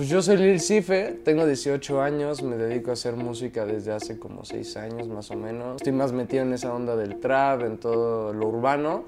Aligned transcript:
Pues 0.00 0.10
yo 0.10 0.22
soy 0.22 0.36
Lil 0.36 0.60
Cife, 0.60 1.18
tengo 1.24 1.44
18 1.44 2.00
años, 2.00 2.40
me 2.44 2.56
dedico 2.56 2.90
a 2.90 2.92
hacer 2.92 3.16
música 3.16 3.66
desde 3.66 3.90
hace 3.90 4.16
como 4.16 4.44
6 4.44 4.76
años 4.76 5.08
más 5.08 5.32
o 5.32 5.34
menos. 5.34 5.74
Estoy 5.78 5.92
más 5.92 6.12
metido 6.12 6.44
en 6.44 6.52
esa 6.52 6.72
onda 6.72 6.94
del 6.94 7.18
trap, 7.18 7.62
en 7.62 7.78
todo 7.78 8.32
lo 8.32 8.46
urbano, 8.46 9.06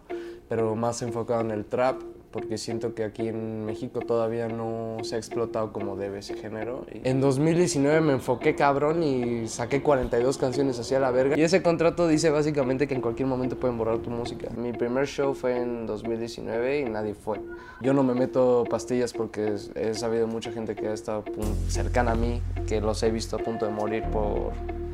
pero 0.49 0.75
más 0.75 1.01
enfocado 1.03 1.43
en 1.43 1.53
el 1.53 1.65
trap 1.65 2.03
porque 2.31 2.59
siento 2.59 2.95
que 2.95 3.05
aquí 3.05 3.29
en 3.29 3.65
México 3.65 4.01
todavía 4.01 4.49
no 4.49 4.99
se 5.03 5.17
ha 5.17 5.19
explotado 5.19 5.73
como 5.73 5.97
debe 5.97 6.21
ese 6.21 6.35
género. 6.35 6.87
En 7.05 7.21
2019 7.21 8.01
me 8.01 8.13
enfoqué 8.13 8.55
cabrón 8.55 9.03
y 9.03 9.49
saqué 9.49 9.83
42 9.83 10.39
canciones 10.39 10.79
hacia 10.79 11.01
la 11.01 11.11
verga. 11.11 11.37
Y 11.37 11.43
ese 11.43 11.63
contrato 11.63 12.07
dice 12.07 12.31
básicamente 12.31 12.87
que 12.87 12.95
en 12.95 13.01
cualquier 13.01 13.27
momento 13.27 13.57
pueden 13.59 13.79
borrar 13.79 13.99
tu 13.99 14.11
música. 14.11 14.49
Mi 14.57 14.73
primer 14.73 15.07
show 15.07 15.35
fue 15.35 15.57
en 15.57 15.87
2019 15.87 16.81
y 16.81 16.85
nadie 16.85 17.15
fue. 17.15 17.41
Yo 17.81 17.93
no 17.95 18.03
me 18.03 18.15
meto 18.15 18.65
pastillas 18.71 19.13
porque 19.13 19.57
he 19.75 19.95
sabido 19.95 20.27
mucha 20.27 20.53
gente 20.53 20.75
que 20.75 20.89
ha 20.89 20.93
estado 20.93 21.25
cercana 21.69 22.13
a 22.13 22.15
mí, 22.15 22.41
que 22.67 22.81
los 22.81 23.03
he 23.03 23.11
visto 23.11 23.37
a 23.37 23.39
punto 23.41 23.67
de 23.67 23.73
morir 23.73 24.05
por 24.13 24.53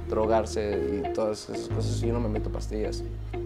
drogarse 0.09 1.02
y 1.05 1.12
todas 1.12 1.48
esas 1.48 1.69
cosas. 1.69 2.01
Yo 2.01 2.12
no 2.12 2.20
me 2.20 2.28
meto 2.28 2.51
pastillas. 2.51 3.02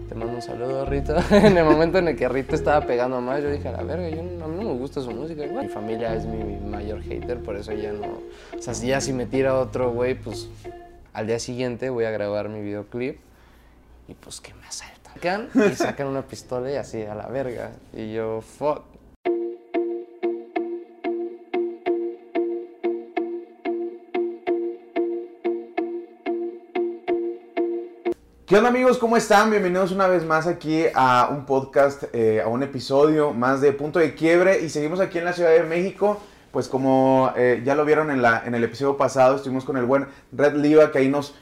Te 0.07 0.15
mando 0.15 0.33
un 0.33 0.41
saludo, 0.41 0.85
Rito. 0.85 1.15
en 1.31 1.57
el 1.57 1.65
momento 1.65 1.97
en 1.97 2.09
el 2.09 2.15
que 2.15 2.27
Rito 2.27 2.55
estaba 2.55 2.85
pegando 2.85 3.21
más, 3.21 3.41
yo 3.41 3.49
dije, 3.49 3.67
a 3.67 3.71
la 3.71 3.83
verga, 3.83 4.09
yo 4.09 4.19
a 4.19 4.23
mí 4.23 4.37
no 4.37 4.47
me 4.47 4.73
gusta 4.73 5.01
su 5.01 5.11
música. 5.11 5.45
Mi 5.45 5.67
familia 5.67 6.13
es 6.15 6.25
mi 6.25 6.55
mayor 6.69 7.01
hater, 7.01 7.39
por 7.39 7.55
eso 7.55 7.73
ya 7.73 7.93
no... 7.93 8.19
O 8.57 8.61
sea, 8.61 8.73
si 8.73 8.87
ya 8.87 9.01
si 9.01 9.13
me 9.13 9.25
tira 9.25 9.57
otro 9.57 9.91
güey, 9.91 10.15
pues 10.15 10.49
al 11.13 11.27
día 11.27 11.39
siguiente 11.39 11.89
voy 11.89 12.05
a 12.05 12.11
grabar 12.11 12.49
mi 12.49 12.61
videoclip 12.61 13.19
y 14.07 14.13
pues 14.13 14.41
que 14.41 14.53
me 14.53 14.65
asaltan. 14.65 15.49
Y 15.53 15.75
sacan 15.75 16.07
una 16.07 16.21
pistola 16.23 16.71
y 16.71 16.75
así, 16.75 17.01
a 17.03 17.15
la 17.15 17.27
verga. 17.27 17.71
Y 17.93 18.13
yo, 18.13 18.41
fuck. 18.41 18.83
¿Qué 28.51 28.57
onda 28.57 28.69
amigos? 28.69 28.97
¿Cómo 28.97 29.15
están? 29.15 29.49
Bienvenidos 29.49 29.93
una 29.93 30.07
vez 30.07 30.25
más 30.25 30.45
aquí 30.45 30.83
a 30.93 31.29
un 31.31 31.45
podcast, 31.45 32.03
eh, 32.11 32.41
a 32.41 32.49
un 32.49 32.63
episodio 32.63 33.31
más 33.31 33.61
de 33.61 33.71
Punto 33.71 33.97
de 33.97 34.13
Quiebre 34.13 34.59
y 34.59 34.67
seguimos 34.67 34.99
aquí 34.99 35.19
en 35.19 35.23
la 35.23 35.31
Ciudad 35.31 35.51
de 35.51 35.63
México. 35.63 36.19
Pues 36.51 36.67
como 36.67 37.31
eh, 37.37 37.61
ya 37.63 37.75
lo 37.75 37.85
vieron 37.85 38.11
en, 38.11 38.53
el 38.53 38.63
episodio 38.65 38.97
pasado, 38.97 39.37
estuvimos 39.37 39.63
con 39.63 39.77
el 39.77 39.85
buen 39.85 40.05
Red 40.33 40.55
Liva 40.55 40.91
que 40.91 40.97
ahí 40.97 41.07
nos, 41.07 41.33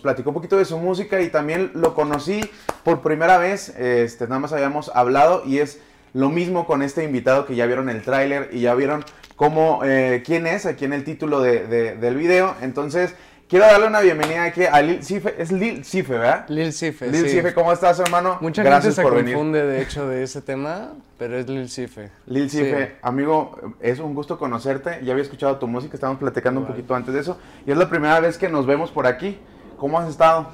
platicó 0.00 0.30
un 0.30 0.34
poquito 0.34 0.56
de 0.56 0.64
su 0.64 0.78
música 0.78 1.20
y 1.20 1.28
también 1.28 1.72
lo 1.74 1.92
conocí 1.92 2.40
por 2.84 3.02
primera 3.02 3.36
vez, 3.36 3.68
este, 3.76 4.24
nada 4.24 4.38
más 4.38 4.54
habíamos 4.54 4.90
hablado 4.94 5.42
y 5.44 5.58
es 5.58 5.78
lo 6.14 6.30
mismo 6.30 6.64
con 6.64 6.80
este 6.80 7.04
invitado 7.04 7.44
que 7.44 7.54
ya 7.54 7.66
vieron 7.66 7.90
el 7.90 8.00
tráiler 8.00 8.48
y 8.50 8.60
ya 8.60 8.74
vieron 8.74 9.04
cómo, 9.36 9.82
eh, 9.84 10.22
quién 10.24 10.46
es 10.46 10.64
aquí 10.64 10.86
en 10.86 10.94
el 10.94 11.04
título 11.04 11.42
de, 11.42 11.96
del 11.96 12.16
video. 12.16 12.54
Entonces... 12.62 13.14
Quiero 13.50 13.66
darle 13.66 13.88
una 13.88 13.98
bienvenida 13.98 14.44
aquí 14.44 14.62
a 14.62 14.80
Lil 14.80 15.02
Cife. 15.02 15.34
Es 15.36 15.50
Lil 15.50 15.84
Cife, 15.84 16.12
¿verdad? 16.12 16.44
Lil 16.48 16.72
Cife, 16.72 17.10
Lil 17.10 17.28
Cife, 17.28 17.52
¿cómo 17.52 17.72
estás, 17.72 17.98
hermano? 17.98 18.38
Mucha 18.40 18.62
Gracias 18.62 18.94
gente 18.94 19.08
se 19.08 19.24
confunde, 19.24 19.66
de 19.66 19.82
hecho, 19.82 20.06
de 20.06 20.22
ese 20.22 20.40
tema, 20.40 20.92
pero 21.18 21.36
es 21.36 21.48
Lil 21.48 21.68
Cife. 21.68 22.12
Lil 22.26 22.48
Cife, 22.48 22.98
amigo, 23.02 23.58
es 23.80 23.98
un 23.98 24.14
gusto 24.14 24.38
conocerte. 24.38 25.00
Ya 25.02 25.10
había 25.10 25.24
escuchado 25.24 25.58
tu 25.58 25.66
música, 25.66 25.94
estábamos 25.94 26.20
platicando 26.20 26.60
un 26.60 26.66
poquito 26.68 26.94
antes 26.94 27.12
de 27.12 27.18
eso. 27.18 27.40
Y 27.66 27.72
es 27.72 27.76
la 27.76 27.88
primera 27.88 28.20
vez 28.20 28.38
que 28.38 28.48
nos 28.48 28.66
vemos 28.66 28.92
por 28.92 29.08
aquí. 29.08 29.36
¿Cómo 29.78 29.98
has 29.98 30.08
estado? 30.08 30.46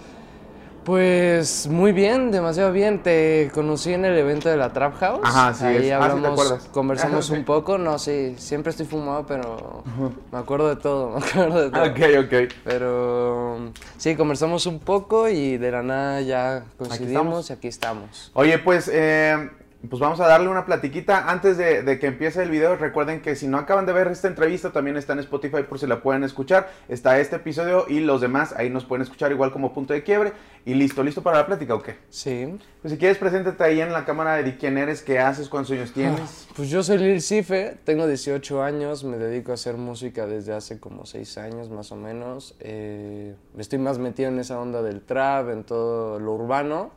Pues 0.87 1.67
muy 1.67 1.91
bien, 1.91 2.31
demasiado 2.31 2.71
bien. 2.71 3.03
Te 3.03 3.51
conocí 3.53 3.93
en 3.93 4.05
el 4.05 4.17
evento 4.17 4.49
de 4.49 4.57
la 4.57 4.73
Trap 4.73 4.95
House. 5.01 5.21
Ajá, 5.25 5.53
sí. 5.53 5.65
Ahí 5.65 5.91
ah, 5.91 5.97
hablamos, 5.97 6.69
conversamos 6.71 7.29
un 7.31 7.45
poco. 7.45 7.77
No, 7.77 7.99
sí, 7.99 8.37
siempre 8.39 8.71
estoy 8.71 8.87
fumado, 8.87 9.27
pero 9.27 9.83
me 10.31 10.39
acuerdo 10.39 10.69
de 10.69 10.77
todo, 10.77 11.11
me 11.19 11.27
acuerdo 11.27 11.69
de 11.69 11.71
todo. 11.71 11.91
Ok, 11.91 12.25
ok. 12.25 12.55
Pero 12.63 13.73
sí, 13.97 14.15
conversamos 14.15 14.65
un 14.67 14.79
poco 14.79 15.29
y 15.29 15.57
de 15.57 15.73
la 15.73 15.83
nada 15.83 16.21
ya 16.21 16.63
coincidimos 16.79 17.51
y 17.51 17.55
aquí 17.55 17.67
estamos. 17.67 18.31
Oye, 18.35 18.57
pues 18.61 18.89
eh, 18.93 19.51
pues 19.89 20.01
vamos 20.01 20.21
a 20.21 20.27
darle 20.27 20.49
una 20.49 20.65
platiquita. 20.65 21.31
Antes 21.31 21.57
de, 21.57 21.99
que 21.99 22.07
empiece 22.07 22.43
el 22.43 22.51
video, 22.51 22.77
recuerden 22.77 23.21
que 23.21 23.37
si 23.37 23.47
no 23.47 23.59
acaban 23.59 23.87
de 23.87 23.93
ver 23.93 24.09
esta 24.09 24.29
entrevista, 24.29 24.71
también 24.71 24.97
está 24.97 25.13
en 25.13 25.21
Spotify 25.21 25.63
por 25.69 25.79
si 25.79 25.87
la 25.87 26.03
pueden 26.03 26.25
escuchar. 26.25 26.71
Está 26.89 27.19
este 27.21 27.37
episodio 27.37 27.87
y 27.89 28.01
los 28.01 28.21
demás 28.21 28.55
ahí 28.57 28.71
nos 28.71 28.85
pueden 28.85 29.03
escuchar 29.03 29.33
igual 29.33 29.53
como 29.53 29.73
punto 29.73 29.93
de 29.95 30.03
quiebre. 30.03 30.33
Y 30.65 30.75
listo, 30.75 31.03
¿listo 31.03 31.23
para 31.23 31.39
la 31.39 31.47
plática 31.47 31.75
o 31.75 31.83
qué? 31.83 31.97
Sí. 32.11 32.59
Pues 32.83 32.93
si 32.93 32.99
quieres, 32.99 33.19
preséntate 33.19 33.63
ahí 33.63 33.81
en 33.81 33.93
la 33.93 34.05
cámara 34.05 34.43
de 34.43 34.57
quién 34.57 34.79
eres, 34.79 35.03
qué 35.03 35.19
haces, 35.19 35.49
cuántos 35.49 35.73
años 35.73 35.93
tienes. 35.93 36.49
Pues 36.57 36.71
yo 36.71 36.83
soy 36.83 36.99
Lil 36.99 37.23
Cife, 37.23 37.79
tengo 37.85 38.07
18 38.07 38.63
años, 38.63 39.05
me 39.05 39.17
dedico 39.17 39.53
a 39.53 39.55
hacer 39.55 39.77
música 39.77 40.27
desde 40.27 40.55
hace 40.55 40.81
como 40.81 41.07
6 41.07 41.39
años 41.39 41.71
más 41.71 41.93
o 41.93 41.97
menos. 41.97 42.57
Eh, 42.61 43.35
estoy 43.59 43.79
más 43.79 43.99
metido 43.99 44.29
en 44.29 44.39
esa 44.39 44.59
onda 44.59 44.83
del 44.83 45.03
trap, 45.03 45.51
en 45.51 45.65
todo 45.65 46.19
lo 46.19 46.33
urbano, 46.33 46.91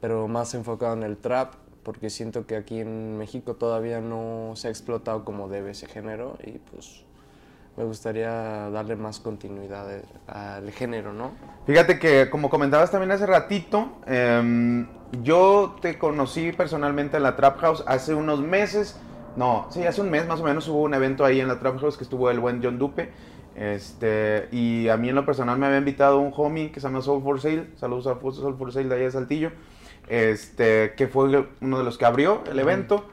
pero 0.00 0.28
más 0.28 0.52
enfocado 0.54 0.94
en 0.94 1.02
el 1.02 1.16
trap 1.16 1.54
porque 1.84 2.10
siento 2.10 2.46
que 2.46 2.56
aquí 2.56 2.80
en 2.80 3.18
México 3.18 3.54
todavía 3.54 4.00
no 4.00 4.52
se 4.56 4.68
ha 4.68 4.70
explotado 4.70 5.24
como 5.24 5.48
debe 5.48 5.72
ese 5.72 5.86
género 5.86 6.36
y 6.44 6.52
pues 6.52 7.04
me 7.76 7.84
gustaría 7.84 8.30
darle 8.70 8.96
más 8.96 9.20
continuidad 9.20 9.86
al 10.26 10.70
género, 10.70 11.12
¿no? 11.12 11.32
Fíjate 11.66 11.98
que 11.98 12.30
como 12.30 12.48
comentabas 12.48 12.90
también 12.90 13.10
hace 13.12 13.26
ratito, 13.26 13.98
em, 14.06 14.86
yo 15.22 15.76
te 15.80 15.98
conocí 15.98 16.52
personalmente 16.52 17.16
en 17.16 17.24
la 17.24 17.36
Trap 17.36 17.58
House 17.58 17.84
hace 17.86 18.14
unos 18.14 18.40
meses, 18.40 18.98
no, 19.36 19.66
sí, 19.70 19.84
hace 19.84 20.00
un 20.00 20.10
mes 20.10 20.26
más 20.26 20.40
o 20.40 20.44
menos 20.44 20.68
hubo 20.68 20.82
un 20.82 20.94
evento 20.94 21.24
ahí 21.24 21.40
en 21.40 21.48
la 21.48 21.58
Trap 21.58 21.80
House 21.80 21.96
que 21.96 22.04
estuvo 22.04 22.30
el 22.30 22.40
buen 22.40 22.62
John 22.62 22.78
Dupe. 22.78 23.10
Este, 23.56 24.48
y 24.50 24.88
a 24.88 24.96
mí 24.96 25.10
en 25.10 25.14
lo 25.14 25.24
personal 25.24 25.56
me 25.58 25.66
había 25.66 25.78
invitado 25.78 26.18
un 26.18 26.32
homie 26.36 26.72
que 26.72 26.80
se 26.80 26.88
llama 26.88 27.02
Soul 27.02 27.22
for 27.22 27.40
Sale, 27.40 27.68
saludos 27.76 28.08
a 28.08 28.18
Soul 28.20 28.56
for 28.56 28.72
Sale 28.72 28.88
de 28.88 28.94
allá 28.96 29.04
de 29.04 29.10
Saltillo 29.12 29.52
este, 30.08 30.94
que 30.96 31.08
fue 31.08 31.46
uno 31.60 31.78
de 31.78 31.84
los 31.84 31.98
que 31.98 32.04
abrió 32.04 32.42
el 32.50 32.58
evento. 32.58 33.06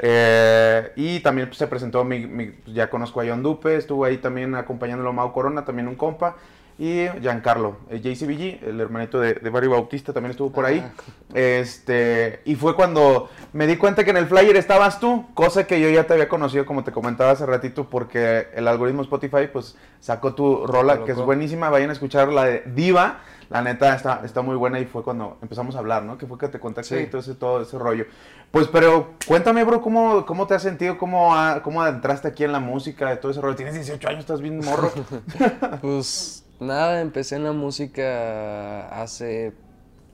Eh, 0.00 0.92
y 0.96 1.20
también 1.20 1.48
pues, 1.48 1.58
se 1.58 1.66
presentó, 1.66 2.04
mi, 2.04 2.26
pues, 2.26 2.74
ya 2.74 2.88
conozco 2.88 3.20
a 3.20 3.26
John 3.26 3.42
Dupe, 3.42 3.76
estuvo 3.76 4.04
ahí 4.04 4.18
también 4.18 4.54
acompañándolo 4.54 5.12
Mau 5.12 5.32
Corona, 5.32 5.64
también 5.64 5.88
un 5.88 5.96
compa. 5.96 6.36
Y 6.78 7.08
Giancarlo, 7.20 7.78
el 7.90 8.00
JCBG, 8.00 8.68
el 8.68 8.80
hermanito 8.80 9.18
de, 9.18 9.34
de 9.34 9.50
Barry 9.50 9.66
Bautista, 9.66 10.12
también 10.12 10.30
estuvo 10.30 10.52
por 10.52 10.64
ahí. 10.64 10.78
Ah. 10.78 10.92
Este, 11.34 12.40
y 12.44 12.54
fue 12.54 12.76
cuando 12.76 13.28
me 13.52 13.66
di 13.66 13.76
cuenta 13.76 14.04
que 14.04 14.10
en 14.10 14.16
el 14.16 14.26
flyer 14.26 14.56
estabas 14.56 15.00
tú, 15.00 15.26
cosa 15.34 15.66
que 15.66 15.80
yo 15.80 15.90
ya 15.90 16.06
te 16.06 16.12
había 16.12 16.28
conocido, 16.28 16.66
como 16.66 16.84
te 16.84 16.92
comentaba 16.92 17.32
hace 17.32 17.46
ratito, 17.46 17.88
porque 17.90 18.48
el 18.54 18.68
algoritmo 18.68 19.02
Spotify 19.02 19.48
pues 19.52 19.76
sacó 19.98 20.34
tu 20.34 20.66
rola, 20.66 21.04
que 21.04 21.12
es 21.12 21.18
buenísima. 21.18 21.68
Vayan 21.68 21.90
a 21.90 21.94
escuchar 21.94 22.28
la 22.28 22.44
de 22.44 22.62
Diva 22.66 23.22
la 23.50 23.62
neta 23.62 23.94
está, 23.94 24.20
está 24.24 24.42
muy 24.42 24.56
buena 24.56 24.78
y 24.78 24.84
fue 24.84 25.02
cuando 25.02 25.38
empezamos 25.40 25.74
a 25.74 25.78
hablar, 25.78 26.02
¿no? 26.02 26.18
Que 26.18 26.26
fue 26.26 26.36
que 26.36 26.48
te 26.48 26.60
contacté 26.60 27.02
y 27.02 27.06
todo 27.06 27.20
ese, 27.20 27.34
todo 27.34 27.62
ese 27.62 27.78
rollo. 27.78 28.04
Pues, 28.50 28.68
pero 28.68 29.14
cuéntame, 29.26 29.64
bro, 29.64 29.80
¿cómo, 29.80 30.26
cómo 30.26 30.46
te 30.46 30.54
has 30.54 30.62
sentido? 30.62 30.98
¿Cómo, 30.98 31.34
cómo 31.62 31.86
entraste 31.86 32.28
aquí 32.28 32.44
en 32.44 32.52
la 32.52 32.60
música, 32.60 33.08
de 33.08 33.16
todo 33.16 33.32
ese 33.32 33.40
rollo? 33.40 33.56
Tienes 33.56 33.74
18 33.74 34.08
años, 34.08 34.20
estás 34.20 34.42
bien 34.42 34.58
morro. 34.58 34.92
pues 35.80 36.44
nada, 36.60 37.00
empecé 37.00 37.36
en 37.36 37.44
la 37.44 37.52
música 37.52 38.88
hace 38.88 39.52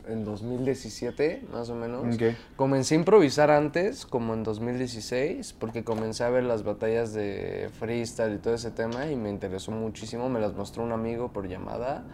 en 0.07 0.25
2017, 0.25 1.45
más 1.53 1.71
o 1.71 1.75
menos. 1.75 2.19
Comencé 2.57 2.95
a 2.95 2.99
improvisar 2.99 3.51
antes, 3.51 4.05
como 4.05 4.35
en 4.35 4.43
2016, 4.43 5.55
porque 5.59 5.85
comencé 5.85 6.25
a 6.25 6.31
ver 6.31 6.45
las 6.45 6.63
batallas 6.63 7.15
de 7.15 7.71
freestyle 7.79 8.35
y 8.35 8.39
todo 8.39 8.55
ese 8.55 8.71
tema 8.71 9.11
y 9.11 9.17
me 9.17 9.31
interesó 9.31 9.71
muchísimo. 9.73 10.29
Me 10.29 10.41
las 10.41 10.55
mostró 10.55 10.83
un 10.83 10.93
amigo 10.93 11.33
por 11.33 11.49
llamada 11.49 12.05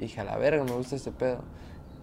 dije, 0.00 0.20
a 0.20 0.24
la 0.24 0.36
verga, 0.36 0.64
me 0.64 0.72
gusta 0.72 0.96
este 0.96 1.12
pedo. 1.12 1.38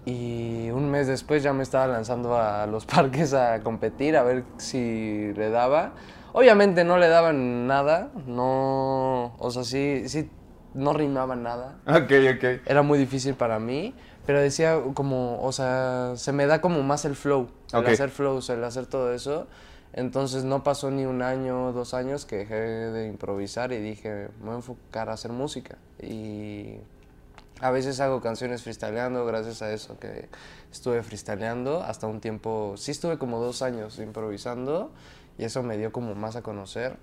Y 0.05 0.69
un 0.69 0.89
mes 0.89 1.07
después 1.07 1.43
ya 1.43 1.51
me 1.51 1.63
estaba 1.63 1.87
lanzando 1.87 2.37
a 2.37 2.65
los 2.67 2.85
parques 2.85 3.33
a 3.33 3.61
competir, 3.61 4.15
a 4.15 4.23
ver 4.23 4.43
si 4.57 5.33
le 5.35 5.49
daba. 5.49 5.93
Obviamente 6.33 6.83
no 6.83 6.97
le 6.97 7.07
daban 7.07 7.67
nada, 7.67 8.11
no, 8.27 9.33
o 9.39 9.49
sea, 9.49 9.63
sí, 9.63 10.03
sí, 10.07 10.29
no 10.77 10.93
rimaba 10.93 11.35
nada. 11.35 11.79
Ok, 11.87 12.11
ok. 12.35 12.61
Era 12.65 12.83
muy 12.83 12.99
difícil 12.99 13.33
para 13.33 13.59
mí, 13.59 13.95
pero 14.25 14.39
decía 14.39 14.79
como, 14.93 15.41
o 15.41 15.51
sea, 15.51 16.13
se 16.15 16.31
me 16.31 16.45
da 16.45 16.61
como 16.61 16.83
más 16.83 17.03
el 17.05 17.15
flow, 17.15 17.49
el 17.73 17.85
hacer 17.87 18.09
flow, 18.09 18.39
el 18.47 18.63
hacer 18.63 18.85
todo 18.85 19.11
eso. 19.13 19.47
Entonces 19.93 20.43
no 20.43 20.63
pasó 20.63 20.91
ni 20.91 21.05
un 21.05 21.23
año, 21.23 21.71
dos 21.71 21.95
años 21.95 22.25
que 22.25 22.37
dejé 22.37 22.55
de 22.55 23.07
improvisar 23.07 23.71
y 23.71 23.77
dije, 23.77 24.29
me 24.39 24.45
voy 24.45 24.53
a 24.53 24.55
enfocar 24.57 25.09
a 25.09 25.13
hacer 25.13 25.31
música. 25.31 25.77
Y 25.99 26.75
a 27.59 27.71
veces 27.71 27.99
hago 27.99 28.21
canciones 28.21 28.61
freestyleando, 28.61 29.25
gracias 29.25 29.63
a 29.63 29.71
eso 29.71 29.97
que 29.99 30.29
estuve 30.71 31.01
freestyleando. 31.01 31.81
Hasta 31.81 32.05
un 32.05 32.21
tiempo, 32.21 32.75
sí 32.77 32.91
estuve 32.91 33.17
como 33.17 33.39
dos 33.39 33.63
años 33.63 33.97
improvisando 33.97 34.91
y 35.39 35.45
eso 35.45 35.63
me 35.63 35.77
dio 35.77 35.91
como 35.91 36.13
más 36.13 36.35
a 36.35 36.43
conocer. 36.43 36.97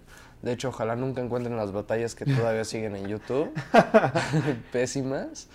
De 0.44 0.52
hecho, 0.52 0.68
ojalá 0.68 0.94
nunca 0.94 1.22
encuentren 1.22 1.56
las 1.56 1.72
batallas 1.72 2.14
que 2.14 2.26
todavía 2.26 2.64
siguen 2.64 2.94
en 2.96 3.08
YouTube. 3.08 3.50
Pésimas. 4.72 5.48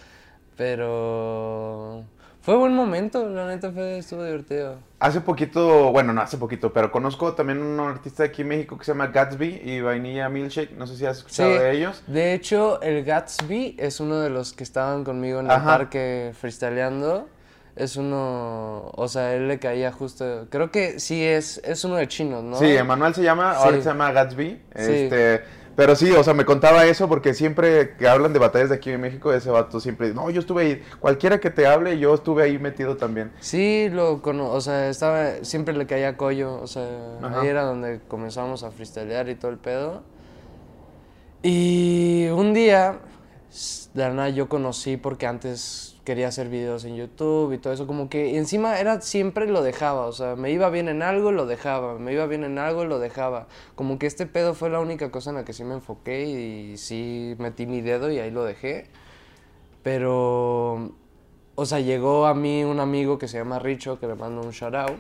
Pero 0.58 2.04
Fue 2.42 2.56
buen 2.56 2.74
momento, 2.74 3.30
la 3.30 3.48
neta 3.48 3.72
fue, 3.72 4.00
estuvo 4.00 4.24
divertido. 4.24 4.78
Hace 5.00 5.22
poquito, 5.22 5.92
bueno, 5.92 6.12
no 6.12 6.22
hace 6.22 6.38
poquito, 6.38 6.74
pero 6.74 6.92
conozco 6.92 7.34
también 7.34 7.62
un 7.62 7.80
artista 7.80 8.24
aquí 8.24 8.42
en 8.42 8.48
México 8.50 8.78
que 8.78 8.84
se 8.86 8.92
llama 8.92 9.08
Gatsby 9.08 9.62
y 9.64 9.82
Vainilla 9.82 10.28
Milkshake. 10.28 10.72
No 10.76 10.88
sé 10.88 10.98
si 10.98 11.06
has 11.06 11.20
escuchado 11.20 11.52
Sí. 11.54 11.58
de 11.60 11.72
ellos. 11.72 12.04
De 12.08 12.34
hecho, 12.34 12.82
el 12.82 13.04
Gatsby 13.06 13.76
es 13.78 14.00
uno 14.00 14.20
de 14.20 14.30
los 14.32 14.54
que 14.54 14.64
estaban 14.64 15.04
conmigo 15.04 15.40
en 15.40 15.46
el 15.46 15.52
Ajá. 15.52 15.66
parque 15.78 16.34
freestyleando. 16.38 17.30
Es 17.80 17.96
uno, 17.96 18.92
o 18.94 19.08
sea, 19.08 19.34
él 19.36 19.48
le 19.48 19.58
caía 19.58 19.90
justo, 19.94 20.48
creo 20.50 20.70
que 20.70 21.00
sí 21.00 21.24
es, 21.24 21.62
es 21.64 21.86
uno 21.86 21.96
de 21.96 22.10
chinos, 22.10 22.44
¿no? 22.44 22.58
Sí, 22.58 22.66
Emanuel 22.66 23.16
se 23.16 23.24
llama, 23.24 23.54
ahora 23.54 23.78
Sí. 23.78 23.84
se 23.84 23.88
llama 23.90 24.12
Gatsby. 24.12 24.50
Sí. 24.50 24.62
Este, 24.76 25.42
pero 25.78 25.96
sí, 25.96 26.12
o 26.12 26.22
sea, 26.22 26.34
me 26.34 26.44
contaba 26.44 26.84
eso 26.86 27.08
porque 27.08 27.34
siempre 27.34 27.96
que 27.96 28.06
hablan 28.10 28.34
de 28.34 28.40
batallas 28.40 28.68
de 28.68 28.76
aquí 28.76 28.92
en 28.92 29.00
México, 29.00 29.32
ese 29.32 29.50
vato 29.50 29.80
siempre, 29.80 30.14
no, 30.14 30.30
yo 30.30 30.42
estuve 30.42 30.64
ahí, 30.64 30.84
cualquiera 31.00 31.40
que 31.40 31.52
te 31.52 31.68
hable, 31.68 31.98
yo 31.98 32.14
estuve 32.16 32.44
ahí 32.44 32.60
metido 32.60 32.98
también. 32.98 33.32
Sí, 33.40 33.88
lo 33.90 34.22
cono 34.22 34.50
o 34.50 34.60
sea, 34.60 34.90
estaba, 34.90 35.36
siempre 35.44 35.74
le 35.74 35.88
caía 35.88 36.18
collo, 36.18 36.60
o 36.62 36.68
sea, 36.68 36.86
Ajá. 37.24 37.40
ahí 37.40 37.48
era 37.48 37.64
donde 37.64 38.02
comenzamos 38.10 38.64
a 38.64 38.72
freestylear 38.72 39.30
y 39.30 39.36
todo 39.36 39.52
el 39.52 39.58
pedo. 39.58 40.04
Y 41.42 42.28
un 42.28 42.54
día, 42.54 43.00
de 43.94 44.34
yo 44.34 44.50
conocí 44.50 44.98
porque 44.98 45.28
antes 45.28 45.89
quería 46.10 46.30
hacer 46.30 46.50
videos 46.50 46.86
en 46.86 46.96
YouTube 46.96 47.54
y 47.54 47.60
todo 47.60 47.72
eso, 47.72 47.86
como 47.86 48.10
que 48.10 48.36
encima 48.36 48.80
era 48.80 49.00
siempre 49.00 49.46
lo 49.46 49.62
dejaba, 49.62 50.08
o 50.08 50.12
sea, 50.12 50.36
me 50.36 50.50
iba 50.50 50.68
bien 50.72 50.90
en 50.90 51.04
algo, 51.04 51.32
lo 51.32 51.46
dejaba, 51.46 52.00
me 52.00 52.14
iba 52.14 52.26
bien 52.26 52.44
en 52.44 52.58
algo, 52.58 52.84
lo 52.84 52.98
dejaba. 52.98 53.46
Como 53.76 54.00
que 54.00 54.08
este 54.08 54.26
pedo 54.26 54.56
fue 54.56 54.72
la 54.72 54.80
única 54.80 55.12
cosa 55.12 55.30
en 55.30 55.36
la 55.36 55.46
que 55.46 55.54
sí 55.54 55.64
me 55.64 55.76
enfoqué 55.76 56.26
y 56.26 56.78
sí 56.78 57.36
metí 57.38 57.68
mi 57.68 57.82
dedo 57.82 58.12
y 58.12 58.18
ahí 58.18 58.32
lo 58.32 58.44
dejé. 58.44 58.88
Pero, 59.84 60.94
o 61.54 61.66
sea, 61.68 61.80
llegó 61.80 62.26
a 62.26 62.34
mí 62.34 62.64
un 62.64 62.80
amigo 62.80 63.20
que 63.20 63.28
se 63.28 63.38
llama 63.38 63.60
Richo, 63.60 64.00
que 64.00 64.08
le 64.08 64.16
mando 64.16 64.42
un 64.42 64.50
shout 64.50 64.74
out, 64.74 64.98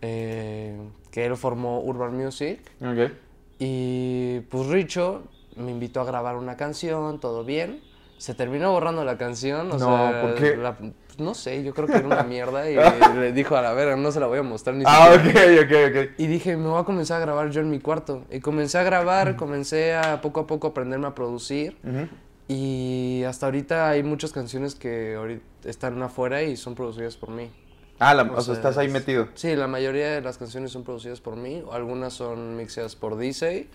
eh, 0.00 0.78
que 1.10 1.26
él 1.26 1.36
formó 1.36 1.80
Urban 1.80 2.16
Music. 2.16 2.60
Ok. 2.80 3.10
Y 3.58 4.42
pues 4.42 4.68
Richo 4.68 5.24
me 5.56 5.72
invitó 5.72 6.02
a 6.02 6.04
grabar 6.04 6.36
una 6.36 6.56
canción, 6.56 7.18
todo 7.18 7.42
bien. 7.42 7.80
Se 8.18 8.34
terminó 8.34 8.72
borrando 8.72 9.04
la 9.04 9.18
canción, 9.18 9.70
o 9.72 9.78
No, 9.78 9.78
sea, 9.78 10.22
¿por 10.22 10.34
qué? 10.36 10.56
la- 10.56 10.76
pues, 10.76 10.92
no 11.18 11.34
sé, 11.34 11.62
yo 11.62 11.74
creo 11.74 11.86
que 11.86 11.96
era 11.96 12.06
una 12.06 12.22
mierda 12.22 12.70
y 12.70 12.74
le 13.20 13.32
dijo 13.32 13.56
a 13.56 13.62
la 13.62 13.72
verga, 13.74 13.96
no 13.96 14.10
se 14.12 14.20
la 14.20 14.26
voy 14.26 14.38
a 14.38 14.42
mostrar 14.42 14.74
ni 14.76 14.84
Ah, 14.86 15.12
siquiera. 15.14 15.62
ok, 15.62 15.66
ok, 15.66 15.96
ok. 16.10 16.10
Y 16.18 16.26
dije, 16.26 16.56
me 16.56 16.68
voy 16.68 16.80
a 16.80 16.84
comenzar 16.84 17.18
a 17.18 17.20
grabar 17.24 17.50
yo 17.50 17.60
en 17.60 17.70
mi 17.70 17.78
cuarto. 17.78 18.24
Y 18.30 18.40
comencé 18.40 18.78
a 18.78 18.82
grabar, 18.84 19.36
comencé 19.36 19.94
a 19.94 20.20
poco 20.22 20.40
a 20.40 20.46
poco 20.46 20.68
aprenderme 20.68 21.06
a 21.08 21.14
producir. 21.14 21.76
Ujú. 21.84 22.08
Y 22.48 23.22
hasta 23.26 23.46
ahorita 23.46 23.90
hay 23.90 24.02
muchas 24.02 24.32
canciones 24.32 24.74
que 24.74 25.14
ahorita 25.16 25.42
están 25.68 26.00
afuera 26.02 26.42
y 26.42 26.56
son 26.56 26.74
producidas 26.74 27.16
por 27.16 27.30
mí. 27.30 27.50
Ah, 27.98 28.14
la- 28.14 28.22
O 28.22 28.32
o 28.32 28.34
sea, 28.36 28.42
sea, 28.42 28.54
estás 28.54 28.78
ahí 28.78 28.88
metido. 28.88 29.28
Sí, 29.34 29.56
la 29.56 29.66
mayoría 29.66 30.10
de 30.12 30.20
las 30.22 30.38
canciones 30.38 30.70
son 30.70 30.84
producidas 30.84 31.20
por 31.20 31.36
mí. 31.36 31.62
Algunas 31.72 32.12
son 32.12 32.56
mixeadas 32.56 32.94
por 32.94 33.16
DJ 33.18 33.68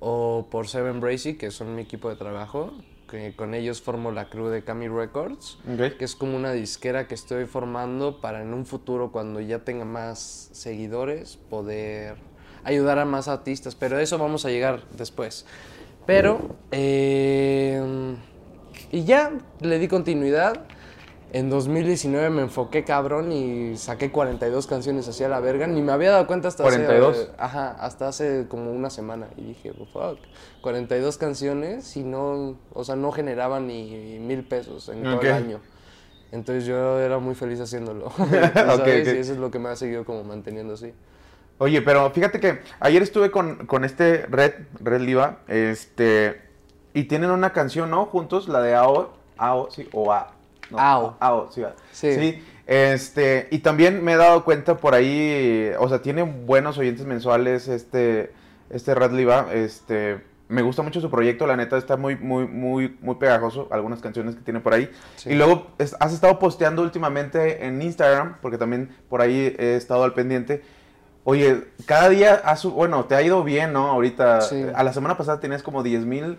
o 0.00 0.46
por 0.50 0.68
Seven 0.68 1.00
Bracy, 1.00 1.34
que 1.34 1.50
son 1.50 1.74
mi 1.74 1.82
equipo 1.82 2.08
de 2.08 2.16
trabajo. 2.16 2.72
Que 3.08 3.34
con 3.34 3.54
ellos 3.54 3.80
formo 3.80 4.12
la 4.12 4.28
crew 4.28 4.48
de 4.48 4.62
Cami 4.62 4.88
Records, 4.88 5.58
que 5.98 6.04
es 6.04 6.14
como 6.14 6.36
una 6.36 6.52
disquera 6.52 7.08
que 7.08 7.14
estoy 7.14 7.46
formando 7.46 8.20
para 8.20 8.42
en 8.42 8.52
un 8.52 8.66
futuro, 8.66 9.10
cuando 9.10 9.40
ya 9.40 9.60
tenga 9.60 9.84
más 9.84 10.50
seguidores, 10.52 11.38
poder 11.48 12.16
ayudar 12.64 12.98
a 12.98 13.04
más 13.04 13.28
artistas. 13.28 13.74
Pero 13.74 13.98
eso 13.98 14.18
vamos 14.18 14.44
a 14.44 14.50
llegar 14.50 14.82
después. 14.96 15.46
Pero, 16.06 16.56
eh, 16.70 17.82
y 18.92 19.04
ya 19.04 19.32
le 19.60 19.78
di 19.78 19.88
continuidad. 19.88 20.66
En 21.30 21.50
2019 21.50 22.30
me 22.30 22.42
enfoqué 22.42 22.84
cabrón 22.84 23.32
y 23.32 23.76
saqué 23.76 24.10
42 24.10 24.66
canciones 24.66 25.06
hacia 25.08 25.28
la 25.28 25.40
verga. 25.40 25.66
Ni 25.66 25.82
me 25.82 25.92
había 25.92 26.12
dado 26.12 26.26
cuenta 26.26 26.48
hasta 26.48 26.62
42. 26.62 27.16
hace... 27.16 27.30
Ajá, 27.36 27.70
hasta 27.80 28.08
hace 28.08 28.46
como 28.48 28.72
una 28.72 28.88
semana. 28.88 29.28
Y 29.36 29.42
dije, 29.42 29.72
"Oh, 29.78 29.84
fuck, 29.86 30.18
42 30.62 31.18
canciones 31.18 31.96
y 31.96 32.02
no... 32.02 32.56
O 32.72 32.82
sea, 32.84 32.96
no 32.96 33.12
generaba 33.12 33.60
ni 33.60 34.18
mil 34.20 34.44
pesos 34.44 34.88
en 34.88 35.02
todo 35.02 35.20
el 35.20 35.32
año. 35.32 35.60
Entonces 36.32 36.64
yo 36.64 36.98
era 36.98 37.18
muy 37.18 37.34
feliz 37.34 37.60
haciéndolo. 37.60 38.10
¿sabes? 38.16 38.74
Ok, 38.74 38.80
ok. 38.80 38.86
Y 38.86 39.18
eso 39.18 39.32
es 39.32 39.38
lo 39.38 39.50
que 39.50 39.58
me 39.58 39.68
ha 39.68 39.76
seguido 39.76 40.04
como 40.06 40.24
manteniendo 40.24 40.74
así. 40.74 40.94
Oye, 41.58 41.82
pero 41.82 42.08
fíjate 42.10 42.38
que 42.40 42.60
ayer 42.80 43.02
estuve 43.02 43.30
con, 43.30 43.66
con 43.66 43.84
este 43.84 44.26
Red, 44.26 44.52
Red 44.80 45.00
Liva, 45.00 45.40
este, 45.48 46.40
y 46.94 47.04
tienen 47.04 47.30
una 47.30 47.52
canción, 47.52 47.90
¿no? 47.90 48.06
Juntos, 48.06 48.48
la 48.48 48.62
de 48.62 48.76
AO, 48.76 49.10
AO, 49.36 49.68
sí, 49.70 49.88
o 49.92 50.12
A. 50.12 50.37
no, 50.70 50.78
AO. 50.78 51.16
AO, 51.20 51.50
sí, 51.52 52.42
este, 52.66 53.48
y 53.50 53.60
también 53.60 54.04
me 54.04 54.12
he 54.12 54.16
dado 54.16 54.44
cuenta 54.44 54.76
por 54.76 54.94
ahí, 54.94 55.70
o 55.78 55.88
sea, 55.88 56.02
tiene 56.02 56.22
buenos 56.22 56.76
oyentes 56.76 57.06
mensuales 57.06 57.66
este, 57.68 58.32
este 58.68 58.94
Liva, 59.10 59.48
este, 59.54 60.20
me 60.48 60.60
gusta 60.62 60.82
mucho 60.82 61.00
su 61.00 61.10
proyecto, 61.10 61.46
la 61.46 61.56
neta 61.56 61.76
está 61.78 61.96
muy, 61.96 62.16
muy, 62.16 62.46
muy, 62.46 62.96
muy 63.00 63.14
pegajoso, 63.16 63.68
algunas 63.70 64.00
canciones 64.00 64.34
que 64.34 64.42
tiene 64.42 64.60
por 64.60 64.74
ahí. 64.74 64.90
Sí. 65.16 65.30
Y 65.30 65.34
luego 65.34 65.68
es- 65.78 65.96
has 66.00 66.12
estado 66.12 66.38
posteando 66.38 66.82
últimamente 66.82 67.66
en 67.66 67.80
Instagram, 67.80 68.36
porque 68.42 68.58
también 68.58 68.94
por 69.08 69.20
ahí 69.22 69.54
he 69.58 69.74
estado 69.76 70.04
al 70.04 70.12
pendiente. 70.14 70.62
Oye, 71.24 71.64
cada 71.84 72.08
día, 72.08 72.34
has, 72.44 72.64
bueno, 72.64 73.04
te 73.04 73.14
ha 73.14 73.22
ido 73.22 73.44
bien, 73.44 73.72
¿no? 73.74 73.88
Ahorita, 73.90 74.40
Sí. 74.42 74.64
a 74.74 74.82
la 74.82 74.92
semana 74.94 75.16
pasada 75.18 75.40
tenías 75.40 75.62
como 75.62 75.82
10 75.82 76.04
mil 76.06 76.38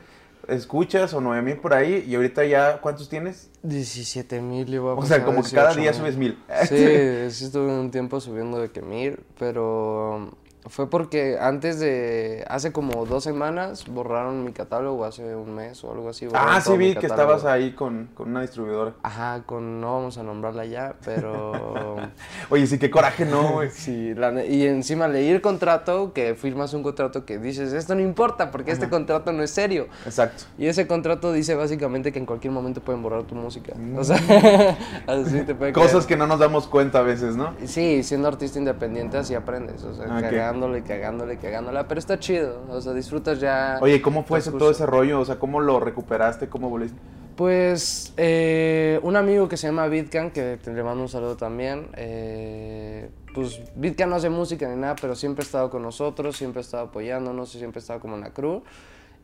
escuchas 0.49 1.13
o 1.13 1.21
9 1.21 1.41
mil 1.41 1.57
por 1.57 1.73
ahí, 1.73 2.05
y 2.07 2.15
ahorita 2.15 2.45
ya, 2.45 2.79
¿cuántos 2.81 3.09
tienes? 3.09 3.49
17 3.63 4.41
mil 4.41 4.73
a 4.77 4.81
O 4.93 5.05
sea, 5.05 5.23
como 5.23 5.43
que 5.43 5.51
cada 5.51 5.73
18 5.73 5.81
día 5.81 5.93
subes 5.93 6.17
mil. 6.17 6.37
Sí, 6.67 6.75
sí 7.31 7.45
estuve 7.45 7.79
un 7.79 7.91
tiempo 7.91 8.19
subiendo 8.19 8.59
de 8.59 8.71
que 8.71 8.81
mil, 8.81 9.19
pero 9.37 10.31
fue 10.65 10.89
porque 10.89 11.37
antes 11.39 11.79
de, 11.79 12.45
hace 12.49 12.71
como 12.71 13.05
dos 13.05 13.23
semanas, 13.23 13.85
borraron 13.87 14.43
mi 14.43 14.51
catálogo, 14.51 15.05
hace 15.05 15.35
un 15.35 15.55
mes 15.55 15.83
o 15.83 15.91
algo 15.91 16.09
así. 16.09 16.27
Ah, 16.33 16.59
sí 16.61 16.75
vi 16.77 16.95
que 16.95 17.07
estabas 17.07 17.45
ahí 17.45 17.71
con, 17.71 18.09
con 18.13 18.29
una 18.29 18.41
distribuidora. 18.41 18.93
Ajá, 19.01 19.43
con, 19.45 19.79
no 19.79 19.93
vamos 19.95 20.17
a 20.17 20.23
nombrarla 20.23 20.65
ya, 20.65 20.95
pero... 21.05 21.95
Oye, 22.49 22.67
sí, 22.67 22.77
qué 22.77 22.89
coraje, 22.91 23.25
¿no, 23.25 23.53
güey? 23.53 23.69
Sí, 23.79 24.13
la 24.13 24.43
y 24.45 24.67
encima 24.67 25.07
leí 25.07 25.29
el 25.29 25.41
contrato, 25.41 26.11
que 26.13 26.35
firmas 26.35 26.73
un 26.73 26.83
contrato 26.83 27.25
que 27.25 27.37
dices, 27.39 27.71
esto 27.73 27.95
no 27.95 28.01
importa 28.01 28.51
porque 28.51 28.71
este 28.71 28.89
contrato 28.89 29.31
no 29.31 29.43
es 29.43 29.51
serio. 29.51 29.87
Exacto. 30.05 30.43
Y 30.57 30.67
ese 30.67 30.85
contrato 30.87 31.31
dice 31.31 31.55
básicamente 31.55 32.11
que 32.11 32.19
en 32.19 32.25
cualquier 32.25 32.51
momento 32.51 32.81
pueden 32.81 33.01
borrar 33.01 33.23
tu 33.23 33.35
música. 33.35 33.73
O 33.95 34.03
sea, 34.03 34.17
así 35.07 35.41
te 35.43 35.55
puede 35.55 35.69
Mm. 35.71 35.73
Cosas 35.73 35.91
creer. 35.91 36.07
que 36.07 36.17
no 36.17 36.27
nos 36.27 36.39
damos 36.39 36.67
cuenta 36.67 36.99
a 36.99 37.03
veces, 37.03 37.35
¿no? 37.35 37.53
Sí, 37.65 38.03
siendo 38.03 38.27
artista 38.27 38.59
independiente 38.59 39.17
así 39.17 39.35
aprendes, 39.35 39.83
o 39.83 39.93
sea, 39.93 40.05
Ok. 40.17 40.48
Cagándole, 40.49 40.83
cagándole, 40.83 41.37
cagándola, 41.37 41.87
pero 41.87 41.99
está 41.99 42.19
chido, 42.19 42.63
o 42.69 42.81
sea, 42.81 42.93
disfrutas 42.93 43.39
ya. 43.39 43.77
Oye, 43.81 44.01
¿cómo 44.01 44.23
fue 44.23 44.41
todo 44.41 44.71
ese 44.71 44.85
rollo? 44.85 45.19
O 45.19 45.25
sea, 45.25 45.37
¿cómo 45.37 45.59
lo 45.59 45.79
recuperaste? 45.79 46.49
¿Cómo 46.49 46.69
volviste? 46.69 46.97
Pues 47.35 48.13
eh, 48.17 48.99
un 49.03 49.15
amigo 49.15 49.47
que 49.47 49.57
se 49.57 49.67
llama 49.67 49.87
Bitcan, 49.87 50.31
que 50.31 50.57
te 50.61 50.73
le 50.73 50.83
mando 50.83 51.03
un 51.03 51.07
saludo 51.07 51.37
también, 51.37 51.87
eh, 51.95 53.09
pues 53.33 53.61
Bitcan 53.75 54.09
no 54.09 54.15
hace 54.15 54.29
música 54.29 54.67
ni 54.67 54.75
nada, 54.75 54.95
pero 54.99 55.15
siempre 55.15 55.43
ha 55.43 55.45
estado 55.45 55.69
con 55.69 55.83
nosotros, 55.83 56.35
siempre 56.35 56.59
ha 56.59 56.63
estado 56.63 56.85
apoyándonos, 56.85 57.49
siempre 57.51 57.79
ha 57.79 57.81
estado 57.81 57.99
como 57.99 58.15
en 58.15 58.21
la 58.21 58.31
crew. 58.31 58.63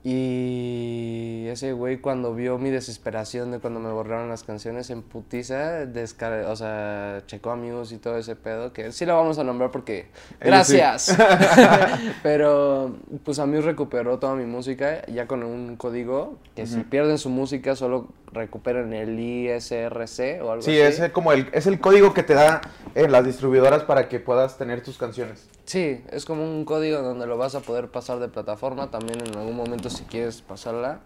Y 0.07 1.47
ese 1.47 1.73
güey 1.73 1.97
cuando 1.97 2.35
vio 2.35 2.59
mi 2.59 2.69
desesperación 2.69 3.49
de 3.49 3.57
cuando 3.57 3.79
me 3.79 3.89
borraron 3.89 4.29
las 4.29 4.43
canciones 4.43 4.91
en 4.91 5.01
putiza, 5.01 5.87
o 6.47 6.55
sea, 6.55 7.23
checó 7.25 7.49
amigos 7.49 7.91
y 7.91 7.97
todo 7.97 8.15
ese 8.19 8.35
pedo, 8.35 8.71
que 8.71 8.91
sí 8.91 9.07
lo 9.07 9.15
vamos 9.15 9.39
a 9.39 9.43
nombrar 9.43 9.71
porque... 9.71 10.09
Sí. 10.29 10.35
Gracias. 10.41 11.17
Pero 12.23 12.95
pues 13.23 13.39
a 13.39 13.47
mí 13.47 13.59
recuperó 13.59 14.19
toda 14.19 14.35
mi 14.35 14.45
música 14.45 15.03
ya 15.07 15.25
con 15.25 15.41
un 15.41 15.75
código 15.75 16.37
que 16.55 16.67
si 16.67 16.81
pierden 16.81 17.17
su 17.17 17.31
música 17.31 17.75
solo 17.75 18.09
recuperan 18.35 18.93
el 18.93 19.19
ISRC 19.19 20.41
o 20.43 20.51
algo 20.51 20.61
Sí, 20.61 20.71
así. 20.79 20.81
es 20.81 20.99
el- 20.99 21.11
como 21.11 21.31
el, 21.31 21.49
es 21.53 21.65
el 21.67 21.79
código 21.79 22.13
que 22.13 22.23
te 22.23 22.33
da 22.35 22.61
en 22.93 23.11
las 23.11 23.25
distribuidoras 23.25 23.83
para 23.83 24.07
que 24.07 24.19
puedas 24.19 24.57
tener 24.57 24.81
tus 24.83 24.97
canciones. 24.97 25.49
Sí, 25.65 26.03
es 26.11 26.25
como 26.25 26.43
un 26.43 26.63
código 26.65 27.01
donde 27.01 27.25
lo 27.25 27.37
vas 27.37 27.55
a 27.55 27.61
poder 27.61 27.87
pasar 27.89 28.19
de 28.19 28.27
plataforma. 28.27 28.91
También 28.91 29.19
en 29.25 29.35
algún 29.37 29.55
momento 29.55 29.89
si 29.89 30.03
quieres 30.03 30.41
pasarla, 30.41 30.99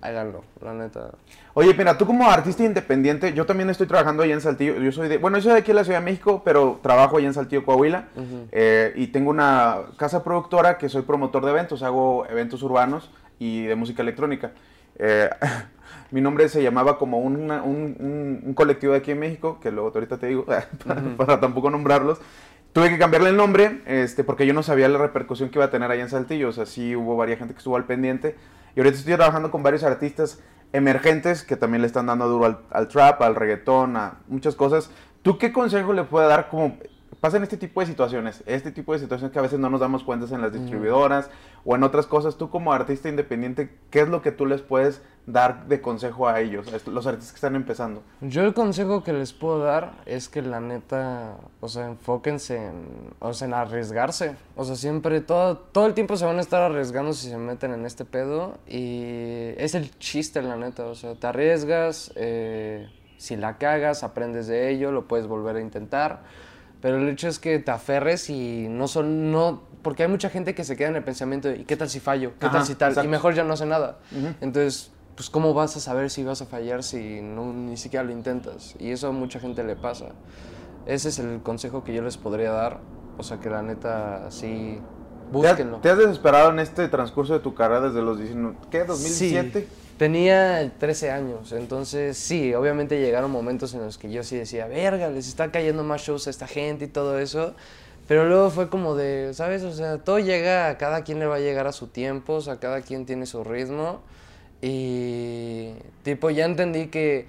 háganlo, 0.00 0.44
la 0.62 0.72
neta. 0.74 1.10
Oye, 1.54 1.74
mira, 1.74 1.96
tú 1.98 2.06
como 2.06 2.28
artista 2.30 2.62
independiente, 2.64 3.32
yo 3.32 3.46
también 3.46 3.70
estoy 3.70 3.86
trabajando 3.86 4.22
allá 4.22 4.34
en 4.34 4.40
Saltillo. 4.40 4.76
Yo 4.76 4.92
soy 4.92 5.08
de, 5.08 5.18
bueno, 5.18 5.38
yo 5.38 5.44
soy 5.44 5.52
de 5.54 5.58
aquí 5.58 5.70
en 5.72 5.76
la 5.76 5.84
Ciudad 5.84 5.98
de 6.00 6.04
México, 6.04 6.42
pero 6.44 6.78
trabajo 6.82 7.16
allá 7.16 7.26
en 7.26 7.34
Saltillo, 7.34 7.64
Coahuila. 7.64 8.08
Eh, 8.52 8.92
y 8.96 9.08
tengo 9.08 9.30
una 9.30 9.78
casa 9.96 10.22
productora 10.22 10.78
que 10.78 10.88
soy 10.88 11.02
promotor 11.02 11.44
de 11.44 11.50
eventos, 11.52 11.82
hago 11.82 12.26
eventos 12.26 12.62
urbanos 12.62 13.10
y 13.38 13.64
de 13.64 13.74
música 13.74 14.02
electrónica. 14.02 14.52
Eh, 14.98 15.28
mi 16.10 16.20
nombre 16.20 16.48
se 16.48 16.62
llamaba 16.62 16.98
como 16.98 17.18
una- 17.18 17.62
un, 17.62 17.96
un- 17.98 18.42
un 18.44 18.54
colectivo 18.54 18.92
de 18.92 18.98
aquí 19.00 19.10
en 19.10 19.18
México, 19.20 19.58
que 19.60 19.70
luego 19.70 19.90
ahorita 19.94 20.18
te 20.18 20.26
digo, 20.28 20.44
para, 20.86 21.00
para 21.16 21.40
tampoco 21.40 21.70
nombrarlos. 21.70 22.20
Tuve 22.72 22.90
que 22.90 22.98
cambiarle 22.98 23.30
el 23.30 23.36
nombre 23.36 23.82
este, 23.86 24.24
porque 24.24 24.46
yo 24.46 24.52
no 24.54 24.64
sabía 24.64 24.88
la 24.88 24.98
repercusión 24.98 25.48
que 25.48 25.58
iba 25.58 25.66
a 25.66 25.70
tener 25.70 25.90
allá 25.90 26.02
en 26.02 26.08
Saltillo. 26.10 26.48
O 26.48 26.52
sea, 26.52 26.66
sí 26.66 26.96
hubo 26.96 27.16
varias 27.16 27.38
gente 27.38 27.54
que 27.54 27.58
estuvo 27.58 27.76
al 27.76 27.84
pendiente. 27.84 28.34
Y 28.74 28.80
ahorita 28.80 28.96
estoy 28.98 29.14
trabajando 29.14 29.52
con 29.52 29.62
varios 29.62 29.84
artistas 29.84 30.40
emergentes 30.72 31.44
que 31.44 31.54
también 31.56 31.82
le 31.82 31.86
están 31.86 32.06
dando 32.06 32.26
duro 32.28 32.46
al, 32.46 32.58
al 32.70 32.88
trap, 32.88 33.22
al 33.22 33.36
reggaetón, 33.36 33.96
a 33.96 34.14
muchas 34.26 34.56
cosas. 34.56 34.90
¿Tú 35.22 35.38
qué 35.38 35.52
consejo 35.52 35.92
le 35.92 36.02
puedes 36.02 36.28
dar 36.28 36.48
como 36.48 36.76
pasan 37.24 37.42
este 37.42 37.56
tipo 37.56 37.80
de 37.80 37.86
situaciones, 37.86 38.44
este 38.44 38.70
tipo 38.70 38.92
de 38.92 38.98
situaciones 38.98 39.32
que 39.32 39.38
a 39.38 39.40
veces 39.40 39.58
no 39.58 39.70
nos 39.70 39.80
damos 39.80 40.04
cuenta 40.04 40.26
en 40.34 40.42
las 40.42 40.52
distribuidoras 40.52 41.30
o 41.64 41.74
en 41.74 41.82
otras 41.82 42.06
cosas, 42.06 42.36
tú 42.36 42.50
como 42.50 42.70
artista 42.70 43.08
independiente, 43.08 43.78
¿qué 43.88 44.00
es 44.00 44.10
lo 44.10 44.20
que 44.20 44.30
tú 44.30 44.44
les 44.44 44.60
puedes 44.60 45.00
dar 45.24 45.66
de 45.66 45.80
consejo 45.80 46.28
a 46.28 46.42
ellos, 46.42 46.68
a 46.68 46.90
los 46.90 47.06
artistas 47.06 47.32
que 47.32 47.36
están 47.36 47.56
empezando? 47.56 48.02
Yo 48.20 48.42
el 48.42 48.52
consejo 48.52 49.02
que 49.02 49.14
les 49.14 49.32
puedo 49.32 49.60
dar 49.60 49.94
es 50.04 50.28
que 50.28 50.42
la 50.42 50.60
neta, 50.60 51.38
o 51.62 51.68
sea, 51.68 51.86
enfóquense 51.86 52.56
en, 52.56 53.14
o 53.20 53.32
sea, 53.32 53.48
en 53.48 53.54
arriesgarse. 53.54 54.36
O 54.54 54.66
sea, 54.66 54.76
siempre, 54.76 55.22
todo, 55.22 55.56
todo 55.56 55.86
el 55.86 55.94
tiempo 55.94 56.18
se 56.18 56.26
van 56.26 56.36
a 56.36 56.42
estar 56.42 56.60
arriesgando 56.60 57.14
si 57.14 57.30
se 57.30 57.38
meten 57.38 57.72
en 57.72 57.86
este 57.86 58.04
pedo 58.04 58.58
y 58.66 59.54
es 59.56 59.74
el 59.74 59.98
chiste, 59.98 60.42
la 60.42 60.56
neta. 60.56 60.84
O 60.84 60.94
sea, 60.94 61.14
te 61.14 61.26
arriesgas, 61.26 62.12
eh, 62.16 62.86
si 63.16 63.36
la 63.36 63.56
cagas, 63.56 64.04
aprendes 64.04 64.46
de 64.46 64.68
ello, 64.68 64.92
lo 64.92 65.08
puedes 65.08 65.26
volver 65.26 65.56
a 65.56 65.62
intentar 65.62 66.20
pero 66.84 66.98
el 66.98 67.08
hecho 67.08 67.28
es 67.28 67.38
que 67.38 67.58
te 67.60 67.70
aferres 67.70 68.28
y 68.28 68.66
no 68.68 68.88
son, 68.88 69.32
no, 69.32 69.62
porque 69.80 70.02
hay 70.02 70.08
mucha 70.10 70.28
gente 70.28 70.54
que 70.54 70.64
se 70.64 70.76
queda 70.76 70.90
en 70.90 70.96
el 70.96 71.02
pensamiento 71.02 71.48
de, 71.48 71.56
¿y 71.56 71.64
qué 71.64 71.78
tal 71.78 71.88
si 71.88 71.98
fallo? 71.98 72.32
¿Qué 72.38 72.46
tal 72.46 72.66
si 72.66 72.74
tal? 72.74 72.94
Y 73.02 73.08
mejor 73.08 73.32
ya 73.32 73.42
no 73.42 73.54
hace 73.54 73.64
nada. 73.64 74.00
Entonces, 74.42 74.90
pues 75.16 75.30
¿cómo 75.30 75.54
vas 75.54 75.78
a 75.78 75.80
saber 75.80 76.10
si 76.10 76.24
vas 76.24 76.42
a 76.42 76.44
fallar 76.44 76.82
si 76.82 77.22
no, 77.22 77.54
ni 77.54 77.78
siquiera 77.78 78.04
lo 78.04 78.12
intentas? 78.12 78.74
Y 78.78 78.90
eso 78.90 79.08
a 79.08 79.12
mucha 79.12 79.40
gente 79.40 79.64
le 79.64 79.76
pasa. 79.76 80.08
Ese 80.84 81.08
es 81.08 81.18
el 81.18 81.40
consejo 81.40 81.84
que 81.84 81.94
yo 81.94 82.02
les 82.02 82.18
podría 82.18 82.50
dar. 82.50 82.80
O 83.16 83.22
sea, 83.22 83.40
que 83.40 83.48
la 83.48 83.62
neta, 83.62 84.30
sí, 84.30 84.78
búsquenlo. 85.32 85.78
¿Te 85.78 85.88
has, 85.88 85.96
desesperado 85.96 86.50
en 86.50 86.58
este 86.58 86.88
transcurso 86.88 87.32
de 87.32 87.40
tu 87.40 87.54
carrera 87.54 87.80
desde 87.80 88.02
los 88.02 88.18
19, 88.18 88.56
¿qué? 88.70 88.86
¿2007? 88.86 89.52
Sí. 89.54 89.66
Tenía 89.98 90.72
13 90.78 91.12
años, 91.12 91.52
entonces 91.52 92.16
sí, 92.16 92.52
obviamente 92.52 92.98
llegaron 92.98 93.30
momentos 93.30 93.74
en 93.74 93.82
los 93.82 93.96
que 93.96 94.10
yo 94.10 94.24
sí 94.24 94.36
decía, 94.36 94.66
verga, 94.66 95.08
les 95.08 95.28
está 95.28 95.52
cayendo 95.52 95.84
más 95.84 96.02
shows 96.02 96.26
a 96.26 96.30
esta 96.30 96.48
gente 96.48 96.86
y 96.86 96.88
todo 96.88 97.16
eso, 97.20 97.54
pero 98.08 98.28
luego 98.28 98.50
fue 98.50 98.68
como 98.68 98.96
de, 98.96 99.32
¿sabes? 99.34 99.62
O 99.62 99.72
sea, 99.72 99.98
todo 99.98 100.18
llega, 100.18 100.68
a 100.68 100.78
cada 100.78 101.04
quien 101.04 101.20
le 101.20 101.26
va 101.26 101.36
a 101.36 101.38
llegar 101.38 101.68
a 101.68 101.72
su 101.72 101.86
tiempo, 101.86 102.34
o 102.34 102.40
sea, 102.40 102.56
cada 102.56 102.80
quien 102.80 103.06
tiene 103.06 103.24
su 103.24 103.44
ritmo 103.44 104.00
y 104.60 105.74
tipo 106.02 106.28
ya 106.30 106.44
entendí 106.46 106.88
que 106.88 107.26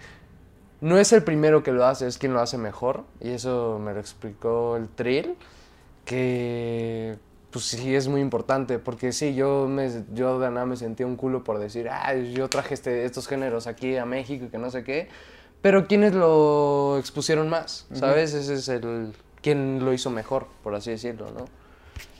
no 0.81 0.97
es 0.97 1.13
el 1.13 1.23
primero 1.23 1.61
que 1.61 1.71
lo 1.71 1.85
hace, 1.85 2.07
es 2.07 2.17
quien 2.17 2.33
lo 2.33 2.41
hace 2.41 2.57
mejor 2.57 3.03
y 3.21 3.29
eso 3.29 3.79
me 3.79 3.93
lo 3.93 3.99
explicó 3.99 4.75
el 4.75 4.89
Trill, 4.89 5.35
que 6.03 7.17
pues 7.55 7.67
sí 7.67 7.95
es 7.95 8.09
muy 8.09 8.19
importante, 8.19 8.79
porque 8.79 9.13
sí, 9.13 9.33
yo, 9.33 9.65
me, 9.69 9.89
yo 10.13 10.39
de 10.39 10.51
nada 10.51 10.65
me 10.65 10.75
sentía 10.75 11.07
un 11.07 11.15
culo 11.15 11.45
por 11.45 11.57
decir, 11.57 11.87
ah, 11.89 12.13
yo 12.13 12.49
traje 12.49 12.73
este, 12.73 13.05
estos 13.05 13.29
géneros 13.29 13.65
aquí 13.65 13.95
a 13.95 14.03
México 14.03 14.43
y 14.43 14.47
que 14.49 14.57
no 14.57 14.69
sé 14.69 14.83
qué, 14.83 15.07
pero 15.61 15.87
¿quiénes 15.87 16.13
lo 16.13 16.97
expusieron 16.99 17.47
más? 17.47 17.87
¿Sabes? 17.93 18.33
Ese 18.33 18.55
es 18.55 18.67
el, 18.67 19.13
quién 19.41 19.85
lo 19.85 19.93
hizo 19.93 20.09
mejor, 20.09 20.47
por 20.63 20.75
así 20.75 20.91
decirlo, 20.91 21.27
¿no? 21.31 21.45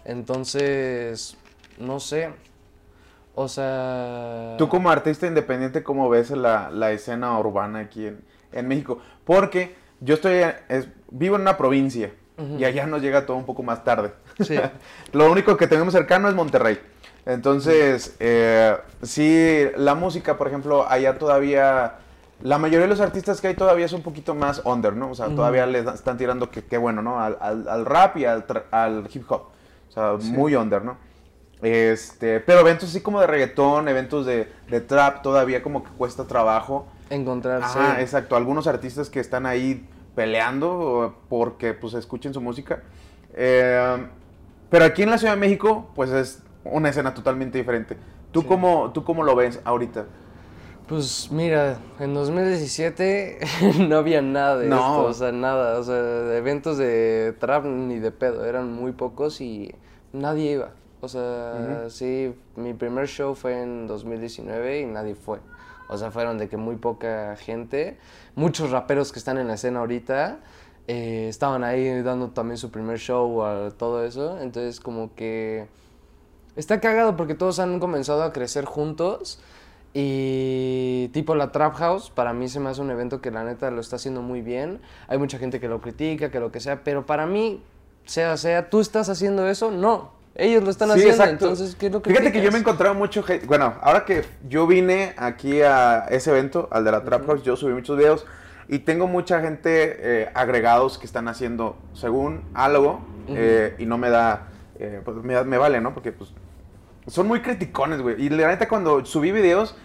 Entonces, 0.06 1.36
no 1.80 2.00
sé, 2.00 2.30
o 3.34 3.50
sea... 3.50 4.56
Tú 4.58 4.70
como 4.70 4.90
artista 4.90 5.28
independiente, 5.28 5.84
¿cómo 5.84 6.08
ves 6.08 6.32
la, 6.32 6.70
la 6.70 6.94
escena 6.94 7.38
urbana 7.38 7.80
aquí 7.80 8.06
en, 8.06 8.24
en, 8.54 8.70
México? 8.70 9.00
Porque 9.26 9.76
yo 10.00 10.16
estoy, 10.16 10.44
vivo 11.12 11.36
en 11.36 11.42
una 11.42 11.58
provincia 11.58 12.14
y 12.58 12.64
allá 12.64 12.86
nos 12.86 13.02
llega 13.02 13.26
todo 13.26 13.36
un 13.36 13.46
poco 13.46 13.64
más 13.64 13.84
tarde. 13.84 14.14
Lo 15.14 15.32
único 15.32 15.58
que 15.58 15.68
tenemos 15.68 15.94
cercano 15.94 16.30
es 16.30 16.36
Monterrey. 16.36 16.80
Entonces, 17.26 18.16
eh, 18.20 18.78
sí, 19.02 19.66
la 19.78 19.96
música, 19.96 20.38
por 20.38 20.48
ejemplo, 20.48 20.88
allá 20.88 21.18
todavía... 21.18 21.96
La 22.42 22.58
mayoría 22.58 22.82
de 22.82 22.90
los 22.90 23.00
artistas 23.00 23.40
que 23.40 23.48
hay 23.48 23.56
todavía 23.56 23.86
es 23.86 23.94
un 23.94 24.02
poquito 24.02 24.36
más 24.36 24.62
under, 24.66 24.94
¿no? 24.94 25.10
O 25.10 25.16
sea, 25.16 25.28
todavía 25.28 25.66
le 25.66 25.80
están 25.80 26.18
tirando 26.18 26.50
que, 26.52 26.78
bueno, 26.78 27.02
¿no? 27.02 27.20
Al, 27.20 27.86
rap 27.86 28.18
y 28.18 28.26
al, 28.26 28.44
hip 29.12 29.24
hop. 29.32 29.44
O 29.90 29.92
sea, 29.92 30.18
muy 30.20 30.54
under, 30.56 30.84
¿no? 30.84 30.98
Este, 31.62 32.42
pero 32.42 32.60
eventos 32.60 32.90
así 32.90 33.02
como 33.02 33.22
de 33.22 33.28
reggaetón, 33.28 33.88
eventos 33.88 34.26
de, 34.26 34.48
trap, 34.88 35.22
todavía 35.22 35.64
como 35.64 35.84
que 35.84 35.90
cuesta 35.92 36.26
trabajo. 36.26 36.88
Encontrarse. 37.10 37.80
Ah, 37.80 37.98
exacto. 38.02 38.36
Algunos 38.36 38.68
artistas 38.68 39.10
que 39.10 39.20
están 39.20 39.46
ahí 39.46 39.88
peleando 40.14 41.16
porque 41.30 41.74
pues 41.74 41.94
escuchen 41.94 42.34
su 42.34 42.42
música. 42.42 42.84
Eh, 43.34 44.08
pero 44.70 44.86
aquí 44.86 45.04
en 45.04 45.12
la 45.12 45.18
Ciudad 45.18 45.34
de 45.34 45.40
México, 45.40 45.90
pues 45.96 46.10
es 46.12 46.44
una 46.64 46.90
escena 46.90 47.14
totalmente 47.14 47.58
diferente. 47.58 47.98
¿Tú, 48.32 48.46
cómo, 48.46 48.92
¿tú 48.92 49.04
cómo 49.04 49.24
lo 49.24 49.36
ves 49.36 49.62
ahorita? 49.64 50.06
Pues 50.88 51.30
mira, 51.32 51.80
en 52.00 52.14
2017 52.14 53.40
no 53.88 53.98
había 53.98 54.22
nada 54.22 54.58
de 54.58 54.66
esto, 54.66 55.06
o 55.06 55.14
sea, 55.14 55.32
nada, 55.32 55.80
o 55.80 55.84
sea, 55.84 56.38
eventos 56.38 56.78
de 56.78 57.36
trap 57.40 57.66
ni 57.66 57.98
de 57.98 58.12
pedo, 58.12 58.46
eran 58.46 58.72
muy 58.72 58.92
pocos 58.92 59.42
y 59.42 59.74
nadie 60.14 60.52
iba. 60.52 60.72
O 61.02 61.08
sea, 61.08 61.86
sí, 61.90 62.36
mi 62.56 62.74
primer 62.74 63.08
show 63.08 63.36
fue 63.36 63.62
en 63.62 63.88
2019 63.88 64.82
y 64.82 64.86
nadie 64.86 65.16
fue. 65.16 65.40
O 65.88 65.98
sea, 65.98 66.12
fueron 66.12 66.38
de 66.38 66.50
que 66.50 66.58
muy 66.58 66.76
poca 66.78 67.36
gente, 67.36 67.98
muchos 68.36 68.72
raperos 68.72 69.12
que 69.12 69.20
están 69.20 69.38
en 69.38 69.48
la 69.48 69.56
escena 69.56 69.80
ahorita 69.80 70.40
eh, 70.88 71.28
estaban 71.30 71.64
ahí 71.64 72.02
dando 72.02 72.30
también 72.30 72.58
su 72.58 72.70
primer 72.72 73.00
show 73.00 73.44
a 73.44 73.72
todo 73.72 74.06
eso. 74.06 74.40
Entonces 74.42 74.80
como 74.80 75.14
que 75.16 75.68
está 76.56 76.80
cagado 76.80 77.16
porque 77.16 77.36
todos 77.36 77.60
han 77.60 77.80
comenzado 77.80 78.24
a 78.24 78.34
crecer 78.34 78.66
juntos. 78.66 79.40
Y 79.98 81.10
tipo 81.14 81.36
la 81.36 81.54
Trap 81.54 81.76
House, 81.76 82.10
para 82.10 82.34
mí 82.34 82.50
se 82.50 82.60
me 82.60 82.70
hace 82.70 82.82
un 82.82 82.92
evento 82.92 83.22
que 83.22 83.32
la 83.32 83.46
neta 83.46 83.72
lo 83.72 83.80
está 83.80 83.96
haciendo 83.96 84.22
muy 84.22 84.42
bien. 84.42 84.82
Hay 85.08 85.18
mucha 85.18 85.38
gente 85.38 85.62
que 85.62 85.70
lo 85.70 85.80
critica, 85.80 86.30
que 86.30 86.42
lo 86.42 86.52
que 86.52 86.60
sea, 86.60 86.84
pero 86.84 87.06
para 87.06 87.26
mí, 87.26 87.64
sea, 88.04 88.36
sea, 88.36 88.70
tú 88.70 88.82
estás 88.82 89.08
haciendo 89.08 89.48
eso, 89.48 89.72
no. 89.72 90.12
Ellos 90.36 90.66
lo 90.66 90.70
están 90.70 90.92
haciendo, 90.92 91.24
entonces, 91.24 91.76
¿qué 91.76 91.86
es 91.86 91.94
lo 91.94 92.02
que 92.02 92.10
Fíjate 92.10 92.34
que 92.34 92.42
yo 92.42 92.52
me 92.52 92.60
encontraba 92.60 92.94
mucho 92.94 93.24
Bueno, 93.48 93.76
ahora 93.82 94.04
que 94.04 94.26
yo 94.50 94.68
vine 94.68 95.14
aquí 95.16 95.62
a 95.62 96.08
ese 96.10 96.32
evento, 96.32 96.68
al 96.72 96.84
de 96.84 96.92
la 96.92 97.02
Trap 97.06 97.26
House, 97.26 97.44
yo 97.44 97.56
subí 97.56 97.72
muchos 97.72 97.98
videos 97.98 98.26
y 98.68 98.80
tengo 98.80 99.08
mucha 99.08 99.42
gente 99.42 100.24
eh, 100.24 100.30
agregados 100.34 100.98
que 100.98 101.06
están 101.06 101.28
haciendo 101.28 101.78
según 101.94 102.44
algo 102.54 103.02
eh, 103.28 103.76
y 103.78 103.86
no 103.86 103.98
me 103.98 104.10
da, 104.10 104.48
eh, 104.80 105.02
pues 105.04 105.18
me, 105.18 105.44
me, 105.44 105.58
vale, 105.58 105.82
¿no? 105.82 105.94
Porque 105.94 106.12
pues 106.12 106.34
son 107.08 107.28
muy 107.28 107.42
criticones, 107.42 108.02
güey. 108.02 108.22
Y 108.24 108.30
la 108.30 108.48
neta 108.48 108.68
cuando 108.68 109.06
subí 109.06 109.32
videos, 109.32 109.76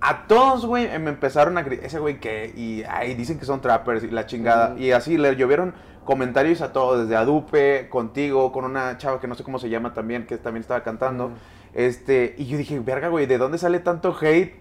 a 0.00 0.26
todos, 0.26 0.64
güey, 0.64 0.86
me 0.98 1.10
empezaron 1.10 1.58
a 1.58 1.60
ese 1.60 1.98
güey 1.98 2.20
que, 2.20 2.52
y 2.56 2.82
ahí 2.88 3.14
dicen 3.14 3.38
que 3.38 3.44
son 3.44 3.60
trappers 3.60 4.02
y 4.02 4.10
la 4.10 4.26
chingada. 4.26 4.74
Y 4.78 4.92
así 4.92 5.18
le 5.18 5.36
llovieron 5.36 5.74
comentarios 6.04 6.62
a 6.62 6.72
todos, 6.72 7.02
desde 7.02 7.16
a 7.16 7.24
Dupe, 7.24 7.88
contigo, 7.90 8.50
con 8.52 8.64
una 8.64 8.96
chava 8.96 9.20
que 9.20 9.28
no 9.28 9.34
sé 9.34 9.44
cómo 9.44 9.58
se 9.58 9.68
llama 9.68 9.92
también, 9.92 10.26
que 10.26 10.38
también 10.38 10.62
estaba 10.62 10.82
cantando. 10.82 11.32
Este, 11.74 12.34
y 12.38 12.46
yo 12.46 12.56
dije, 12.56 12.80
verga, 12.80 13.08
güey, 13.08 13.26
¿de 13.26 13.38
dónde 13.38 13.58
sale 13.58 13.78
tanto 13.78 14.16
hate? 14.20 14.54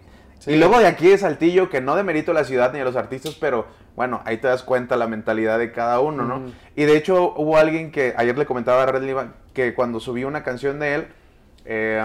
Y 0.48 0.55
luego 0.55 0.79
de 0.79 0.88
aquí 0.88 1.10
de 1.10 1.17
Saltillo, 1.17 1.69
que 1.69 1.81
no 1.81 1.96
demerito 1.96 2.31
a 2.31 2.34
la 2.34 2.43
ciudad 2.43 2.72
ni 2.74 2.79
a 2.79 2.84
los 2.84 2.96
artistas, 2.96 3.36
pero 3.39 3.67
bueno, 3.96 4.22
ahí 4.25 4.38
te 4.38 4.48
das 4.48 4.63
cuenta 4.63 4.96
la 4.96 5.08
mentalidad 5.08 5.60
de 5.60 5.72
cada 5.72 6.00
uno, 6.00 6.24
¿no? 6.24 6.43
Y 6.75 6.86
de 6.86 6.96
hecho 6.96 7.34
hubo 7.36 7.58
alguien 7.58 7.91
que 7.91 8.13
ayer 8.15 8.38
le 8.38 8.46
comentaba 8.46 8.84
a 8.84 8.86
Red 8.86 9.03
Liva 9.03 9.34
que 9.53 9.74
cuando 9.74 10.00
subí 10.00 10.24
una 10.24 10.43
canción 10.43 10.79
de 10.79 10.96
él, 10.96 11.08
eh, 11.65 12.01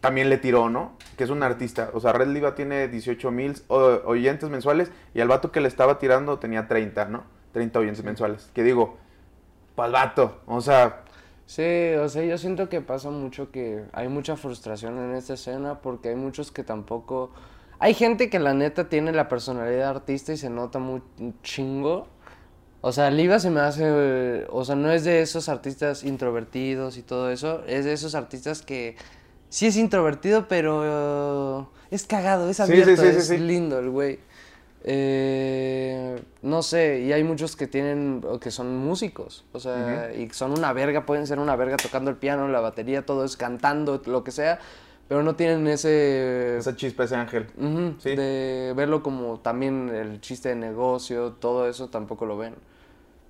también 0.00 0.28
le 0.28 0.38
tiró, 0.38 0.68
¿no? 0.68 0.92
Que 1.16 1.24
es 1.24 1.30
un 1.30 1.42
artista. 1.42 1.90
O 1.94 2.00
sea, 2.00 2.12
Red 2.12 2.28
Liva 2.28 2.54
tiene 2.54 2.88
18 2.88 3.30
mil 3.30 3.54
oyentes 3.68 4.48
mensuales 4.50 4.90
y 5.14 5.20
al 5.20 5.28
vato 5.28 5.50
que 5.50 5.60
le 5.60 5.68
estaba 5.68 5.98
tirando 5.98 6.38
tenía 6.38 6.68
30, 6.68 7.06
¿no? 7.06 7.24
30 7.52 7.78
oyentes 7.78 8.04
mensuales. 8.04 8.50
Que 8.54 8.62
digo, 8.62 8.98
pa'l 9.74 9.92
vato, 9.92 10.40
o 10.46 10.60
sea... 10.60 11.04
Sí, 11.50 11.96
o 12.00 12.08
sea, 12.08 12.22
yo 12.22 12.38
siento 12.38 12.68
que 12.68 12.80
pasa 12.80 13.10
mucho 13.10 13.50
que 13.50 13.82
hay 13.92 14.06
mucha 14.06 14.36
frustración 14.36 14.96
en 14.98 15.16
esta 15.16 15.34
escena 15.34 15.80
porque 15.80 16.10
hay 16.10 16.14
muchos 16.14 16.52
que 16.52 16.62
tampoco... 16.62 17.32
Hay 17.80 17.94
gente 17.94 18.30
que 18.30 18.38
la 18.38 18.54
neta 18.54 18.88
tiene 18.88 19.10
la 19.10 19.28
personalidad 19.28 19.76
de 19.78 19.82
artista 19.82 20.32
y 20.32 20.36
se 20.36 20.48
nota 20.48 20.78
muy 20.78 21.02
chingo. 21.42 22.06
O 22.82 22.92
sea, 22.92 23.10
Liva 23.10 23.40
se 23.40 23.50
me 23.50 23.58
hace... 23.58 24.46
O 24.50 24.64
sea, 24.64 24.76
no 24.76 24.92
es 24.92 25.02
de 25.02 25.22
esos 25.22 25.48
artistas 25.48 26.04
introvertidos 26.04 26.96
y 26.96 27.02
todo 27.02 27.32
eso. 27.32 27.64
Es 27.66 27.84
de 27.84 27.94
esos 27.94 28.14
artistas 28.14 28.62
que 28.62 28.94
sí 29.48 29.66
es 29.66 29.76
introvertido, 29.76 30.46
pero 30.46 31.68
es 31.90 32.06
cagado, 32.06 32.48
es 32.48 32.60
abierto, 32.60 33.02
es 33.02 33.28
lindo 33.28 33.80
el 33.80 33.90
güey. 33.90 34.20
Eh, 34.82 36.18
no 36.42 36.62
sé, 36.62 37.00
y 37.00 37.12
hay 37.12 37.22
muchos 37.22 37.54
que 37.54 37.66
tienen, 37.66 38.24
que 38.40 38.50
son 38.50 38.78
músicos, 38.78 39.44
o 39.52 39.60
sea, 39.60 40.12
y 40.14 40.30
son 40.30 40.52
una 40.52 40.72
verga, 40.72 41.04
pueden 41.04 41.26
ser 41.26 41.38
una 41.38 41.54
verga 41.54 41.76
tocando 41.76 42.10
el 42.10 42.16
piano, 42.16 42.48
la 42.48 42.60
batería, 42.60 43.04
todo 43.04 43.24
es 43.24 43.36
cantando, 43.36 44.00
lo 44.06 44.24
que 44.24 44.30
sea, 44.30 44.58
pero 45.06 45.22
no 45.22 45.36
tienen 45.36 45.66
ese... 45.66 46.56
Esa 46.56 46.76
chispa, 46.76 47.04
ese 47.04 47.16
ángel. 47.16 47.46
De 48.04 48.72
verlo 48.74 49.02
como 49.02 49.40
también 49.40 49.90
el 49.90 50.20
chiste 50.20 50.50
de 50.50 50.54
negocio, 50.54 51.32
todo 51.32 51.68
eso 51.68 51.88
tampoco 51.88 52.24
lo 52.24 52.38
ven. 52.38 52.54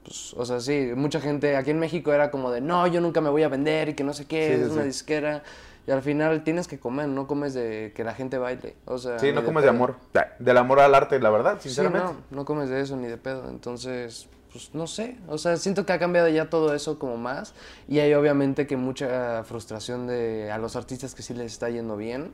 Pues, 0.04 0.34
o 0.34 0.44
sea, 0.44 0.60
sí, 0.60 0.92
mucha 0.94 1.20
gente 1.20 1.56
aquí 1.56 1.70
en 1.70 1.78
México 1.78 2.12
era 2.12 2.30
como 2.30 2.50
de, 2.50 2.60
no, 2.60 2.86
yo 2.86 3.00
nunca 3.00 3.20
me 3.20 3.28
voy 3.28 3.42
a 3.42 3.48
vender 3.48 3.88
y 3.88 3.94
que 3.94 4.04
no 4.04 4.12
sé 4.12 4.26
qué, 4.26 4.54
es 4.54 4.70
una 4.70 4.84
disquera. 4.84 5.42
Y 5.86 5.90
al 5.90 6.02
final 6.02 6.44
tienes 6.44 6.68
que 6.68 6.78
comer, 6.78 7.08
no 7.08 7.26
comes 7.26 7.54
de 7.54 7.92
que 7.94 8.04
la 8.04 8.14
gente 8.14 8.38
baile. 8.38 8.76
O 8.84 8.98
sea, 8.98 9.18
sí, 9.18 9.32
no 9.32 9.44
comes 9.44 9.62
de, 9.62 9.70
amor. 9.70 9.96
Del 10.38 10.58
amor 10.58 10.80
al 10.80 10.94
arte, 10.94 11.18
la 11.18 11.30
verdad, 11.30 11.58
sinceramente. 11.60 12.08
Sí, 12.08 12.14
no, 12.30 12.36
no 12.36 12.44
comes 12.44 12.68
de 12.68 12.80
eso 12.80 12.96
ni 12.96 13.08
de 13.08 13.16
pedo. 13.16 13.48
Entonces, 13.48 14.28
pues 14.52 14.74
no 14.74 14.86
sé, 14.86 15.16
o 15.28 15.38
sea, 15.38 15.56
siento 15.56 15.86
que 15.86 15.92
ha 15.92 15.98
cambiado 15.98 16.28
ya 16.28 16.50
todo 16.50 16.74
eso 16.74 16.98
como 16.98 17.16
más 17.16 17.54
y 17.88 18.00
hay 18.00 18.14
obviamente 18.14 18.66
que 18.66 18.76
mucha 18.76 19.44
frustración 19.44 20.06
de 20.06 20.50
a 20.50 20.58
los 20.58 20.76
artistas 20.76 21.14
que 21.14 21.22
sí 21.22 21.34
les 21.34 21.52
está 21.52 21.70
yendo 21.70 21.96
bien. 21.96 22.32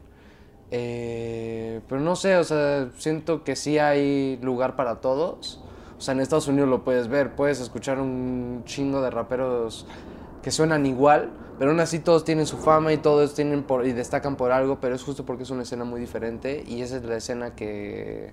Eh, 0.70 1.80
pero 1.88 2.00
no 2.00 2.16
sé, 2.16 2.36
o 2.36 2.44
sea, 2.44 2.88
siento 2.96 3.44
que 3.44 3.54
sí 3.54 3.78
hay 3.78 4.38
lugar 4.42 4.76
para 4.76 4.96
todos. 5.00 5.62
O 5.98 6.00
sea, 6.00 6.12
en 6.12 6.20
Estados 6.20 6.48
Unidos 6.48 6.68
lo 6.68 6.84
puedes 6.84 7.08
ver, 7.08 7.34
puedes 7.34 7.60
escuchar 7.60 8.00
un 8.00 8.62
chingo 8.64 9.00
de 9.00 9.10
raperos 9.10 9.86
que 10.46 10.52
suenan 10.52 10.86
igual, 10.86 11.32
pero 11.58 11.72
aún 11.72 11.80
así 11.80 11.98
todos 11.98 12.24
tienen 12.24 12.46
su 12.46 12.56
fama 12.56 12.92
y 12.92 12.98
todos 12.98 13.34
tienen 13.34 13.64
por, 13.64 13.84
y 13.84 13.90
destacan 13.90 14.36
por 14.36 14.52
algo, 14.52 14.78
pero 14.78 14.94
es 14.94 15.02
justo 15.02 15.26
porque 15.26 15.42
es 15.42 15.50
una 15.50 15.64
escena 15.64 15.82
muy 15.82 16.00
diferente 16.00 16.62
y 16.64 16.82
esa 16.82 16.98
es 16.98 17.02
la 17.02 17.16
escena 17.16 17.56
que 17.56 18.30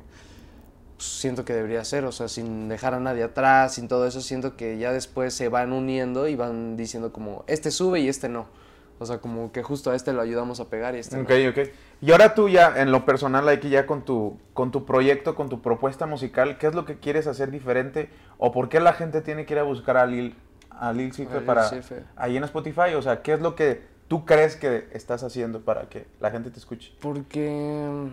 pues, 0.95 1.07
siento 1.07 1.43
que 1.43 1.53
debería 1.53 1.83
ser, 1.83 2.05
o 2.05 2.11
sea, 2.11 2.27
sin 2.27 2.69
dejar 2.69 2.93
a 2.93 2.99
nadie 2.99 3.23
atrás, 3.23 3.73
sin 3.73 3.87
todo 3.87 4.05
eso, 4.05 4.21
siento 4.21 4.55
que 4.55 4.77
ya 4.77 4.93
después 4.93 5.33
se 5.33 5.49
van 5.49 5.73
uniendo 5.73 6.27
y 6.27 6.35
van 6.35 6.77
diciendo 6.77 7.11
como, 7.11 7.45
este 7.47 7.71
sube 7.71 7.99
y 7.99 8.07
este 8.07 8.29
no. 8.29 8.45
O 8.99 9.07
sea, 9.07 9.17
como 9.17 9.51
que 9.51 9.63
justo 9.63 9.89
a 9.89 9.95
este 9.95 10.13
lo 10.13 10.21
ayudamos 10.21 10.59
a 10.59 10.69
pegar 10.69 10.93
y 10.93 10.99
este 10.99 11.19
Ok, 11.19 11.31
ok. 11.49 11.67
Y 11.99 12.11
ahora 12.11 12.35
tú 12.35 12.47
ya, 12.47 12.79
en 12.79 12.91
lo 12.91 13.05
personal, 13.05 13.49
aquí 13.49 13.69
ya 13.69 13.87
con 13.87 14.05
tu, 14.05 14.37
con 14.53 14.69
tu 14.69 14.85
proyecto, 14.85 15.33
con 15.33 15.49
tu 15.49 15.63
propuesta 15.63 16.05
musical, 16.05 16.59
¿qué 16.59 16.67
es 16.67 16.75
lo 16.75 16.85
que 16.85 16.99
quieres 16.99 17.25
hacer 17.25 17.49
diferente? 17.49 18.11
¿O 18.37 18.51
por 18.51 18.69
qué 18.69 18.79
la 18.79 18.93
gente 18.93 19.21
tiene 19.21 19.47
que 19.47 19.55
ir 19.55 19.59
a 19.59 19.63
buscar 19.63 19.97
a 19.97 20.05
Lil, 20.05 20.35
a 20.79 20.93
Lil 20.93 21.13
Cife 21.13 21.41
para 21.41 21.69
ahí 22.15 22.37
en 22.37 22.43
Spotify? 22.43 22.95
O 22.95 23.01
sea, 23.01 23.21
¿qué 23.21 23.33
es 23.33 23.41
lo 23.41 23.55
que 23.55 23.81
tú 24.07 24.25
crees 24.25 24.55
que 24.55 24.87
estás 24.91 25.23
haciendo 25.23 25.61
para 25.61 25.89
que 25.89 26.07
la 26.19 26.31
gente 26.31 26.49
te 26.51 26.59
escuche? 26.59 26.93
Porque 26.99 28.09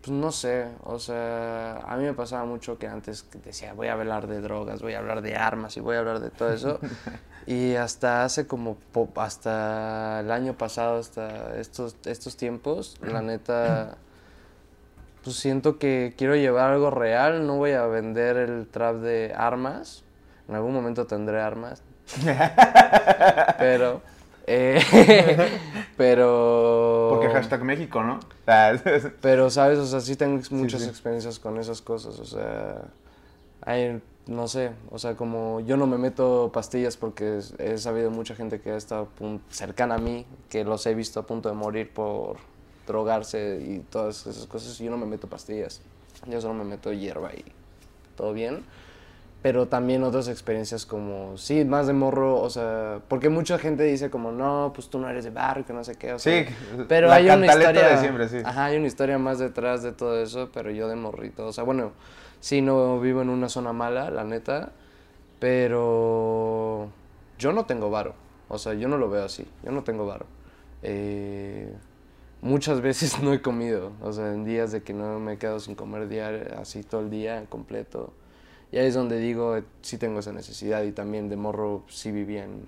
pues 0.00 0.16
no 0.16 0.30
sé, 0.30 0.68
o 0.84 0.98
sea, 0.98 1.78
a 1.78 1.96
mí 1.96 2.04
me 2.04 2.14
pasaba 2.14 2.44
mucho 2.44 2.78
que 2.78 2.86
antes 2.86 3.26
decía, 3.44 3.72
voy 3.72 3.88
a 3.88 3.94
hablar 3.94 4.28
de 4.28 4.40
drogas, 4.40 4.80
voy 4.80 4.94
a 4.94 5.00
hablar 5.00 5.22
de 5.22 5.36
armas 5.36 5.76
y 5.76 5.80
voy 5.80 5.96
a 5.96 5.98
hablar 5.98 6.20
de 6.20 6.30
todo 6.30 6.52
eso. 6.52 6.78
y 7.46 7.74
hasta 7.74 8.24
hace 8.24 8.46
como, 8.46 8.78
hasta 9.16 10.20
el 10.20 10.30
año 10.30 10.54
pasado, 10.54 10.98
hasta 10.98 11.58
estos, 11.58 11.96
estos 12.04 12.36
tiempos, 12.36 12.96
la 13.02 13.22
neta, 13.22 13.98
pues 15.24 15.36
siento 15.36 15.78
que 15.78 16.14
quiero 16.16 16.36
llevar 16.36 16.70
algo 16.70 16.90
real, 16.90 17.46
no 17.46 17.56
voy 17.56 17.72
a 17.72 17.84
vender 17.86 18.36
el 18.36 18.68
trap 18.68 18.96
de 18.96 19.34
armas. 19.36 20.04
En 20.48 20.54
algún 20.54 20.72
momento 20.72 21.06
tendré 21.06 21.40
armas. 21.40 21.82
Pero 23.58 24.00
eh, 24.50 24.80
pero... 25.98 27.10
Porque 27.10 27.28
hashtag 27.28 27.62
México, 27.64 28.02
¿no? 28.02 28.18
pero, 29.20 29.50
¿sabes? 29.50 29.78
O 29.78 29.86
sea, 29.86 30.00
sí 30.00 30.16
tengo 30.16 30.40
muchas 30.50 30.86
experiencias 30.86 31.38
con 31.38 31.58
esas 31.58 31.82
cosas. 31.82 32.18
O 32.18 32.24
sea, 32.24 32.80
hay, 33.60 34.00
no 34.26 34.48
sé, 34.48 34.70
o 34.90 34.98
sea, 34.98 35.16
como 35.16 35.60
yo 35.60 35.76
no 35.76 35.86
me 35.86 35.98
meto 35.98 36.50
pastillas 36.50 36.96
porque 36.96 37.40
he 37.58 37.76
sabido 37.76 38.10
mucha 38.10 38.34
gente 38.34 38.58
que 38.58 38.70
ha 38.70 38.76
estado 38.78 39.08
cercana 39.50 39.96
a 39.96 39.98
mí, 39.98 40.24
que 40.48 40.64
los 40.64 40.86
he 40.86 40.94
visto 40.94 41.20
a 41.20 41.26
punto 41.26 41.50
de 41.50 41.54
morir 41.54 41.92
por 41.92 42.38
drogarse 42.86 43.60
y 43.62 43.80
todas 43.80 44.26
esas 44.26 44.46
cosas. 44.46 44.78
Yo 44.78 44.90
no 44.90 44.96
me 44.96 45.04
meto 45.04 45.28
pastillas. 45.28 45.82
Yo 46.26 46.40
solo 46.40 46.54
me 46.54 46.64
meto 46.64 46.90
hierba 46.90 47.34
y 47.34 47.44
todo 48.16 48.32
bien 48.32 48.64
pero 49.48 49.66
también 49.66 50.04
otras 50.04 50.28
experiencias 50.28 50.84
como, 50.84 51.38
sí, 51.38 51.64
más 51.64 51.86
de 51.86 51.94
morro, 51.94 52.38
o 52.38 52.50
sea, 52.50 53.00
porque 53.08 53.30
mucha 53.30 53.58
gente 53.58 53.82
dice 53.82 54.10
como, 54.10 54.30
no, 54.30 54.72
pues 54.74 54.90
tú 54.90 54.98
no 54.98 55.08
eres 55.08 55.24
de 55.24 55.30
barrio, 55.30 55.64
que 55.64 55.72
no 55.72 55.82
sé 55.84 55.94
qué, 55.94 56.12
o 56.12 56.18
sea, 56.18 56.44
sí, 56.44 56.54
pero 56.86 57.10
hay 57.10 57.30
una 57.30 57.46
historia, 57.46 57.88
de 57.88 57.96
siempre, 57.96 58.28
sí. 58.28 58.36
Ajá, 58.44 58.66
hay 58.66 58.76
una 58.76 58.86
historia 58.86 59.16
más 59.16 59.38
detrás 59.38 59.82
de 59.82 59.92
todo 59.92 60.22
eso, 60.22 60.50
pero 60.52 60.70
yo 60.70 60.86
de 60.86 60.96
morrito, 60.96 61.46
o 61.46 61.52
sea, 61.54 61.64
bueno, 61.64 61.92
sí, 62.40 62.60
no 62.60 63.00
vivo 63.00 63.22
en 63.22 63.30
una 63.30 63.48
zona 63.48 63.72
mala, 63.72 64.10
la 64.10 64.22
neta, 64.22 64.72
pero 65.38 66.90
yo 67.38 67.54
no 67.54 67.64
tengo 67.64 67.88
varo, 67.88 68.16
o 68.50 68.58
sea, 68.58 68.74
yo 68.74 68.86
no 68.86 68.98
lo 68.98 69.08
veo 69.08 69.24
así, 69.24 69.46
yo 69.64 69.72
no 69.72 69.82
tengo 69.82 70.04
varo. 70.04 70.26
Eh, 70.82 71.72
muchas 72.42 72.80
veces 72.82 73.22
no 73.22 73.32
he 73.32 73.40
comido, 73.40 73.92
o 74.02 74.12
sea, 74.12 74.30
en 74.34 74.44
días 74.44 74.72
de 74.72 74.82
que 74.82 74.92
no 74.92 75.18
me 75.18 75.32
he 75.32 75.38
quedado 75.38 75.58
sin 75.58 75.74
comer 75.74 76.06
diario, 76.06 76.42
así 76.60 76.82
todo 76.82 77.00
el 77.00 77.08
día 77.08 77.42
completo 77.48 78.12
y 78.70 78.78
ahí 78.78 78.86
es 78.86 78.94
donde 78.94 79.18
digo, 79.18 79.56
eh, 79.56 79.64
sí 79.82 79.98
tengo 79.98 80.20
esa 80.20 80.32
necesidad 80.32 80.82
y 80.82 80.92
también 80.92 81.28
de 81.28 81.36
morro 81.36 81.84
sí 81.88 82.12
vivía 82.12 82.44
en... 82.44 82.64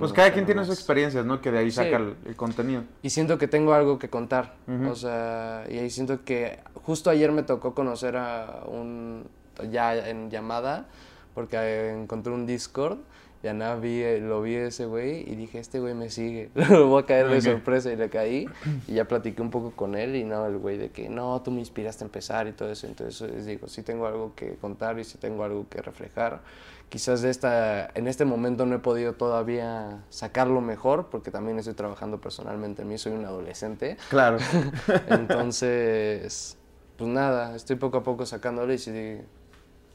pues 0.00 0.12
cada 0.12 0.32
quien 0.32 0.46
tiene 0.46 0.64
sus 0.64 0.74
experiencias, 0.74 1.24
¿no? 1.24 1.40
Que 1.40 1.50
de 1.50 1.58
ahí 1.58 1.70
saca 1.70 1.96
el, 1.96 2.36
contenido. 2.36 2.84
Y 3.02 3.10
siento 3.10 3.38
que 3.38 3.46
tengo 3.46 3.74
algo 3.74 3.98
que 3.98 4.08
contar. 4.08 4.56
O 4.90 4.96
sea, 4.96 5.64
y 5.70 5.78
ahí 5.78 5.90
siento 5.90 6.24
que 6.24 6.58
justo 6.82 7.10
ayer 7.10 7.30
me 7.32 7.42
tocó 7.42 7.74
conocer 7.74 8.16
a 8.16 8.64
un... 8.66 9.26
ya 9.70 10.08
en 10.08 10.30
llamada, 10.30 10.86
porque 11.34 11.92
encontré 11.92 12.32
un 12.32 12.46
Discord 12.46 12.98
ya 13.44 13.52
nada, 13.52 13.76
vi, 13.76 14.02
eh, 14.02 14.20
lo 14.20 14.40
vi 14.40 14.54
ese 14.54 14.86
güey 14.86 15.30
y 15.30 15.36
dije, 15.36 15.58
este 15.58 15.78
güey 15.78 15.92
me 15.92 16.08
sigue, 16.08 16.48
lo 16.70 16.88
voy 16.88 17.02
a 17.02 17.06
caer 17.06 17.28
de 17.28 17.42
sorpresa 17.42 17.92
y 17.92 17.96
le 17.96 18.08
caí 18.08 18.48
y 18.88 18.94
ya 18.94 19.04
platiqué 19.04 19.42
un 19.42 19.50
poco 19.50 19.72
con 19.72 19.96
él 19.96 20.16
y 20.16 20.24
no, 20.24 20.46
el 20.46 20.56
güey 20.56 20.78
de 20.78 20.88
que 20.88 21.10
no, 21.10 21.42
tú 21.42 21.50
me 21.50 21.60
inspiraste 21.60 22.04
a 22.04 22.06
empezar 22.06 22.48
y 22.48 22.52
todo 22.52 22.70
eso, 22.70 22.86
entonces 22.86 23.44
digo, 23.44 23.68
sí 23.68 23.82
tengo 23.82 24.06
algo 24.06 24.32
que 24.34 24.54
contar 24.54 24.98
y 24.98 25.04
sí 25.04 25.18
tengo 25.18 25.44
algo 25.44 25.66
que 25.68 25.82
reflejar. 25.82 26.40
Quizás 26.88 27.20
de 27.20 27.28
esta, 27.28 27.90
en 27.94 28.08
este 28.08 28.24
momento 28.24 28.64
no 28.64 28.76
he 28.76 28.78
podido 28.78 29.12
todavía 29.12 30.02
sacarlo 30.08 30.62
mejor 30.62 31.10
porque 31.10 31.30
también 31.30 31.58
estoy 31.58 31.74
trabajando 31.74 32.22
personalmente 32.22 32.80
en 32.80 32.88
mí, 32.88 32.96
soy 32.96 33.12
un 33.12 33.26
adolescente. 33.26 33.98
Claro. 34.08 34.38
entonces, 35.08 36.56
pues 36.96 37.10
nada, 37.10 37.54
estoy 37.54 37.76
poco 37.76 37.98
a 37.98 38.02
poco 38.02 38.24
sacándolo 38.24 38.72
y 38.72 38.78
sí 38.78 39.20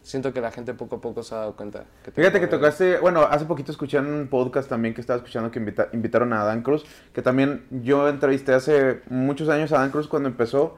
siento 0.01 0.33
que 0.33 0.41
la 0.41 0.51
gente 0.51 0.73
poco 0.73 0.97
a 0.97 1.01
poco 1.01 1.23
se 1.23 1.35
ha 1.35 1.39
dado 1.39 1.55
cuenta. 1.55 1.85
Fíjate 2.13 2.39
que 2.39 2.47
tocaste, 2.47 2.97
bueno, 2.99 3.21
hace 3.23 3.45
poquito 3.45 3.71
escuché 3.71 3.97
en 3.97 4.07
un 4.07 4.27
podcast 4.27 4.69
también 4.69 4.93
que 4.93 5.01
estaba 5.01 5.17
escuchando 5.17 5.51
que 5.51 5.59
invitaron 5.93 6.33
a 6.33 6.43
Dan 6.43 6.61
Cruz, 6.61 6.85
que 7.13 7.21
también 7.21 7.65
yo 7.69 8.09
entrevisté 8.09 8.53
hace 8.53 9.01
muchos 9.09 9.49
años 9.49 9.71
a 9.71 9.79
Dan 9.79 9.91
Cruz 9.91 10.07
cuando 10.07 10.29
empezó, 10.29 10.77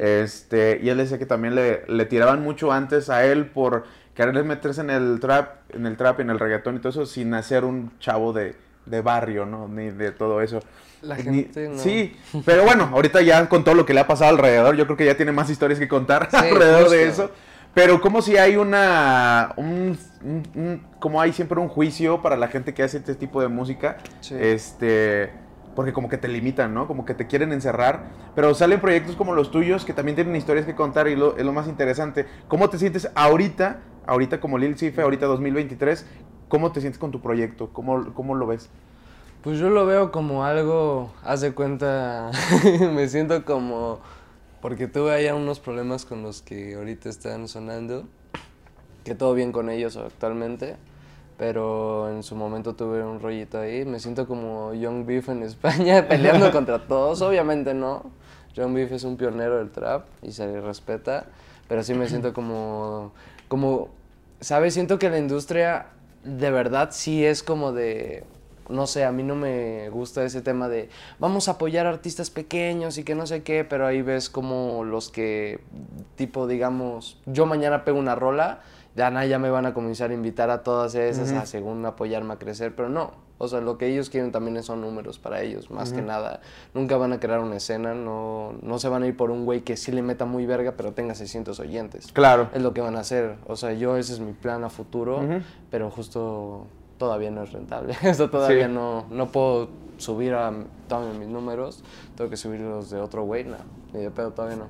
este, 0.00 0.80
y 0.82 0.88
él 0.88 0.98
decía 0.98 1.18
que 1.18 1.26
también 1.26 1.54
le, 1.54 1.84
le, 1.86 2.04
tiraban 2.04 2.42
mucho 2.42 2.72
antes 2.72 3.08
a 3.08 3.24
él 3.24 3.46
por 3.46 3.84
querer 4.14 4.42
meterse 4.44 4.80
en 4.80 4.90
el 4.90 5.20
trap, 5.20 5.70
en 5.72 5.86
el 5.86 5.96
trap, 5.96 6.18
en 6.20 6.30
el 6.30 6.40
reggaetón 6.40 6.76
y 6.76 6.78
todo 6.80 6.90
eso, 6.90 7.06
sin 7.06 7.32
hacer 7.34 7.64
un 7.64 7.92
chavo 8.00 8.32
de, 8.32 8.56
de 8.86 9.00
barrio, 9.00 9.46
¿no? 9.46 9.68
Ni 9.68 9.90
de 9.90 10.10
todo 10.10 10.40
eso. 10.40 10.60
La 11.02 11.16
gente 11.16 11.68
no. 11.68 11.78
Sí, 11.78 12.16
pero 12.44 12.64
bueno, 12.64 12.90
ahorita 12.92 13.22
ya 13.22 13.48
con 13.48 13.64
todo 13.64 13.74
lo 13.74 13.86
que 13.86 13.94
le 13.94 14.00
ha 14.00 14.06
pasado 14.06 14.30
alrededor, 14.30 14.76
yo 14.76 14.84
creo 14.86 14.96
que 14.96 15.06
ya 15.06 15.16
tiene 15.16 15.32
más 15.32 15.48
historias 15.48 15.78
que 15.78 15.88
contar 15.88 16.28
alrededor 16.32 16.90
de 16.90 17.08
eso. 17.08 17.30
Pero 17.74 18.00
como 18.00 18.22
si 18.22 18.36
hay 18.36 18.56
una... 18.56 19.54
Un, 19.56 19.98
como 20.98 21.20
hay 21.20 21.32
siempre 21.32 21.60
un 21.60 21.68
juicio 21.68 22.20
para 22.20 22.36
la 22.36 22.48
gente 22.48 22.74
que 22.74 22.82
hace 22.82 22.98
este 22.98 23.14
tipo 23.14 23.40
de 23.40 23.48
música. 23.48 23.98
Este... 24.30 25.32
Porque 25.76 25.92
como 25.92 26.08
que 26.08 26.18
te 26.18 26.26
limitan, 26.26 26.74
¿no? 26.74 26.88
Como 26.88 27.04
que 27.04 27.14
te 27.14 27.26
quieren 27.26 27.52
encerrar. 27.52 28.10
Pero 28.34 28.54
salen 28.54 28.80
proyectos 28.80 29.14
como 29.14 29.34
los 29.34 29.50
tuyos 29.50 29.84
que 29.84 29.94
también 29.94 30.16
tienen 30.16 30.34
historias 30.34 30.66
que 30.66 30.74
contar 30.74 31.06
y 31.08 31.14
lo, 31.14 31.36
es 31.36 31.44
lo 31.44 31.52
más 31.52 31.68
interesante. 31.68 32.26
¿Cómo 32.48 32.68
te 32.68 32.78
sientes 32.78 33.10
ahorita, 33.14 33.78
ahorita 34.06 34.40
como 34.40 34.58
Lil 34.58 34.76
Cife, 34.76 35.00
ahorita 35.00 35.26
2023? 35.26 36.06
¿Cómo 36.48 36.72
te 36.72 36.80
sientes 36.80 36.98
con 36.98 37.12
tu 37.12 37.20
proyecto? 37.20 37.72
¿Cómo, 37.72 38.12
cómo 38.14 38.34
lo 38.34 38.48
ves? 38.48 38.68
Pues 39.42 39.58
yo 39.58 39.70
lo 39.70 39.86
veo 39.86 40.12
como 40.12 40.44
algo, 40.44 41.12
haz 41.24 41.40
de 41.40 41.52
cuenta, 41.52 42.30
me 42.94 43.08
siento 43.08 43.42
como 43.46 44.00
porque 44.60 44.86
tuve 44.86 45.12
allá 45.12 45.34
unos 45.34 45.60
problemas 45.60 46.04
con 46.04 46.22
los 46.22 46.42
que 46.42 46.74
ahorita 46.74 47.08
están 47.08 47.48
sonando, 47.48 48.06
que 49.04 49.14
todo 49.14 49.34
bien 49.34 49.52
con 49.52 49.70
ellos 49.70 49.96
actualmente, 49.96 50.76
pero 51.38 52.10
en 52.10 52.22
su 52.22 52.36
momento 52.36 52.74
tuve 52.74 53.02
un 53.02 53.20
rollito 53.20 53.58
ahí. 53.58 53.86
Me 53.86 53.98
siento 53.98 54.26
como 54.26 54.74
Young 54.74 55.06
Beef 55.06 55.30
en 55.30 55.42
España, 55.44 56.06
peleando 56.06 56.50
contra 56.52 56.86
todos. 56.86 57.22
Obviamente 57.22 57.72
no. 57.72 58.10
Young 58.54 58.74
Beef 58.74 58.92
es 58.92 59.04
un 59.04 59.16
pionero 59.16 59.58
del 59.58 59.70
trap 59.70 60.06
y 60.22 60.32
se 60.32 60.46
le 60.46 60.60
respeta, 60.60 61.26
pero 61.68 61.82
sí 61.82 61.94
me 61.94 62.08
siento 62.08 62.32
como, 62.34 63.12
como, 63.48 63.88
¿sabes? 64.40 64.74
Siento 64.74 64.98
que 64.98 65.08
la 65.08 65.18
industria 65.18 65.86
de 66.24 66.50
verdad 66.50 66.90
sí 66.92 67.24
es 67.24 67.42
como 67.42 67.72
de 67.72 68.24
no 68.70 68.86
sé, 68.86 69.04
a 69.04 69.12
mí 69.12 69.22
no 69.22 69.34
me 69.34 69.88
gusta 69.90 70.24
ese 70.24 70.42
tema 70.42 70.68
de 70.68 70.88
vamos 71.18 71.48
a 71.48 71.52
apoyar 71.52 71.86
artistas 71.86 72.30
pequeños 72.30 72.98
y 72.98 73.04
que 73.04 73.14
no 73.14 73.26
sé 73.26 73.42
qué, 73.42 73.64
pero 73.64 73.86
ahí 73.86 74.02
ves 74.02 74.30
como 74.30 74.84
los 74.84 75.10
que, 75.10 75.60
tipo, 76.16 76.46
digamos, 76.46 77.18
yo 77.26 77.46
mañana 77.46 77.84
pego 77.84 77.98
una 77.98 78.14
rola, 78.14 78.60
ya, 78.96 79.24
ya 79.24 79.38
me 79.38 79.50
van 79.50 79.66
a 79.66 79.74
comenzar 79.74 80.10
a 80.10 80.14
invitar 80.14 80.50
a 80.50 80.62
todas 80.62 80.94
esas 80.94 81.32
a 81.32 81.46
según 81.46 81.84
apoyarme 81.86 82.34
a 82.34 82.38
crecer, 82.38 82.74
pero 82.74 82.88
no, 82.88 83.12
o 83.42 83.48
sea, 83.48 83.62
lo 83.62 83.78
que 83.78 83.86
ellos 83.86 84.10
quieren 84.10 84.32
también 84.32 84.62
son 84.62 84.82
números 84.82 85.18
para 85.18 85.40
ellos, 85.40 85.70
más 85.70 85.94
que 85.94 86.02
nada. 86.02 86.40
Nunca 86.74 86.98
van 86.98 87.14
a 87.14 87.20
crear 87.20 87.40
una 87.40 87.56
escena, 87.56 87.94
no, 87.94 88.52
no 88.60 88.78
se 88.78 88.90
van 88.90 89.02
a 89.02 89.06
ir 89.06 89.16
por 89.16 89.30
un 89.30 89.46
güey 89.46 89.62
que 89.62 89.78
sí 89.78 89.92
le 89.92 90.02
meta 90.02 90.26
muy 90.26 90.44
verga, 90.44 90.74
pero 90.76 90.92
tenga 90.92 91.14
600 91.14 91.58
oyentes. 91.58 92.12
Claro. 92.12 92.50
Es 92.52 92.60
lo 92.60 92.74
que 92.74 92.82
van 92.82 92.96
a 92.96 93.00
hacer. 93.00 93.36
O 93.46 93.56
sea, 93.56 93.72
yo 93.72 93.96
ese 93.96 94.12
es 94.12 94.20
mi 94.20 94.34
plan 94.34 94.62
a 94.62 94.68
futuro, 94.68 95.22
pero 95.70 95.90
justo 95.90 96.66
todavía 97.00 97.30
no 97.32 97.42
es 97.42 97.52
rentable. 97.52 97.96
Esto 98.02 98.28
todavía 98.30 98.68
no, 98.68 99.06
no 99.10 99.32
puedo 99.32 99.70
subir 99.96 100.34
a 100.34 100.52
todos 100.86 101.16
mis 101.16 101.26
números. 101.28 101.82
Tengo 102.14 102.30
que 102.30 102.36
subir 102.36 102.60
los 102.60 102.90
de 102.90 103.00
otro 103.00 103.24
güey, 103.24 103.44
no. 103.44 103.56
Ni 103.92 104.00
de 104.02 104.10
pedo, 104.10 104.30
todavía 104.32 104.58
no. 104.58 104.66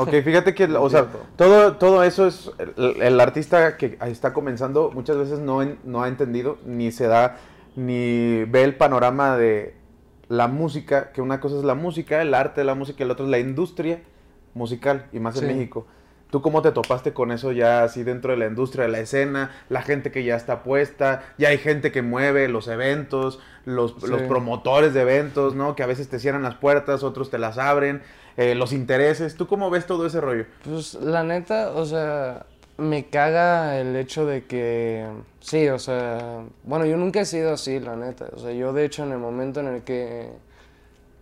Ok, 0.00 0.10
fíjate 0.22 0.54
que, 0.54 0.64
o 0.76 0.88
sea, 0.88 1.08
todo, 1.36 1.76
todo 1.76 2.04
eso 2.04 2.26
es, 2.26 2.50
el, 2.58 3.02
el 3.02 3.20
artista 3.20 3.76
que 3.76 3.98
está 4.06 4.32
comenzando 4.32 4.90
muchas 4.92 5.16
veces 5.16 5.40
no, 5.40 5.60
en- 5.60 5.78
no 5.84 6.02
ha 6.04 6.08
entendido, 6.08 6.58
ni 6.64 6.92
se 6.92 7.08
da, 7.08 7.36
ni 7.74 8.44
ve 8.44 8.62
el 8.62 8.76
panorama 8.76 9.36
de 9.36 9.74
la 10.28 10.46
música, 10.48 11.10
que 11.12 11.20
una 11.20 11.40
cosa 11.40 11.56
es 11.56 11.64
la 11.64 11.74
música, 11.74 12.22
el 12.22 12.32
arte 12.32 12.60
de 12.60 12.64
la 12.64 12.74
música, 12.74 13.02
y 13.02 13.04
el 13.04 13.10
otro 13.10 13.24
es 13.24 13.30
la 13.30 13.38
industria 13.38 14.02
musical, 14.54 15.06
y 15.12 15.18
más 15.18 15.40
en. 15.40 15.48
México. 15.48 15.86
¿Tú 16.30 16.42
cómo 16.42 16.60
te 16.60 16.72
topaste 16.72 17.12
con 17.12 17.30
eso 17.30 17.52
ya 17.52 17.84
así 17.84 18.02
dentro 18.02 18.32
de 18.32 18.38
la 18.38 18.46
industria 18.46 18.84
de 18.86 18.90
la 18.90 18.98
escena? 18.98 19.50
La 19.68 19.82
gente 19.82 20.10
que 20.10 20.24
ya 20.24 20.34
está 20.36 20.62
puesta, 20.64 21.22
ya 21.38 21.48
hay 21.50 21.58
gente 21.58 21.92
que 21.92 22.02
mueve 22.02 22.48
los 22.48 22.66
eventos, 22.68 23.38
los, 23.64 23.94
Sí. 24.00 24.08
los 24.08 24.22
promotores 24.22 24.92
de 24.92 25.02
eventos, 25.02 25.54
¿no? 25.54 25.76
Que 25.76 25.82
a 25.82 25.86
veces 25.86 26.08
te 26.08 26.18
cierran 26.18 26.42
las 26.42 26.56
puertas, 26.56 27.02
otros 27.04 27.30
te 27.30 27.38
las 27.38 27.58
abren, 27.58 28.02
eh, 28.36 28.54
los 28.54 28.72
intereses. 28.72 29.36
¿Tú 29.36 29.46
cómo 29.46 29.70
ves 29.70 29.86
todo 29.86 30.04
ese 30.06 30.20
rollo? 30.20 30.46
Pues 30.64 30.94
la 30.94 31.22
neta, 31.22 31.70
o 31.74 31.86
sea, 31.86 32.44
me 32.76 33.06
caga 33.06 33.78
el 33.80 33.94
hecho 33.96 34.26
de 34.26 34.44
que, 34.44 35.06
sí, 35.40 35.68
o 35.68 35.78
sea, 35.78 36.42
bueno, 36.64 36.84
yo 36.86 36.96
nunca 36.96 37.20
he 37.20 37.24
sido 37.24 37.52
así, 37.52 37.78
la 37.80 37.96
neta. 37.96 38.26
O 38.34 38.38
sea, 38.40 38.52
yo 38.52 38.72
de 38.72 38.84
hecho 38.84 39.04
en 39.04 39.12
el 39.12 39.18
momento 39.18 39.60
en 39.60 39.68
el 39.68 39.82
que, 39.82 40.28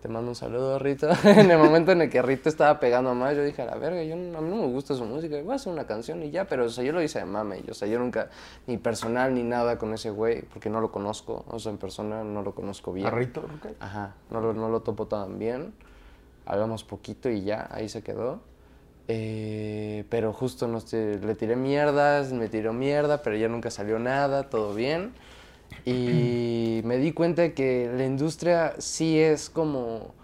te 0.04 0.08
mando 0.10 0.32
un 0.32 0.34
saludo, 0.34 0.78
Rita, 0.78 1.16
en 1.24 1.50
el 1.50 1.56
momento 1.56 1.92
en 1.92 2.02
el 2.02 2.10
que 2.10 2.20
Rita 2.20 2.50
estaba 2.50 2.78
pegando 2.78 3.14
más, 3.14 3.34
yo 3.34 3.42
dije, 3.42 3.62
a 3.62 3.64
la 3.64 3.76
verga, 3.76 4.02
yo, 4.02 4.16
no- 4.16 4.36
a 4.36 4.42
mí 4.42 4.50
no 4.50 4.56
me 4.56 4.66
gusta 4.66 4.94
su 4.94 5.02
música, 5.06 5.40
voy 5.42 5.52
a 5.52 5.56
hacer 5.56 5.72
una 5.72 5.86
canción 5.86 6.22
y 6.22 6.30
ya, 6.30 6.44
pero, 6.44 6.66
o 6.66 6.68
sea, 6.68 6.84
yo 6.84 6.92
lo 6.92 7.00
hice 7.02 7.20
de 7.20 7.24
mame, 7.24 7.62
y, 7.66 7.70
o 7.70 7.72
sea, 7.72 7.88
yo 7.88 7.98
nunca, 7.98 8.28
ni 8.66 8.76
personal 8.76 9.32
ni 9.34 9.42
nada 9.42 9.78
con 9.78 9.94
ese 9.94 10.10
güey, 10.10 10.42
porque 10.42 10.68
no 10.68 10.82
lo 10.82 10.92
conozco, 10.92 11.46
o 11.48 11.58
sea, 11.58 11.72
en 11.72 11.78
persona 11.78 12.22
no 12.22 12.42
lo 12.42 12.54
conozco 12.54 12.92
bien. 12.92 13.06
¿Arrito? 13.06 13.46
Ajá, 13.80 14.12
no 14.30 14.42
lo, 14.42 14.52
no 14.52 14.68
lo 14.68 14.80
topo 14.82 15.06
tan 15.06 15.38
bien. 15.38 15.72
Hablamos 16.44 16.84
poquito 16.84 17.30
y 17.30 17.42
ya, 17.42 17.66
ahí 17.70 17.88
se 17.88 18.02
quedó. 18.02 18.40
Eh, 19.08 20.04
pero 20.10 20.34
justo 20.34 20.68
no 20.68 20.80
sé, 20.80 21.18
le 21.18 21.34
tiré 21.34 21.56
mierdas, 21.56 22.32
me 22.34 22.48
tiró 22.50 22.74
mierda, 22.74 23.22
pero 23.22 23.36
ya 23.36 23.48
nunca 23.48 23.70
salió 23.70 23.98
nada, 23.98 24.50
todo 24.50 24.74
bien. 24.74 25.14
Y 25.84 26.80
me 26.84 26.96
di 26.96 27.12
cuenta 27.12 27.42
de 27.42 27.52
que 27.54 27.90
la 27.94 28.04
industria 28.04 28.74
sí 28.78 29.18
es 29.18 29.50
como, 29.50 30.14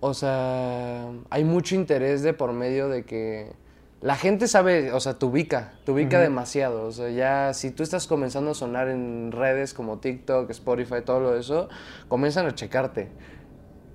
o 0.00 0.14
sea, 0.14 1.06
hay 1.30 1.44
mucho 1.44 1.74
interés 1.74 2.22
de 2.22 2.32
por 2.32 2.52
medio 2.52 2.88
de 2.88 3.04
que 3.04 3.52
la 4.00 4.14
gente 4.14 4.46
sabe, 4.46 4.92
o 4.92 5.00
sea, 5.00 5.18
te 5.18 5.26
ubica, 5.26 5.72
te 5.84 5.90
ubica 5.92 6.20
demasiado. 6.20 6.86
O 6.86 6.92
sea, 6.92 7.10
ya 7.10 7.52
si 7.52 7.70
tú 7.70 7.82
estás 7.82 8.06
comenzando 8.06 8.52
a 8.52 8.54
sonar 8.54 8.88
en 8.88 9.32
redes 9.32 9.74
como 9.74 9.98
TikTok, 9.98 10.48
Spotify, 10.50 11.02
todo 11.04 11.20
lo 11.20 11.36
eso, 11.36 11.68
comienzan 12.08 12.46
a 12.46 12.54
checarte. 12.54 13.08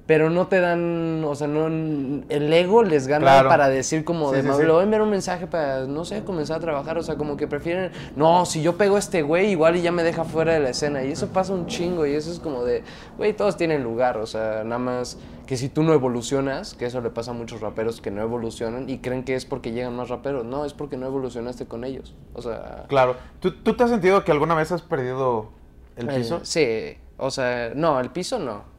Pero 0.06 0.30
no 0.30 0.48
te 0.48 0.60
dan, 0.60 1.24
o 1.26 1.34
sea, 1.34 1.48
no, 1.48 1.68
el 1.68 2.52
ego 2.52 2.84
les 2.84 3.08
gana 3.08 3.22
Claro. 3.26 3.48
para 3.48 3.70
decir 3.70 4.04
como 4.04 4.32
Sí, 4.32 4.36
de, 4.36 4.42
sí, 4.42 4.48
"Me 4.50 4.54
sí. 4.56 4.64
le 4.64 4.72
voy 4.72 4.82
a 4.82 4.84
enviar 4.84 5.02
un 5.02 5.10
mensaje 5.10 5.48
para, 5.48 5.86
no 5.86 6.04
sé, 6.04 6.26
comenzar 6.26 6.58
a 6.58 6.60
trabajar. 6.60 6.98
O 6.98 7.04
sea, 7.04 7.16
como 7.16 7.38
que 7.38 7.48
prefieren, 7.48 7.90
no, 8.18 8.46
si 8.46 8.62
yo 8.62 8.76
pego 8.76 8.98
a 8.98 9.00
este 9.00 9.22
güey, 9.22 9.52
igual 9.52 9.78
y 9.78 9.82
ya 9.82 9.94
me 9.94 10.04
deja 10.04 10.26
fuera 10.26 10.54
de 10.54 10.60
la 10.60 10.72
escena. 10.72 11.06
Y 11.06 11.12
eso 11.14 11.28
pasa 11.30 11.54
un 11.54 11.68
chingo 11.68 12.06
y 12.06 12.12
eso 12.16 12.32
es 12.32 12.40
como 12.40 12.66
de, 12.66 12.84
güey, 13.18 13.32
todos 13.32 13.56
tienen 13.56 13.82
lugar. 13.82 14.18
O 14.18 14.26
sea, 14.26 14.64
nada 14.66 14.78
más 14.80 15.18
que 15.48 15.56
si 15.56 15.70
tú 15.70 15.84
no 15.84 15.94
evolucionas, 15.94 16.74
que 16.74 16.86
eso 16.86 17.00
le 17.00 17.10
pasa 17.10 17.32
a 17.32 17.34
muchos 17.34 17.62
raperos 17.62 18.02
que 18.02 18.12
no 18.12 18.22
evolucionan 18.22 18.90
y 18.90 18.98
creen 18.98 19.24
que 19.24 19.36
es 19.36 19.46
porque 19.46 19.72
llegan 19.72 19.96
más 19.96 20.10
raperos. 20.10 20.44
No, 20.44 20.66
es 20.66 20.74
porque 20.74 20.98
no 20.98 21.06
evolucionaste 21.06 21.66
con 21.66 21.86
ellos. 21.86 22.14
O 22.34 22.42
sea... 22.42 22.84
Claro. 22.90 23.16
¿Tú, 23.40 23.52
tú 23.54 23.74
te 23.76 23.86
has 23.86 23.90
sentido 23.90 24.22
que 24.26 24.34
alguna 24.34 24.54
vez 24.54 24.70
has 24.74 24.82
perdido 24.82 25.48
el 25.96 26.10
eh, 26.10 26.14
piso? 26.18 26.42
sí, 26.44 26.98
o 27.16 27.32
sea, 27.32 27.72
no, 27.74 28.02
el 28.02 28.10
piso 28.10 28.38
no. 28.38 28.73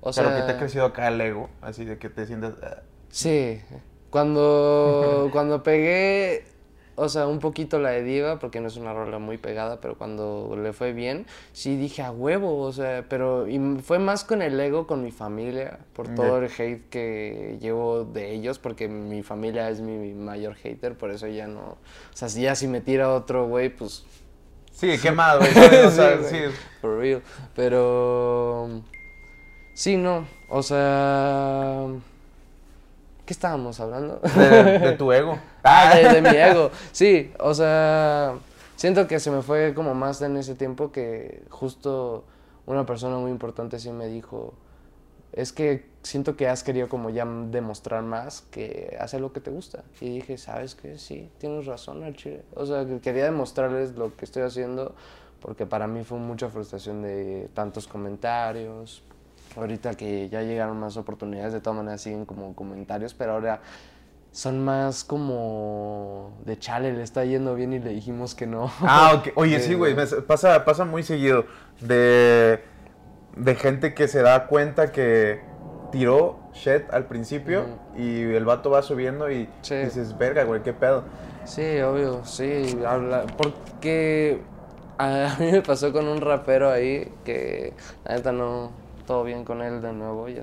O 0.00 0.12
Pero 0.12 0.28
sea, 0.28 0.36
que 0.36 0.42
te 0.42 0.52
ha 0.52 0.58
crecido 0.58 0.84
acá 0.86 1.08
el 1.08 1.20
ego, 1.20 1.48
así 1.60 1.84
de 1.84 1.98
que 1.98 2.08
te 2.08 2.26
sientas... 2.26 2.54
ah, 2.62 2.82
Sí, 3.10 3.60
cuando, 4.10 5.28
cuando 5.32 5.62
pegué, 5.62 6.44
o 6.94 7.08
sea, 7.08 7.26
un 7.26 7.38
poquito 7.40 7.78
la 7.78 7.90
de 7.90 8.02
Diva, 8.02 8.38
porque 8.38 8.60
no 8.60 8.68
es 8.68 8.76
una 8.76 8.92
rola 8.92 9.18
muy 9.18 9.38
pegada, 9.38 9.80
pero 9.80 9.96
cuando 9.98 10.56
le 10.60 10.72
fue 10.72 10.92
bien, 10.92 11.26
sí 11.52 11.76
dije 11.76 12.02
a 12.02 12.10
huevo, 12.12 12.60
o 12.62 12.72
sea, 12.72 13.04
pero 13.08 13.48
y 13.48 13.58
fue 13.82 13.98
más 13.98 14.24
con 14.24 14.42
el 14.42 14.58
ego, 14.60 14.86
con 14.86 15.02
mi 15.02 15.10
familia, 15.10 15.78
por 15.94 16.08
todo 16.14 16.38
Ya. 16.40 16.46
el 16.46 16.52
hate 16.52 16.88
que 16.90 17.58
llevo 17.60 18.04
de 18.04 18.32
ellos, 18.32 18.58
porque 18.58 18.88
mi 18.88 19.22
familia 19.22 19.68
es 19.70 19.80
mi 19.80 20.12
mayor 20.14 20.54
hater, 20.56 20.96
por 20.96 21.10
eso 21.10 21.26
ya 21.26 21.46
no, 21.46 21.60
o 21.60 21.78
sea, 22.14 22.28
si 22.28 22.42
ya 22.42 22.54
si 22.54 22.68
me 22.68 22.80
tira 22.80 23.12
otro 23.12 23.46
güey, 23.48 23.68
pues 23.70 24.04
Sí, 24.72 24.96
quemado, 24.98 25.40
güey. 25.52 25.52
O 25.86 25.90
sea, 25.90 26.18
Sí, 26.22 26.36
sí. 26.36 26.54
For 26.80 26.98
real. 26.98 27.20
Pero. 27.56 28.68
Sí, 29.78 29.96
no. 29.96 30.26
O 30.48 30.60
sea. 30.60 31.86
¿Qué 33.24 33.32
estábamos 33.32 33.78
hablando? 33.78 34.18
De, 34.34 34.78
de 34.80 34.92
tu 34.96 35.12
ego. 35.12 35.38
Ah, 35.62 35.94
de, 35.94 36.20
de 36.20 36.20
mi 36.20 36.36
ego. 36.36 36.72
Sí, 36.90 37.30
o 37.38 37.54
sea. 37.54 38.34
Siento 38.74 39.06
que 39.06 39.20
se 39.20 39.30
me 39.30 39.40
fue 39.40 39.74
como 39.74 39.94
más 39.94 40.20
en 40.22 40.36
ese 40.36 40.56
tiempo 40.56 40.90
que 40.90 41.44
justo 41.48 42.24
una 42.66 42.86
persona 42.86 43.18
muy 43.18 43.30
importante 43.30 43.78
sí 43.78 43.92
me 43.92 44.08
dijo. 44.08 44.52
Es 45.32 45.52
que 45.52 45.86
siento 46.02 46.36
que 46.36 46.48
has 46.48 46.64
querido 46.64 46.88
como 46.88 47.10
ya 47.10 47.24
demostrar 47.24 48.02
más 48.02 48.40
que 48.50 48.96
hacer 48.98 49.20
lo 49.20 49.32
que 49.32 49.40
te 49.40 49.52
gusta. 49.52 49.84
Y 50.00 50.10
dije, 50.10 50.38
¿sabes 50.38 50.74
qué? 50.74 50.98
Sí, 50.98 51.30
tienes 51.38 51.66
razón 51.66 52.02
al 52.02 52.16
chile. 52.16 52.42
O 52.56 52.66
sea, 52.66 52.84
que 52.84 52.98
quería 52.98 53.26
demostrarles 53.26 53.94
lo 53.94 54.16
que 54.16 54.24
estoy 54.24 54.42
haciendo 54.42 54.96
porque 55.40 55.66
para 55.66 55.86
mí 55.86 56.02
fue 56.02 56.18
mucha 56.18 56.48
frustración 56.48 57.02
de 57.02 57.48
tantos 57.54 57.86
comentarios. 57.86 59.04
Ahorita 59.56 59.94
que 59.94 60.28
ya 60.28 60.42
llegaron 60.42 60.78
más 60.78 60.96
oportunidades, 60.96 61.52
de 61.52 61.60
todas 61.60 61.76
maneras 61.78 62.00
siguen 62.00 62.24
como 62.24 62.54
comentarios, 62.54 63.14
pero 63.14 63.32
ahora 63.32 63.60
son 64.30 64.64
más 64.64 65.04
como 65.04 66.30
de 66.44 66.58
chale, 66.58 66.92
le 66.92 67.02
está 67.02 67.24
yendo 67.24 67.54
bien 67.54 67.72
y 67.72 67.78
le 67.78 67.90
dijimos 67.90 68.34
que 68.34 68.46
no. 68.46 68.70
Ah, 68.82 69.14
ok. 69.18 69.32
Oye, 69.36 69.58
Sí, 69.60 69.68
sí, 69.68 69.74
güey. 69.74 69.96
Pasa, 70.26 70.64
pasa 70.64 70.84
muy 70.84 71.02
seguido 71.02 71.46
de, 71.80 72.60
de 73.36 73.54
gente 73.54 73.94
que 73.94 74.06
se 74.06 74.22
da 74.22 74.46
cuenta 74.46 74.92
que 74.92 75.40
tiró 75.90 76.38
shit 76.52 76.82
al 76.92 77.06
principio 77.06 77.64
y 77.96 78.20
el 78.22 78.44
vato 78.44 78.70
va 78.70 78.82
subiendo 78.82 79.30
y 79.30 79.48
Sí. 79.62 79.76
dices, 79.76 80.16
verga, 80.18 80.44
güey, 80.44 80.62
qué 80.62 80.72
pedo. 80.72 81.04
Sí, 81.44 81.80
obvio, 81.80 82.24
sí, 82.26 82.78
habla, 82.86 83.24
porque 83.38 84.42
a 84.98 85.34
mí 85.38 85.50
me 85.52 85.62
pasó 85.62 85.92
con 85.92 86.06
un 86.06 86.20
rapero 86.20 86.70
ahí 86.70 87.10
que 87.24 87.72
la 88.04 88.16
neta 88.16 88.32
no, 88.32 88.70
todo 89.08 89.24
bien 89.24 89.42
con 89.44 89.62
él 89.62 89.80
de 89.80 89.92
nuevo, 89.94 90.28
ya, 90.28 90.42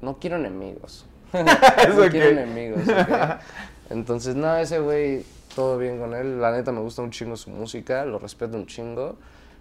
no 0.00 0.18
quiero 0.20 0.36
enemigos, 0.36 1.04
no 1.34 2.06
ok. 2.06 2.10
quiero 2.10 2.28
enemigos, 2.28 2.92
¿ok? 2.92 3.08
Entonces, 3.90 4.36
no, 4.36 4.56
ese 4.56 4.78
güey, 4.78 5.24
todo 5.56 5.76
bien 5.76 5.98
con 5.98 6.14
él, 6.14 6.40
la 6.40 6.52
neta 6.52 6.70
me 6.70 6.80
gusta 6.80 7.02
un 7.02 7.10
chingo 7.10 7.36
su 7.36 7.50
música, 7.50 8.04
lo 8.04 8.20
respeto 8.20 8.56
un 8.56 8.66
chingo, 8.66 9.16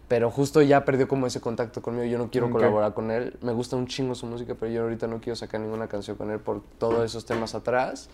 pero 0.08 0.30
justo 0.30 0.62
ya 0.62 0.86
perdió 0.86 1.08
como 1.08 1.26
ese 1.26 1.42
contacto 1.42 1.82
conmigo, 1.82 2.06
yo 2.06 2.20
no 2.20 2.30
quiero 2.30 2.48
Ok. 2.48 2.54
colaborar 2.54 2.94
con 2.94 3.10
él, 3.10 3.36
me 3.42 3.52
gusta 3.52 3.76
un 3.78 3.88
chingo 3.88 4.14
su 4.14 4.28
música, 4.28 4.56
pero 4.60 4.72
yo 4.72 4.84
ahorita 4.84 5.08
no 5.08 5.20
quiero 5.20 5.36
sacar 5.36 5.60
ninguna 5.60 5.88
canción 5.88 6.16
con 6.16 6.30
él 6.30 6.40
por 6.40 6.62
todos 6.78 7.04
esos 7.04 7.26
temas 7.26 7.56
atrás 7.56 8.10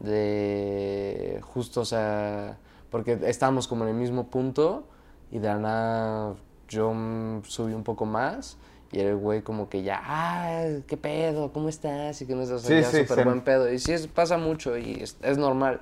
de 0.00 1.40
justo, 1.42 1.82
o 1.82 1.84
sea, 1.84 2.56
porque 2.90 3.18
estábamos 3.24 3.68
como 3.68 3.84
en 3.84 3.90
el 3.90 3.96
mismo 3.96 4.28
punto 4.28 4.86
y 5.30 5.38
de 5.38 5.48
la 5.48 5.58
nada 5.58 6.34
yo 6.68 6.92
mm, 6.94 7.42
subí 7.44 7.72
un 7.74 7.84
poco 7.84 8.06
más 8.06 8.56
y 8.96 9.00
el 9.00 9.16
güey 9.16 9.42
como 9.42 9.68
que 9.68 9.82
ya, 9.82 10.00
ah, 10.04 10.64
¿qué 10.86 10.96
pedo? 10.96 11.52
¿Cómo 11.52 11.68
estás? 11.68 12.20
Y 12.22 12.26
que 12.26 12.34
no 12.34 12.42
estás, 12.42 12.62
Sí, 12.62 12.82
sí, 12.84 13.02
súper 13.02 13.18
sí. 13.18 13.24
buen 13.24 13.42
pedo. 13.42 13.70
Y 13.72 13.78
sí, 13.78 13.92
es, 13.92 14.06
pasa 14.06 14.38
mucho 14.38 14.76
y 14.78 14.98
es, 15.02 15.16
es 15.22 15.36
normal, 15.38 15.80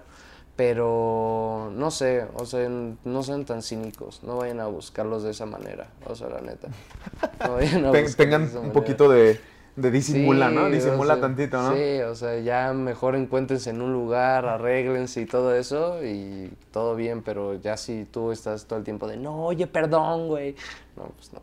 pero 0.56 1.70
no 1.74 1.90
sé, 1.90 2.26
o 2.34 2.46
sea, 2.46 2.68
no 2.68 3.22
sean 3.22 3.44
tan 3.44 3.62
cínicos, 3.62 4.22
no 4.22 4.36
vayan 4.38 4.60
a 4.60 4.66
buscarlos 4.66 5.22
de 5.22 5.30
esa 5.30 5.46
manera, 5.46 5.88
o 6.06 6.14
sea, 6.14 6.28
la 6.28 6.40
neta. 6.40 6.68
No 7.44 7.54
vayan 7.54 7.84
a 7.86 7.92
Ten- 7.92 8.14
tengan 8.14 8.50
un 8.56 8.72
poquito 8.72 9.08
de, 9.08 9.40
de 9.76 9.90
disimula, 9.90 10.48
Sí, 10.48 10.54
¿no? 10.54 10.64
o 10.64 10.70
Disimula 10.70 11.14
sea, 11.14 11.20
tantito, 11.20 11.60
¿no? 11.62 11.74
Sí, 11.74 12.00
o 12.00 12.14
sea, 12.14 12.38
ya 12.40 12.72
mejor 12.72 13.16
encuéntrense 13.16 13.70
en 13.70 13.82
un 13.82 13.92
lugar, 13.92 14.46
arréglense 14.46 15.20
y 15.20 15.26
todo 15.26 15.54
eso 15.54 16.02
y 16.04 16.50
todo 16.72 16.94
bien, 16.96 17.22
pero 17.22 17.54
ya 17.54 17.76
si 17.76 18.04
tú 18.04 18.30
estás 18.32 18.66
todo 18.66 18.78
el 18.78 18.84
tiempo 18.84 19.06
de, 19.08 19.16
no, 19.16 19.44
oye, 19.46 19.66
perdón, 19.66 20.28
güey. 20.28 20.54
No, 20.96 21.04
pues 21.16 21.32
no. 21.32 21.40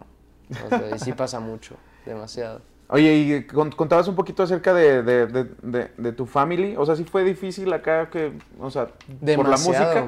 O 0.65 0.69
sea, 0.69 0.95
y 0.95 0.99
sí 0.99 1.13
pasa 1.13 1.39
mucho, 1.39 1.75
demasiado. 2.05 2.61
Oye, 2.89 3.13
y 3.15 3.43
con- 3.45 3.71
contabas 3.71 4.07
un 4.09 4.15
poquito 4.15 4.43
acerca 4.43 4.73
de, 4.73 5.01
de, 5.01 5.25
de, 5.97 6.11
tu 6.11 6.25
family. 6.25 6.75
O 6.77 6.85
sea, 6.85 6.95
sí 6.97 7.05
fue 7.05 7.23
difícil 7.23 7.71
acá 7.71 8.09
que, 8.09 8.33
o 8.59 8.69
sea, 8.69 8.87
por 9.35 9.47
la 9.47 9.57
música. 9.57 10.07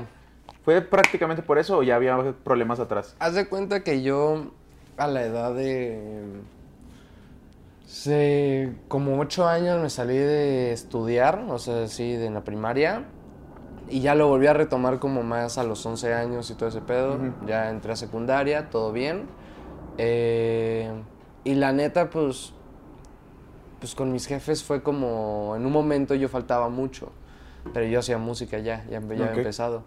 ¿Fue 0.65 0.81
prácticamente 0.81 1.41
por 1.43 1.57
eso 1.57 1.77
o 1.77 1.83
ya 1.83 1.95
había 1.95 2.33
problemas 2.43 2.79
atrás? 2.79 3.15
Haz 3.19 3.35
de 3.35 3.47
cuenta 3.47 3.83
que 3.83 4.01
yo 4.01 4.51
a 4.97 5.07
la 5.07 5.23
edad 5.23 5.53
de... 5.53 6.23
se- 7.85 8.73
como 8.87 9.19
ocho 9.19 9.47
años 9.47 9.81
me 9.81 9.89
salí 9.89 10.17
de 10.17 10.71
estudiar, 10.71 11.43
o 11.49 11.59
sea, 11.59 11.87
sí, 11.87 12.13
de 12.15 12.29
la 12.29 12.41
primaria. 12.41 13.05
Y 13.89 13.99
ya 14.01 14.15
lo 14.15 14.27
volví 14.27 14.47
a 14.47 14.53
retomar 14.53 14.99
como 14.99 15.23
más 15.23 15.57
a 15.57 15.63
los 15.63 15.85
11 15.85 16.13
años 16.13 16.49
y 16.49 16.55
todo 16.55 16.69
ese 16.69 16.81
pedo. 16.81 17.17
Ya 17.45 17.69
entré 17.69 17.91
a 17.93 17.95
secundaria, 17.95 18.69
todo 18.69 18.91
bien. 18.91 19.25
Eh, 19.97 20.91
y 21.43 21.55
la 21.55 21.71
neta, 21.71 22.09
pues, 22.09 22.53
pues 23.79 23.95
con 23.95 24.11
mis 24.11 24.27
jefes 24.27 24.63
fue 24.63 24.81
como, 24.81 25.55
en 25.55 25.65
un 25.65 25.71
momento 25.71 26.15
yo 26.15 26.29
faltaba 26.29 26.69
mucho. 26.69 27.11
pero 27.73 27.85
yo 27.85 27.99
hacía 27.99 28.17
música 28.17 28.59
ya, 28.59 28.83
ya, 28.89 28.99
ya 28.99 29.05
había 29.05 29.33
empezado. 29.33 29.83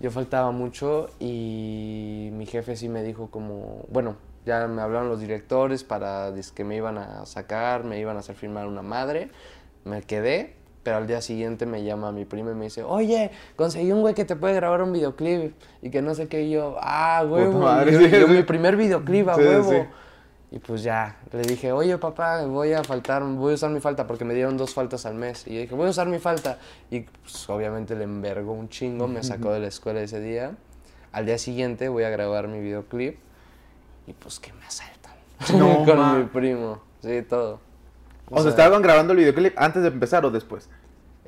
Yo 0.00 0.10
faltaba 0.10 0.52
mucho 0.52 1.08
y 1.18 2.30
mi 2.32 2.46
jefe 2.46 2.76
sí 2.76 2.88
me 2.88 3.02
dijo 3.02 3.30
como, 3.30 3.84
bueno, 3.90 4.16
ya 4.46 4.66
me 4.66 4.80
hablaron 4.80 5.08
los 5.08 5.20
directores 5.20 5.84
para 5.84 6.32
que 6.54 6.64
me 6.64 6.76
iban 6.76 6.98
a 6.98 7.26
sacar, 7.26 7.84
me 7.84 7.98
iban 7.98 8.16
a 8.16 8.20
hacer 8.20 8.36
firmar 8.36 8.66
una 8.66 8.82
madre, 8.82 9.30
me 9.84 10.02
quedé, 10.02 10.54
pero 10.82 10.96
al 10.96 11.06
día 11.06 11.20
siguiente 11.20 11.66
me 11.66 11.84
llama 11.84 12.12
mi 12.12 12.24
prima 12.24 12.52
y 12.52 12.54
me 12.54 12.64
dice, 12.64 12.82
oye, 12.82 13.30
conseguí 13.56 13.92
un 13.92 14.00
güey 14.00 14.14
que 14.14 14.24
te 14.24 14.36
puede 14.36 14.54
grabar 14.54 14.82
un 14.82 14.92
videoclip 14.92 15.54
y 15.82 15.90
que 15.90 16.02
no 16.02 16.14
sé 16.14 16.28
qué, 16.28 16.42
y 16.44 16.50
yo, 16.50 16.76
ah, 16.80 17.24
huevo, 17.28 17.60
madre, 17.60 17.90
y 17.90 17.94
yo, 17.94 18.00
sí, 18.00 18.10
yo 18.10 18.26
sí. 18.26 18.32
mi 18.32 18.42
primer 18.42 18.76
videoclip 18.76 19.28
a 19.28 19.34
Sí, 19.34 19.42
huevo. 19.42 19.86
Y 20.50 20.58
pues 20.60 20.82
ya, 20.82 21.18
le 21.32 21.42
dije, 21.42 21.72
oye 21.72 21.98
papá, 21.98 22.42
voy 22.46 22.72
a 22.72 22.82
faltar, 22.82 23.22
voy 23.22 23.52
a 23.52 23.54
usar 23.56 23.70
mi 23.70 23.80
falta, 23.80 24.06
porque 24.06 24.24
me 24.24 24.32
dieron 24.32 24.56
dos 24.56 24.72
faltas 24.72 25.04
al 25.04 25.14
mes. 25.14 25.46
Y 25.46 25.58
dije, 25.58 25.74
voy 25.74 25.88
a 25.88 25.90
usar 25.90 26.06
mi 26.08 26.18
falta. 26.18 26.58
Y 26.90 27.00
pues 27.00 27.48
obviamente 27.50 27.94
le 27.94 28.04
envergó 28.04 28.52
un 28.52 28.70
chingo, 28.70 29.06
me 29.08 29.22
sacó 29.22 29.52
de 29.52 29.60
la 29.60 29.66
escuela 29.66 30.00
ese 30.00 30.20
día. 30.20 30.52
Al 31.12 31.26
día 31.26 31.36
siguiente 31.36 31.90
voy 31.90 32.04
a 32.04 32.10
grabar 32.10 32.48
mi 32.48 32.60
videoclip 32.60 33.18
y 34.06 34.12
pues 34.14 34.40
que 34.40 34.54
me 34.54 34.64
asaltan. 34.64 35.12
No, 35.58 35.84
Con 35.86 35.98
ma. 35.98 36.14
mi 36.14 36.24
primo, 36.24 36.80
sí, 37.02 37.22
todo. 37.28 37.60
O 38.30 38.40
sea, 38.40 38.50
estaban 38.50 38.82
grabando 38.82 39.12
el 39.12 39.18
videoclip 39.18 39.54
antes 39.56 39.82
de 39.82 39.88
empezar 39.88 40.24
o 40.24 40.30
después. 40.30 40.68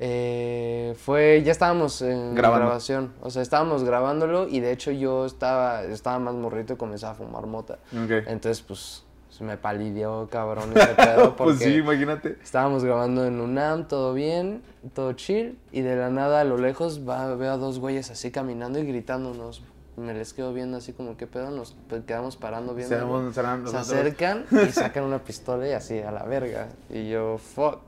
Eh, 0.03 0.95
fue, 0.97 1.43
ya 1.45 1.51
estábamos 1.51 2.01
en 2.01 2.33
Grabando. 2.33 2.65
grabación, 2.65 3.13
o 3.21 3.29
sea, 3.29 3.43
estábamos 3.43 3.83
grabándolo 3.83 4.47
y 4.47 4.59
de 4.59 4.71
hecho 4.71 4.89
yo 4.89 5.27
estaba, 5.27 5.83
estaba 5.83 6.17
más 6.17 6.33
morrito 6.33 6.73
y 6.73 6.75
comenzaba 6.75 7.13
a 7.13 7.15
fumar 7.15 7.45
mota. 7.45 7.77
Entonces, 7.91 8.63
pues, 8.63 9.03
se 9.29 9.43
me 9.43 9.57
palideó 9.57 10.27
cabrón 10.29 10.71
ese 10.75 10.95
pedo 10.95 11.35
porque 11.35 11.53
pues 11.53 11.59
sí, 11.59 11.75
imagínate. 11.75 12.37
estábamos 12.43 12.83
grabando 12.83 13.25
en 13.25 13.39
UNAM, 13.39 13.87
todo 13.87 14.15
bien, 14.15 14.63
todo 14.95 15.13
chill, 15.13 15.59
y 15.71 15.81
de 15.81 15.95
la 15.95 16.09
nada 16.09 16.41
a 16.41 16.43
lo 16.45 16.57
lejos 16.57 17.07
va, 17.07 17.35
veo 17.35 17.51
a 17.51 17.57
dos 17.57 17.77
güeyes 17.77 18.09
así 18.09 18.31
caminando 18.31 18.79
y 18.79 18.85
gritándonos. 18.87 19.61
Me 19.97 20.13
les 20.13 20.33
quedo 20.33 20.53
viendo 20.53 20.77
así 20.77 20.93
como, 20.93 21.17
¿qué 21.17 21.27
pedo? 21.27 21.51
Nos 21.51 21.75
quedamos 22.07 22.37
parando 22.37 22.73
viendo. 22.73 22.95
Se 22.95 23.43
nosotros. 23.43 23.73
acercan 23.75 24.45
y 24.51 24.71
sacan 24.71 25.03
una 25.03 25.23
pistola 25.23 25.67
y 25.67 25.73
así, 25.73 25.99
a 25.99 26.11
la 26.11 26.23
verga. 26.23 26.69
Y 26.89 27.09
yo, 27.09 27.37
fuck. 27.37 27.79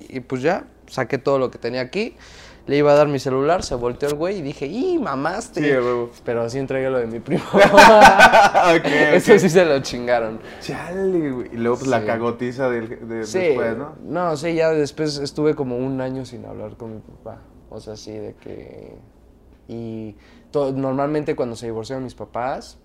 Y 0.00 0.20
pues 0.20 0.42
ya, 0.42 0.66
saqué 0.86 1.18
todo 1.18 1.38
lo 1.38 1.50
que 1.50 1.58
tenía 1.58 1.80
aquí. 1.80 2.16
Le 2.66 2.76
iba 2.76 2.90
a 2.92 2.96
dar 2.96 3.06
mi 3.06 3.20
celular, 3.20 3.62
se 3.62 3.76
volteó 3.76 4.08
el 4.08 4.16
güey 4.16 4.38
y 4.38 4.42
dije, 4.42 4.66
¡y 4.66 4.98
mamaste! 4.98 5.60
Sí, 5.60 5.70
a 5.70 5.80
huevo. 5.80 6.10
Pero 6.24 6.42
así 6.42 6.58
entregué 6.58 6.90
lo 6.90 6.98
de 6.98 7.06
mi 7.06 7.20
primo. 7.20 7.44
ok, 7.54 8.84
Eso 9.14 9.38
sí 9.38 9.48
se 9.48 9.64
lo 9.64 9.80
chingaron. 9.80 10.40
Chale, 10.60 11.30
güey. 11.30 11.54
Y 11.54 11.56
luego 11.58 11.76
pues, 11.76 11.88
la 11.88 12.04
cagotiza 12.04 12.68
del, 12.68 13.08
de, 13.08 13.24
Sí, 13.24 13.38
después, 13.38 13.76
¿no? 13.76 13.94
no, 14.02 14.36
sí, 14.36 14.54
ya 14.54 14.70
después 14.70 15.18
estuve 15.18 15.54
como 15.54 15.76
un 15.76 16.00
año 16.00 16.24
sin 16.24 16.44
hablar 16.44 16.76
con 16.76 16.96
mi 16.96 17.00
papá. 17.00 17.38
O 17.70 17.80
sea, 17.80 17.96
sí, 17.96 18.12
de 18.12 18.34
que... 18.34 18.96
Y 19.68 20.14
to- 20.52 20.72
normalmente 20.72 21.36
cuando 21.36 21.56
se 21.56 21.66
divorciaron 21.66 22.04
mis 22.04 22.14
papás, 22.14 22.78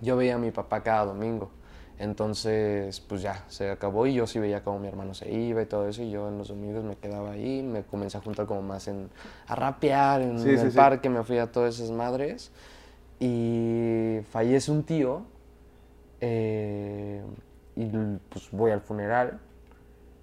yo 0.00 0.16
veía 0.16 0.36
a 0.36 0.38
mi 0.38 0.50
papá 0.50 0.82
cada 0.82 1.06
domingo. 1.06 1.50
Entonces, 1.98 3.00
pues 3.00 3.20
ya, 3.20 3.44
se 3.48 3.70
acabó 3.70 4.06
y 4.06 4.14
yo 4.14 4.26
sí 4.26 4.38
veía 4.38 4.64
como 4.64 4.78
mi 4.78 4.88
hermano 4.88 5.12
se 5.12 5.30
iba 5.30 5.60
y 5.62 5.66
todo 5.66 5.86
eso. 5.88 6.02
Y 6.02 6.10
yo 6.10 6.28
en 6.28 6.38
los 6.38 6.48
domingos 6.48 6.82
me 6.82 6.96
quedaba 6.96 7.32
ahí, 7.32 7.62
me 7.62 7.82
comencé 7.82 8.16
a 8.16 8.20
juntar 8.22 8.46
como 8.46 8.62
más 8.62 8.88
en... 8.88 9.10
a 9.46 9.54
rapear 9.54 10.22
en 10.22 10.38
Sí, 10.38 10.56
el 10.56 10.58
sí, 10.58 10.70
sí. 10.70 10.76
parque, 10.76 11.10
me 11.10 11.22
fui 11.24 11.38
a 11.38 11.52
todas 11.52 11.74
esas 11.74 11.90
madres. 11.90 12.50
Y 13.18 14.20
fallece 14.30 14.72
un 14.72 14.82
tío 14.84 15.22
eh, 16.20 17.22
y 17.76 17.86
pues 18.28 18.50
voy 18.50 18.70
al 18.70 18.80
funeral, 18.80 19.38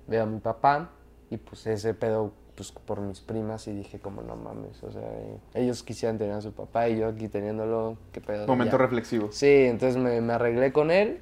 veo 0.07 0.23
a 0.23 0.25
mi 0.25 0.39
papá 0.39 0.91
y 1.29 1.37
pues 1.37 1.67
ese 1.67 1.93
pedo 1.93 2.31
pues 2.57 2.71
por 2.71 3.01
mis 3.01 3.21
primas 3.21 3.67
y 3.67 3.71
dije 3.71 3.99
como 3.99 4.23
no 4.23 4.35
mames, 4.35 4.83
o 4.83 4.91
sea, 4.91 5.07
ellos 5.53 5.83
quisieran 5.83 6.17
tener 6.17 6.33
a 6.33 6.41
su 6.41 6.53
papá 6.53 6.89
y 6.89 6.97
yo 6.97 7.07
aquí 7.07 7.27
teniéndolo, 7.27 7.97
qué 8.11 8.19
pedo. 8.19 8.47
Momento 8.47 8.77
ya. 8.77 8.81
reflexivo. 8.81 9.29
Sí, 9.31 9.45
entonces 9.45 9.95
me, 9.95 10.19
me 10.21 10.33
arreglé 10.33 10.73
con 10.73 10.89
él 10.89 11.19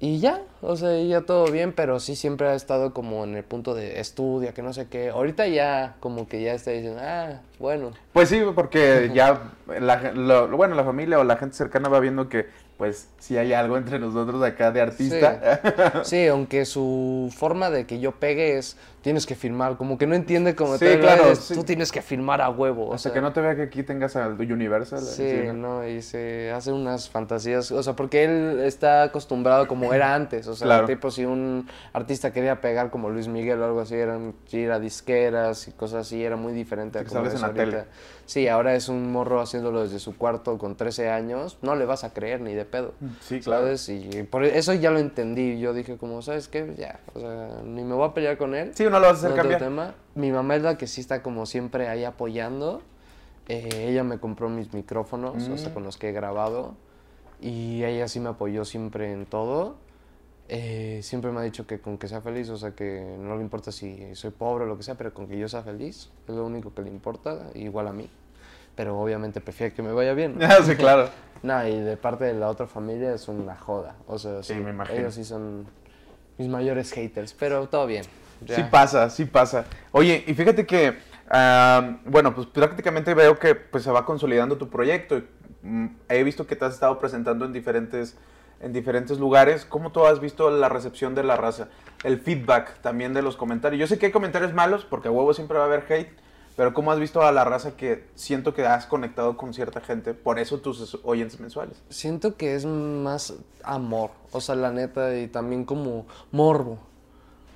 y 0.00 0.18
ya, 0.18 0.42
o 0.60 0.76
sea, 0.76 1.00
ya 1.00 1.22
todo 1.22 1.50
bien, 1.50 1.72
pero 1.72 2.00
sí 2.00 2.16
siempre 2.16 2.48
ha 2.48 2.54
estado 2.54 2.92
como 2.92 3.22
en 3.24 3.36
el 3.36 3.44
punto 3.44 3.74
de 3.74 4.00
estudia, 4.00 4.52
que 4.52 4.60
no 4.60 4.72
sé 4.72 4.88
qué. 4.88 5.10
Ahorita 5.10 5.46
ya 5.46 5.94
como 6.00 6.28
que 6.28 6.42
ya 6.42 6.52
está 6.52 6.72
diciendo, 6.72 7.00
ah, 7.02 7.40
bueno. 7.60 7.92
Pues 8.12 8.28
sí, 8.28 8.42
porque 8.54 9.12
ya 9.14 9.52
la, 9.66 10.12
lo, 10.12 10.54
bueno, 10.56 10.74
la 10.74 10.84
familia 10.84 11.20
o 11.20 11.24
la 11.24 11.36
gente 11.36 11.56
cercana 11.56 11.88
va 11.88 12.00
viendo 12.00 12.28
que 12.28 12.48
pues 12.76 13.08
si 13.18 13.38
hay 13.38 13.52
algo 13.52 13.76
entre 13.76 13.98
nosotros 13.98 14.42
acá 14.42 14.72
de 14.72 14.80
artista. 14.80 15.60
Sí, 16.02 16.26
aunque 16.26 16.64
su 16.64 17.32
forma 17.34 17.70
de 17.70 17.86
que 17.86 18.00
yo 18.00 18.12
pegue 18.12 18.58
es, 18.58 18.76
tienes 19.04 19.26
que 19.26 19.34
firmar, 19.34 19.76
como 19.76 19.98
que 19.98 20.06
no 20.06 20.14
entiende 20.14 20.56
como 20.56 20.78
Sí, 20.78 20.86
tal, 20.86 21.00
claro, 21.00 21.36
sí. 21.36 21.52
tú 21.54 21.62
tienes 21.62 21.92
que 21.92 22.00
firmar 22.00 22.40
a 22.40 22.48
huevo. 22.48 22.88
o 22.88 22.96
sea, 22.98 23.12
que 23.12 23.20
no 23.20 23.32
te 23.34 23.42
vea 23.42 23.54
que 23.54 23.62
aquí 23.62 23.82
tengas 23.82 24.16
al 24.16 24.32
Universal. 24.40 25.02
Sí, 25.02 25.40
no, 25.54 25.86
y 25.86 26.00
se 26.00 26.50
hace 26.50 26.72
unas 26.72 27.10
fantasías, 27.10 27.70
o 27.70 27.82
sea, 27.82 27.94
porque 27.94 28.24
él 28.24 28.60
está 28.64 29.02
acostumbrado 29.04 29.68
como 29.68 29.92
era 29.92 30.14
antes, 30.14 30.48
o 30.48 30.56
sea, 30.56 30.64
Claro. 30.66 30.86
tipo 30.86 31.10
si 31.10 31.26
un 31.26 31.68
artista 31.92 32.32
quería 32.32 32.62
pegar 32.62 32.90
como 32.90 33.10
Luis 33.10 33.28
Miguel 33.28 33.60
o 33.60 33.66
algo 33.66 33.80
así, 33.80 33.94
eran 33.94 34.34
ir 34.50 34.70
a 34.72 34.80
disqueras 34.80 35.68
y 35.68 35.72
cosas 35.72 36.06
así, 36.06 36.24
era 36.24 36.36
muy 36.36 36.54
diferente 36.54 36.98
a 36.98 37.02
Que 37.02 37.08
como 37.08 37.20
sales 37.20 37.34
es 37.34 37.42
en 37.42 37.46
la 37.48 37.54
tele. 37.54 37.84
Sí, 38.26 38.48
ahora 38.48 38.74
es 38.74 38.88
un 38.88 39.12
morro 39.12 39.42
haciéndolo 39.42 39.82
desde 39.82 39.98
su 39.98 40.16
cuarto 40.16 40.56
con 40.56 40.76
13 40.76 41.10
años, 41.10 41.58
no 41.60 41.76
le 41.76 41.84
vas 41.84 42.04
a 42.04 42.14
creer 42.14 42.40
ni 42.40 42.54
de 42.54 42.64
pedo. 42.64 42.94
Sí, 43.20 43.40
claro. 43.40 43.64
¿Sabes? 43.64 43.86
Y 43.90 44.22
por 44.22 44.44
eso 44.44 44.72
ya 44.72 44.90
lo 44.90 44.98
entendí. 44.98 45.60
Yo 45.60 45.74
dije, 45.74 45.98
como, 45.98 46.22
¿sabes 46.22 46.48
qué? 46.48 46.72
Ya, 46.78 47.00
o 47.12 47.20
sea, 47.20 47.48
ni 47.66 47.84
me 47.84 47.94
voy 47.94 48.08
a 48.08 48.14
pelear 48.14 48.38
con 48.38 48.54
él. 48.54 48.70
Sí, 48.74 48.84
no 48.94 49.00
lo 49.00 49.06
vas 49.08 49.22
a 49.22 49.26
hacer 49.26 49.36
cambiar. 49.36 49.60
tema. 49.60 49.94
Mi 50.14 50.32
mamá 50.32 50.56
es 50.56 50.62
la 50.62 50.76
que 50.78 50.86
sí 50.86 51.00
está 51.00 51.22
como 51.22 51.46
siempre 51.46 51.88
ahí 51.88 52.04
apoyando. 52.04 52.82
Eh, 53.48 53.86
ella 53.90 54.04
me 54.04 54.18
compró 54.18 54.48
mis 54.48 54.72
micrófonos, 54.72 55.48
o 55.48 55.58
sea, 55.58 55.68
Mm. 55.70 55.74
con 55.74 55.82
los 55.84 55.96
que 55.98 56.08
he 56.08 56.12
grabado. 56.12 56.74
Y 57.40 57.84
ella 57.84 58.08
sí 58.08 58.20
me 58.20 58.30
apoyó 58.30 58.64
siempre 58.64 59.12
en 59.12 59.26
todo. 59.26 59.76
Eh, 60.48 61.00
siempre 61.02 61.30
me 61.30 61.40
ha 61.40 61.42
dicho 61.42 61.66
que 61.66 61.80
con 61.80 61.96
que 61.98 62.06
sea 62.08 62.20
feliz, 62.20 62.48
o 62.50 62.56
sea, 62.56 62.72
que 62.72 63.16
no 63.18 63.34
le 63.36 63.42
importa 63.42 63.72
si 63.72 64.14
soy 64.14 64.30
pobre 64.30 64.64
o 64.64 64.66
lo 64.66 64.76
que 64.76 64.82
sea, 64.82 64.94
pero 64.94 65.12
con 65.14 65.26
que 65.26 65.38
yo 65.38 65.48
sea 65.48 65.62
feliz, 65.62 66.10
es 66.28 66.34
lo 66.34 66.44
único 66.44 66.72
que 66.74 66.82
le 66.82 66.90
importa, 66.90 67.50
igual 67.54 67.88
a 67.88 67.92
mí. 67.92 68.08
Pero 68.76 68.98
obviamente 69.00 69.40
prefiere 69.40 69.72
que 69.74 69.82
me 69.82 69.92
vaya 69.92 70.12
bien. 70.14 70.38
¿no? 70.38 70.46
sí, 70.64 70.74
claro. 70.76 71.08
No, 71.44 71.66
y 71.68 71.78
de 71.78 71.98
parte 71.98 72.24
de 72.24 72.32
la 72.32 72.48
otra 72.48 72.66
familia 72.66 73.12
es 73.12 73.28
una 73.28 73.54
joda. 73.54 73.96
O 74.06 74.18
sea, 74.18 74.42
Sí, 74.42 74.54
sí, 74.54 74.60
me 74.60 74.70
imagino. 74.70 74.98
ellos 75.00 75.14
sí 75.14 75.24
son 75.24 75.66
mis 76.38 76.48
mayores 76.48 76.90
haters, 76.92 77.34
pero 77.34 77.68
todo 77.68 77.86
bien. 77.86 78.04
Sí 78.48 78.62
pasa, 78.70 79.10
sí 79.10 79.24
pasa. 79.24 79.64
Oye, 79.92 80.24
y 80.26 80.34
fíjate 80.34 80.66
que, 80.66 80.98
ah, 81.30 81.98
bueno, 82.04 82.34
pues 82.34 82.46
prácticamente 82.46 83.14
veo 83.14 83.38
que 83.38 83.54
pues, 83.54 83.84
se 83.84 83.90
va 83.90 84.04
consolidando 84.04 84.56
tu 84.56 84.68
proyecto. 84.68 85.22
Mm, 85.62 85.86
He 86.08 86.22
visto 86.24 86.46
que 86.46 86.56
te 86.56 86.64
has 86.64 86.74
estado 86.74 86.98
presentando 86.98 87.44
en 87.44 87.52
diferentes, 87.52 88.16
en 88.60 88.72
diferentes 88.72 89.18
lugares. 89.18 89.64
¿Cómo 89.64 89.92
tú 89.92 90.04
has 90.06 90.20
visto 90.20 90.50
la 90.50 90.68
recepción 90.68 91.14
de 91.14 91.22
la 91.24 91.36
raza? 91.36 91.68
El 92.02 92.20
feedback 92.20 92.80
también 92.80 93.14
de 93.14 93.22
los 93.22 93.36
comentarios. 93.36 93.80
Yo 93.80 93.86
sé 93.86 93.98
que 93.98 94.06
hay 94.06 94.12
comentarios 94.12 94.52
malos, 94.52 94.84
porque 94.84 95.08
a 95.08 95.10
huevo 95.10 95.32
siempre 95.32 95.56
va 95.56 95.64
a 95.64 95.66
haber 95.66 95.90
hate, 95.90 96.12
pero 96.56 96.72
¿cómo 96.72 96.92
has 96.92 97.00
visto 97.00 97.22
a 97.22 97.32
la 97.32 97.44
raza 97.44 97.76
que 97.76 98.06
siento 98.14 98.54
que 98.54 98.64
has 98.64 98.86
conectado 98.86 99.36
con 99.36 99.52
cierta 99.54 99.80
gente? 99.80 100.14
Por 100.14 100.38
eso 100.38 100.58
tus 100.60 100.98
oyentes 101.02 101.40
mensuales. 101.40 101.82
Siento 101.88 102.36
que 102.36 102.54
es 102.54 102.64
más 102.64 103.34
amor, 103.64 104.10
o 104.30 104.40
sea, 104.40 104.54
la 104.54 104.70
neta, 104.70 105.16
y 105.16 105.26
también 105.26 105.64
como 105.64 106.06
morbo. 106.30 106.78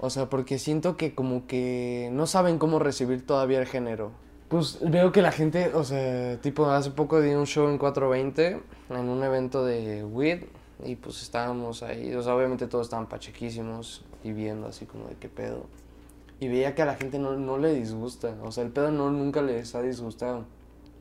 O 0.01 0.11
sea, 0.11 0.29
porque 0.29 0.59
siento 0.59 0.97
que 0.97 1.15
como 1.15 1.47
que 1.47 2.09
no 2.13 2.27
saben 2.27 2.59
cómo 2.59 2.79
recibir 2.79 3.27
todavía 3.27 3.59
el 3.59 3.67
género. 3.67 4.13
Pues 4.49 4.79
veo 4.81 5.13
que 5.13 5.21
la 5.21 5.33
gente, 5.33 5.75
o 5.75 5.85
sea, 5.85 6.41
tipo, 6.41 6.71
hace 6.71 6.91
poco 6.91 7.21
di 7.21 7.35
un 7.35 7.47
show 7.47 7.69
en 7.69 7.77
420 7.79 8.63
en 8.91 9.09
un 9.09 9.23
evento 9.23 9.65
de 9.65 10.05
WID 10.05 10.45
y 10.85 10.95
pues 10.95 11.21
estábamos 11.23 11.83
ahí, 11.83 12.15
o 12.15 12.23
sea, 12.23 12.35
obviamente 12.35 12.67
todos 12.67 12.87
estaban 12.87 13.09
pachequísimos 13.09 14.05
y 14.23 14.33
viendo 14.33 14.69
así 14.69 14.87
como 14.87 15.09
de 15.09 15.17
qué 15.17 15.29
pedo. 15.29 15.67
Y 16.41 16.49
veía 16.49 16.75
que 16.75 16.83
a 16.83 16.87
la 16.87 16.95
gente 16.95 17.19
no, 17.19 17.37
no 17.37 17.59
le 17.59 17.75
disgusta, 17.75 18.37
o 18.43 18.53
sea, 18.53 18.65
el 18.65 18.71
pedo 18.71 18.91
no, 18.91 19.11
nunca 19.11 19.43
les 19.43 19.75
ha 19.75 19.83
disgustado. 19.83 20.45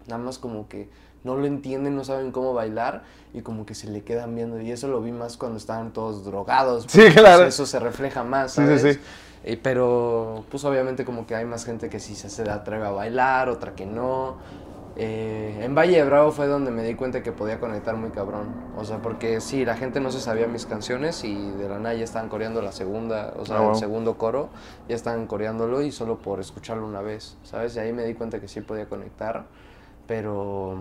Nada 0.07 0.21
más 0.21 0.39
como 0.39 0.67
que 0.67 0.89
no 1.27 1.35
lo 1.37 1.45
entienden, 1.45 1.95
no 1.95 2.03
saben 2.03 2.31
cómo 2.31 2.53
bailar 2.55 3.03
y 3.33 3.41
como 3.41 3.65
que 3.67 3.75
se 3.75 3.87
le 3.87 4.01
quedan 4.03 4.33
viendo. 4.33 4.59
Y 4.59 4.71
eso 4.71 4.87
lo 4.87 5.01
vi 5.01 5.11
más 5.11 5.37
cuando 5.37 5.57
estaban 5.59 5.93
todos 5.93 6.25
drogados. 6.25 6.85
Sí, 6.87 7.01
porque, 7.01 7.13
claro. 7.19 7.43
pues, 7.43 7.53
eso 7.53 7.65
se 7.67 7.79
refleja 7.79 8.23
más, 8.23 8.53
Sí, 8.53 8.61
sí, 8.61 8.79
¿sabes? 8.79 8.95
sí. 8.95 9.01
Eh, 9.43 9.59
pero 9.61 10.43
pues 10.49 10.65
obviamente 10.65 11.05
como 11.05 11.27
que 11.27 11.35
hay 11.35 11.45
más 11.45 11.63
gente 11.63 11.89
que 11.89 11.99
sí 11.99 12.15
se, 12.15 12.29
se 12.29 12.49
atreve 12.49 12.85
a 12.87 12.91
bailar, 12.91 13.49
otra 13.49 13.75
que 13.75 13.85
no. 13.85 14.37
Eh, 14.99 15.59
en 15.61 15.75
Valle 15.75 15.95
de 15.97 16.03
Bravo 16.03 16.31
fue 16.31 16.47
donde 16.47 16.71
me 16.71 16.81
di 16.83 16.95
cuenta 16.95 17.21
que 17.21 17.31
podía 17.31 17.59
conectar 17.59 17.95
muy 17.95 18.09
cabrón. 18.09 18.47
O 18.77 18.83
sea, 18.83 18.97
porque 18.97 19.39
sí, 19.41 19.63
la 19.63 19.77
gente 19.77 19.99
no 19.99 20.11
se 20.11 20.19
sabía 20.19 20.47
mis 20.47 20.65
canciones 20.65 21.23
y 21.23 21.35
de 21.51 21.69
la 21.69 21.77
nada 21.77 21.93
ya 21.93 22.03
estaban 22.03 22.29
coreando 22.29 22.63
la 22.63 22.71
segunda, 22.71 23.33
o 23.37 23.45
sea, 23.45 23.57
Ah, 23.57 23.61
wow. 23.61 23.69
el 23.73 23.75
segundo 23.77 24.17
coro, 24.17 24.49
ya 24.89 24.95
estaban 24.95 25.27
coreándolo 25.27 25.83
y 25.83 25.91
solo 25.91 26.17
por 26.17 26.39
escucharlo 26.39 26.87
una 26.87 27.01
vez, 27.01 27.37
¿sabes? 27.43 27.75
Y 27.75 27.79
ahí 27.79 27.93
me 27.93 28.05
di 28.05 28.15
cuenta 28.15 28.41
que 28.41 28.47
sí 28.47 28.61
podía 28.61 28.89
conectar, 28.89 29.45
pero 30.07 30.77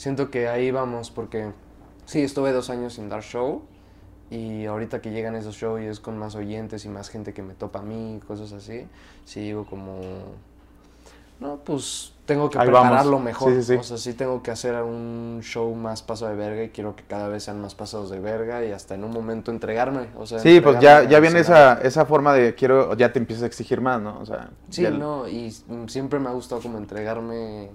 siento 0.00 0.30
que 0.30 0.48
ahí 0.48 0.70
vamos 0.70 1.10
porque 1.10 1.52
sí, 2.06 2.22
estuve 2.22 2.52
dos 2.52 2.70
años 2.70 2.94
sin 2.94 3.10
dar 3.10 3.22
show 3.22 3.60
y 4.30 4.64
ahorita 4.64 5.02
que 5.02 5.10
llegan 5.10 5.34
esos 5.36 5.56
shows 5.56 5.82
y 5.82 5.84
es 5.84 6.00
con 6.00 6.16
más 6.16 6.34
oyentes 6.36 6.86
y 6.86 6.88
más 6.88 7.10
gente 7.10 7.34
que 7.34 7.42
me 7.42 7.52
topa 7.52 7.80
a 7.80 7.82
mí, 7.82 8.18
cosas 8.26 8.52
así, 8.54 8.86
sí 9.26 9.40
digo 9.40 9.66
como... 9.66 10.00
pues 11.66 12.14
tengo 12.24 12.48
que 12.48 12.58
Ahí 12.58 12.68
vamos. 12.68 12.82
prepararlo 12.82 13.18
mejor. 13.18 13.52
Sí, 13.52 13.62
sí, 13.62 13.74
sí. 13.74 13.74
O 13.74 13.82
sea, 13.82 13.98
sí 13.98 14.14
tengo 14.14 14.42
que 14.42 14.50
hacer 14.52 14.80
un 14.82 15.40
show 15.42 15.74
más 15.74 16.00
paso 16.00 16.28
de 16.28 16.36
verga 16.36 16.62
y 16.62 16.68
quiero 16.70 16.94
que 16.94 17.02
cada 17.02 17.28
vez 17.28 17.42
sean 17.42 17.60
más 17.60 17.74
pasados 17.74 18.08
de 18.08 18.20
verga 18.20 18.64
y 18.64 18.70
hasta 18.72 18.94
en 18.94 19.02
un 19.04 19.10
momento 19.10 19.50
entregarme. 19.50 20.06
O 20.16 20.26
sea, 20.26 20.38
Sí, 20.38 20.60
pues 20.60 20.78
ya, 20.80 21.02
ya 21.02 21.18
viene 21.20 21.40
esa, 21.40 21.74
esa 21.82 22.06
forma 22.06 22.32
de 22.32 22.54
quiero, 22.54 22.94
ya 22.94 23.12
te 23.12 23.18
empiezas 23.18 23.42
a 23.42 23.46
exigir 23.46 23.80
más, 23.80 24.00
¿no? 24.00 24.18
O 24.20 24.24
sea, 24.26 24.48
Sí, 24.70 24.82
ya- 24.82 24.90
no, 24.90 25.26
y 25.28 25.50
siempre 25.88 26.20
me 26.20 26.28
ha 26.28 26.32
gustado 26.32 26.62
como 26.62 26.78
entregarme 26.78 27.70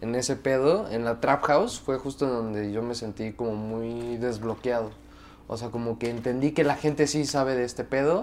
en 0.00 0.14
ese 0.14 0.36
pedo. 0.36 0.88
En 0.90 1.04
la 1.04 1.20
Trap 1.20 1.42
House 1.44 1.80
fue 1.80 1.98
justo 1.98 2.26
donde 2.26 2.72
yo 2.72 2.82
me 2.82 2.94
sentí 2.94 3.32
como 3.32 3.54
muy 3.54 4.16
desbloqueado. 4.16 4.90
O 5.52 5.56
sea, 5.56 5.70
como 5.70 5.98
que 5.98 6.10
entendí 6.10 6.52
que 6.52 6.62
la 6.62 6.76
gente 6.76 7.08
sí 7.08 7.24
sabe 7.24 7.56
de 7.56 7.64
este 7.64 7.82
pedo 7.82 8.22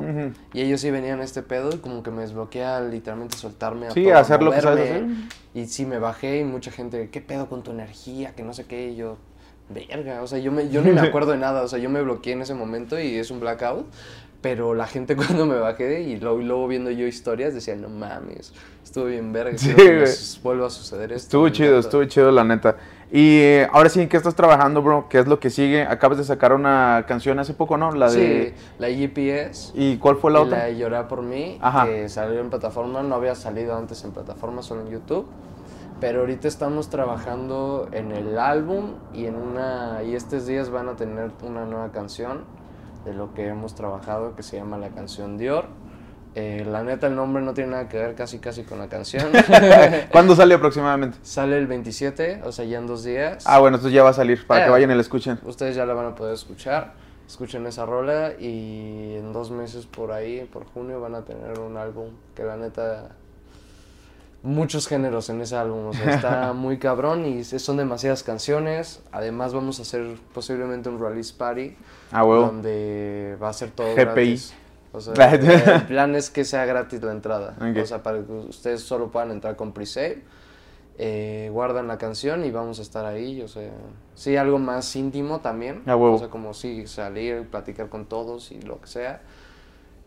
y 0.53 0.61
ellos 0.61 0.79
sí 0.79 0.91
venían 0.91 1.19
a 1.19 1.25
este 1.25 1.43
pedo 1.43 1.71
y 1.73 1.79
como 1.79 2.01
que 2.01 2.09
me 2.09 2.21
desbloquea 2.21 2.79
literalmente 2.79 3.35
soltarme 3.35 3.87
a 3.87 3.91
Sí, 3.91 4.05
todo, 4.05 4.15
a 4.15 4.19
hacer 4.19 4.41
lo 4.41 4.51
que 4.51 4.61
sabes 4.61 4.89
hacer. 4.89 5.05
Y 5.53 5.65
sí, 5.65 5.85
me 5.85 5.99
bajé 5.99 6.39
y 6.39 6.45
mucha 6.45 6.71
gente, 6.71 7.09
¿qué 7.09 7.19
pedo 7.19 7.49
con 7.49 7.63
tu 7.63 7.71
energía? 7.71 8.31
Que 8.33 8.43
no 8.43 8.53
sé 8.53 8.63
qué. 8.63 8.91
Y 8.91 8.95
yo, 8.95 9.17
verga. 9.67 10.21
O 10.21 10.27
sea, 10.27 10.39
yo, 10.39 10.53
me, 10.53 10.69
yo 10.69 10.81
ni 10.81 10.91
me 10.91 11.01
acuerdo 11.07 11.33
de 11.33 11.37
nada. 11.37 11.63
O 11.63 11.67
sea, 11.67 11.79
yo 11.79 11.89
me 11.89 12.01
bloqueé 12.01 12.31
en 12.31 12.43
ese 12.43 12.53
momento 12.53 12.97
y 12.97 13.15
es 13.15 13.29
un 13.29 13.41
blackout. 13.41 13.87
Pero 14.41 14.73
la 14.73 14.87
gente 14.87 15.15
cuando 15.17 15.45
me 15.45 15.57
bajé 15.57 16.03
y 16.03 16.17
luego, 16.21 16.39
y 16.39 16.45
luego 16.45 16.67
viendo 16.69 16.91
yo 16.91 17.07
historias 17.07 17.53
decía, 17.53 17.75
no 17.75 17.89
mames, 17.89 18.53
estuvo 18.87 19.05
bien 19.05 19.31
verga. 19.31 19.57
Sí, 19.57 19.73
que 19.73 20.05
vuelva 20.43 20.67
a 20.67 20.69
suceder 20.69 21.11
esto. 21.11 21.27
Estuvo 21.27 21.49
chido, 21.49 21.69
encanta". 21.69 21.87
estuvo 21.87 22.03
chido, 22.05 22.31
la 22.31 22.43
neta. 22.43 22.77
Y 23.11 23.39
eh, 23.39 23.67
ahora 23.71 23.89
sí, 23.89 24.01
¿en 24.01 24.09
qué 24.09 24.17
estás 24.17 24.35
trabajando, 24.35 24.81
bro? 24.81 25.07
¿Qué 25.09 25.19
es 25.19 25.27
lo 25.27 25.39
que 25.39 25.49
sigue? 25.49 25.83
Acabas 25.83 26.17
de 26.17 26.23
sacar 26.23 26.53
una 26.53 27.05
canción 27.07 27.39
hace 27.39 27.53
poco, 27.53 27.77
¿no? 27.77 27.91
La 27.91 28.11
de... 28.11 28.53
Sí, 28.57 28.63
la 28.79 28.89
GPS. 28.89 29.71
¿Y 29.75 29.97
cuál 29.97 30.17
fue 30.17 30.31
la 30.31 30.39
y 30.39 30.41
otra? 30.43 30.57
La 30.57 30.65
de 30.65 30.77
Llorar 30.77 31.07
por 31.07 31.21
mí, 31.21 31.57
Ajá. 31.61 31.85
que 31.85 32.09
salió 32.09 32.39
en 32.41 32.49
plataforma, 32.49 33.03
no 33.03 33.15
había 33.15 33.35
salido 33.35 33.77
antes 33.77 34.03
en 34.03 34.11
plataforma, 34.11 34.61
solo 34.61 34.81
en 34.81 34.89
YouTube. 34.89 35.25
Pero 35.99 36.19
ahorita 36.21 36.47
estamos 36.47 36.89
trabajando 36.89 37.87
en 37.91 38.11
el 38.11 38.37
álbum 38.37 38.95
y 39.13 39.25
en 39.25 39.35
una 39.35 40.03
y 40.03 40.13
estos 40.13 40.45
días 40.45 40.69
van 40.69 40.89
a 40.89 40.95
tener 40.95 41.31
una 41.43 41.65
nueva 41.65 41.91
canción 41.91 42.41
de 43.03 43.13
lo 43.13 43.33
que 43.33 43.47
hemos 43.47 43.73
trabajado 43.73 44.35
que 44.35 44.43
se 44.43 44.57
llama 44.57 44.77
la 44.77 44.89
canción 44.89 45.37
Dior. 45.37 45.65
Eh, 46.39 46.63
la 46.69 46.83
neta 46.83 47.07
el 47.07 47.15
nombre 47.15 47.41
no 47.41 47.55
tiene 47.55 47.71
nada 47.71 47.89
que 47.89 47.97
ver 47.97 48.13
casi 48.13 48.37
casi 48.37 48.61
con 48.63 48.77
la 48.77 48.87
canción. 48.87 49.25
¿Cuándo 50.11 50.35
sale 50.35 50.53
aproximadamente? 50.53 51.17
Sale 51.23 51.57
el 51.57 51.65
27, 51.65 52.41
o 52.43 52.51
sea, 52.51 52.63
ya 52.63 52.77
en 52.77 52.85
dos 52.85 53.03
días. 53.03 53.43
Ah, 53.47 53.57
bueno, 53.57 53.77
entonces 53.77 53.95
ya 53.95 54.03
va 54.03 54.11
a 54.11 54.13
salir 54.13 54.45
para 54.45 54.61
que 54.65 54.67
Eh. 54.67 54.71
vayan 54.71 54.91
y 54.91 54.93
la 54.93 55.01
escuchen. 55.01 55.39
Ustedes 55.43 55.75
ya 55.75 55.85
la 55.87 55.95
van 55.95 56.05
a 56.05 56.15
poder 56.15 56.35
escuchar. 56.35 56.93
Escuchen 57.27 57.65
esa 57.65 57.87
rola 57.87 58.33
y 58.39 59.15
en 59.15 59.33
dos 59.33 59.49
meses 59.49 59.87
por 59.87 60.11
ahí, 60.11 60.47
por 60.53 60.65
junio, 60.65 61.01
van 61.01 61.15
a 61.15 61.25
tener 61.25 61.59
un 61.59 61.75
álbum 61.75 62.11
que 62.35 62.43
la 62.43 62.55
neta... 62.55 63.09
Muchos 64.43 64.87
géneros 64.87 65.29
en 65.29 65.41
ese 65.41 65.55
álbum, 65.55 65.87
o 65.87 65.93
sea, 65.93 66.13
está 66.13 66.53
muy 66.53 66.77
cabrón 66.77 67.25
y 67.25 67.43
son 67.43 67.77
demasiadas 67.77 68.21
canciones. 68.21 69.01
Además 69.11 69.53
vamos 69.55 69.79
a 69.79 69.81
hacer 69.81 70.05
posiblemente 70.33 70.87
un 70.87 70.99
release 70.99 71.33
party 71.35 71.75
Ah, 72.11 72.21
donde 72.21 73.35
va 73.41 73.49
a 73.49 73.53
ser 73.53 73.71
todo 73.71 73.87
GPI. 73.95 73.95
gratis. 74.05 74.53
O 74.93 75.01
sea, 75.01 75.13
el 75.33 75.83
plan 75.87 76.15
es 76.15 76.29
que 76.29 76.43
sea 76.45 76.65
gratis 76.65 77.01
la 77.03 77.11
entrada. 77.11 77.55
O 77.81 77.85
sea, 77.85 78.01
para 78.03 78.19
que 78.23 78.31
ustedes 78.31 78.81
solo 78.81 79.09
puedan 79.11 79.31
entrar 79.31 79.55
con 79.55 79.71
pre-save. 79.73 80.23
eh, 80.99 81.49
guardan 81.53 81.87
la 81.87 81.97
canción 81.99 82.43
y 82.45 82.51
vamos 82.51 82.79
a 82.79 82.81
estar 82.81 83.05
ahí. 83.05 83.41
O 83.41 83.47
sea, 83.47 83.69
sí, 84.15 84.35
algo 84.37 84.57
más 84.59 84.95
íntimo 84.95 85.39
también. 85.41 85.83
O 86.15 86.19
sea, 86.19 86.29
como 86.29 86.53
sí, 86.53 86.87
salir, 86.87 87.47
platicar 87.49 87.89
con 87.89 88.05
todos 88.05 88.51
y 88.51 88.61
lo 88.61 88.79
que 88.81 88.87
sea. 88.87 89.21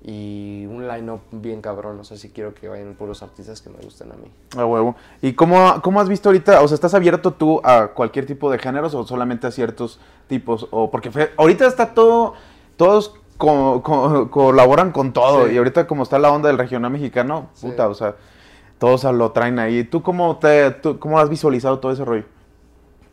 Y 0.03 0.65
un 0.67 0.89
line-up 0.89 1.21
bien 1.31 1.61
cabrón. 1.61 2.01
O 2.01 2.05
sea, 2.05 2.17
sí 2.17 2.31
quiero 2.31 2.55
que 2.55 2.69
vayan 2.69 2.95
puros 2.95 3.23
artistas 3.23 3.61
que 3.61 3.69
me 3.69 3.77
gusten 3.81 4.11
a 4.11 4.15
mí. 4.15 4.31
A 4.57 4.65
huevo. 4.65 4.97
¿Y 5.21 5.35
cómo, 5.35 5.81
cómo 5.83 6.01
has 6.01 6.09
visto 6.09 6.31
ahorita? 6.31 6.63
O 6.63 6.69
sea, 6.69 6.75
¿estás 6.75 6.95
abierto 6.95 7.33
tú 7.33 7.61
a 7.63 7.89
cualquier 7.89 8.25
tipo 8.27 8.51
de 8.51 8.59
géneros 8.59 8.95
o 8.95 9.07
solamente 9.07 9.47
a 9.47 9.51
ciertos 9.51 10.01
tipos? 10.27 10.67
O 10.71 10.91
porque 10.91 11.11
fue- 11.11 11.33
ahorita 11.37 11.67
está 11.67 11.93
todo, 11.93 12.33
todos 12.77 13.15
co- 13.41 13.83
co- 13.83 14.31
colaboran 14.31 14.93
con 14.93 15.13
todo. 15.13 15.49
Sí. 15.49 15.55
Y 15.55 15.59
ahorita 15.59 15.89
como 15.89 16.05
está 16.05 16.21
la 16.21 16.31
onda 16.31 16.47
del 16.49 16.59
regional 16.59 16.93
mexicano, 16.93 17.49
Sí. 17.55 17.67
puta, 17.67 17.89
o 17.89 17.95
sea, 17.95 18.15
todos 18.79 19.03
lo 19.05 19.33
traen 19.33 19.59
ahí. 19.59 19.83
¿Tú 19.83 20.03
cómo, 20.03 20.37
te, 20.39 20.71
tú 20.71 21.01
cómo 21.01 21.19
has 21.19 21.29
visualizado 21.29 21.81
todo 21.81 21.91
ese 21.91 22.05
rollo? 22.05 22.25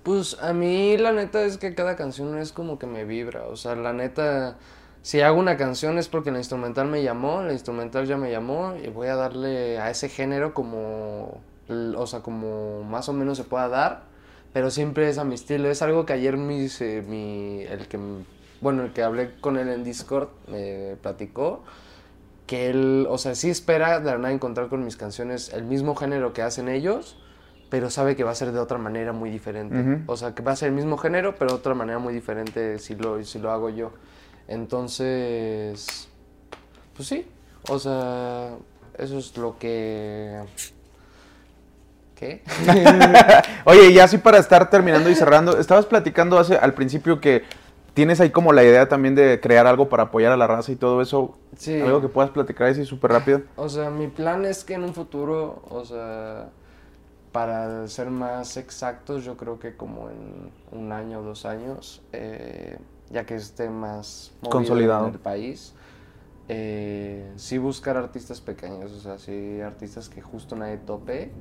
Pues 0.03 0.37
a 0.41 0.53
mí 0.53 0.97
la 0.97 1.11
neta 1.11 1.41
es 1.43 1.57
que 1.57 1.73
cada 1.75 1.95
canción 1.95 2.37
es 2.37 2.51
como 2.53 2.77
que 2.79 2.85
me 2.87 3.03
vibra, 3.03 3.43
o 3.47 3.57
sea, 3.57 3.75
la 3.75 3.91
neta, 3.91 4.55
si 5.01 5.19
hago 5.19 5.37
una 5.37 5.57
canción 5.57 5.97
es 5.97 6.07
porque 6.07 6.31
la 6.31 6.37
instrumental 6.37 6.87
me 6.87 7.03
llamó, 7.03 7.41
la 7.41 7.51
instrumental 7.51 8.05
ya 8.05 8.15
me 8.15 8.31
llamó 8.31 8.73
y 8.81 8.87
voy 8.87 9.07
a 9.07 9.15
darle 9.17 9.79
a 9.79 9.89
ese 9.89 10.07
género 10.07 10.53
como, 10.53 11.41
o 11.97 12.07
sea, 12.07 12.21
como 12.21 12.83
más 12.83 13.09
o 13.09 13.13
menos 13.13 13.37
se 13.37 13.43
pueda 13.43 13.67
dar, 13.67 14.03
pero 14.53 14.71
siempre 14.71 15.09
es 15.09 15.17
a 15.17 15.25
mi 15.25 15.35
estilo, 15.35 15.69
es 15.69 15.81
algo 15.81 16.05
que 16.05 16.13
ayer 16.13 16.37
mi, 16.37 16.69
se- 16.69 17.01
mi 17.01 17.63
el 17.63 17.89
que, 17.89 17.99
bueno, 18.61 18.83
el 18.83 18.93
que 18.93 19.03
hablé 19.03 19.35
con 19.39 19.57
él 19.57 19.69
en 19.69 19.83
Discord 19.83 20.29
me 20.47 20.95
platicó, 21.01 21.63
que 22.47 22.69
él, 22.69 23.05
o 23.09 23.17
sea, 23.17 23.35
sí 23.35 23.49
espera 23.49 23.99
de 23.99 24.11
la 24.11 24.17
nada 24.17 24.33
encontrar 24.33 24.69
con 24.69 24.83
mis 24.83 24.95
canciones 24.95 25.51
el 25.53 25.65
mismo 25.65 25.95
género 25.95 26.33
que 26.33 26.41
hacen 26.41 26.69
ellos, 26.69 27.17
pero 27.69 27.89
sabe 27.89 28.15
que 28.15 28.23
va 28.23 28.31
a 28.31 28.35
ser 28.35 28.53
de 28.53 28.59
otra 28.59 28.77
manera 28.77 29.11
muy 29.11 29.29
diferente. 29.29 30.03
O 30.07 30.15
sea, 30.15 30.33
que 30.33 30.41
va 30.41 30.53
a 30.53 30.55
ser 30.55 30.69
el 30.69 30.75
mismo 30.75 30.97
género, 30.97 31.35
pero 31.35 31.51
de 31.51 31.57
otra 31.57 31.73
manera 31.73 31.99
muy 31.99 32.13
diferente 32.13 32.79
si 32.79 32.95
lo, 32.95 33.21
si 33.25 33.39
lo 33.39 33.51
hago 33.51 33.69
yo. 33.69 33.91
Entonces, 34.47 36.07
pues 36.95 37.07
sí, 37.09 37.27
o 37.67 37.77
sea, 37.77 38.51
eso 38.97 39.17
es 39.17 39.35
lo 39.37 39.59
que... 39.59 40.41
¿Qué? 42.15 42.41
Oye, 43.65 43.91
y 43.91 43.99
así 43.99 44.17
para 44.17 44.39
estar 44.39 44.69
terminando 44.69 45.09
y 45.09 45.15
cerrando, 45.15 45.59
estabas 45.59 45.85
platicando 45.85 46.39
hace, 46.39 46.55
al 46.55 46.73
principio 46.73 47.19
que 47.19 47.43
tienes 47.97 48.21
ahí 48.21 48.29
como 48.29 48.53
la 48.53 48.63
idea 48.63 48.87
también 48.87 49.15
de 49.15 49.39
crear 49.39 49.65
algo 49.65 49.89
para 49.89 50.03
apoyar 50.03 50.31
a 50.31 50.37
la 50.37 50.45
raza 50.45 50.71
y 50.71 50.75
todo 50.75 51.01
eso. 51.01 51.35
Sí. 51.57 51.81
Algo 51.81 51.99
que 51.99 52.07
puedas 52.07 52.29
platicar 52.29 52.67
así 52.67 52.85
súper 52.85 53.11
rápido. 53.11 53.41
O 53.55 53.69
sea, 53.69 53.89
mi 53.89 54.05
plan 54.05 54.45
es 54.45 54.63
que 54.63 54.75
en 54.75 54.83
un 54.83 54.93
futuro, 54.93 55.63
o 55.67 55.83
sea, 55.83 56.49
para 57.31 57.87
ser 57.87 58.11
más 58.11 58.55
exactos, 58.55 59.25
yo 59.25 59.35
creo 59.35 59.57
que 59.57 59.75
como 59.75 60.11
en 60.11 60.51
un 60.71 60.91
año 60.91 61.21
o 61.21 61.23
dos 61.23 61.47
años, 61.47 62.03
eh, 62.13 62.77
ya 63.09 63.25
que 63.25 63.33
esté 63.33 63.67
más 63.67 64.31
Consolidado. 64.47 65.07
en 65.07 65.13
el 65.13 65.19
país, 65.19 65.73
eh, 66.49 67.31
sí 67.35 67.57
buscar 67.57 67.97
artistas 67.97 68.41
pequeños, 68.41 68.91
o 68.91 68.99
sea, 68.99 69.17
sí 69.17 69.59
artistas 69.59 70.07
que 70.07 70.21
justo 70.21 70.55
nadie 70.55 70.77
tope, 70.77 71.31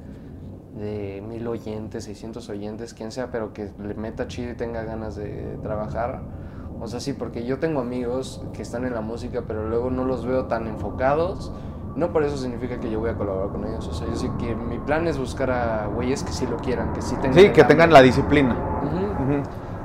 de 0.76 1.22
mil 1.26 1.46
oyentes, 1.48 2.04
600 2.04 2.48
oyentes, 2.48 2.94
quien 2.94 3.10
sea, 3.10 3.30
pero 3.30 3.52
que 3.52 3.70
le 3.82 3.94
meta 3.94 4.28
chido 4.28 4.52
y 4.52 4.54
tenga 4.54 4.82
ganas 4.84 5.16
de 5.16 5.58
trabajar. 5.62 6.20
O 6.80 6.86
sea, 6.86 7.00
sí, 7.00 7.14
porque 7.14 7.44
yo 7.46 7.58
tengo 7.58 7.80
amigos 7.80 8.42
que 8.52 8.62
están 8.62 8.84
en 8.84 8.94
la 8.94 9.00
música, 9.00 9.44
pero 9.48 9.66
luego 9.68 9.90
no 9.90 10.04
los 10.04 10.26
veo 10.26 10.44
tan 10.44 10.66
enfocados. 10.66 11.50
No 11.96 12.12
por 12.12 12.22
eso 12.24 12.36
significa 12.36 12.78
que 12.78 12.90
yo 12.90 13.00
voy 13.00 13.08
a 13.08 13.14
colaborar 13.16 13.48
con 13.48 13.64
ellos. 13.66 13.88
O 13.88 13.94
sea, 13.94 14.06
yo 14.06 14.16
sí 14.16 14.30
que 14.38 14.54
mi 14.54 14.78
plan 14.78 15.06
es 15.08 15.18
buscar 15.18 15.50
a 15.50 15.86
güeyes 15.86 16.22
que 16.22 16.32
sí 16.32 16.46
lo 16.46 16.58
quieran, 16.58 16.92
que 16.92 17.00
sí 17.00 17.16
tengan. 17.16 17.32
Sí, 17.32 17.48
que 17.48 17.64
tengan 17.64 17.90
la 17.90 18.02
disciplina. 18.02 18.54
Ujú. 18.84 18.96
Ujú. 19.32 19.42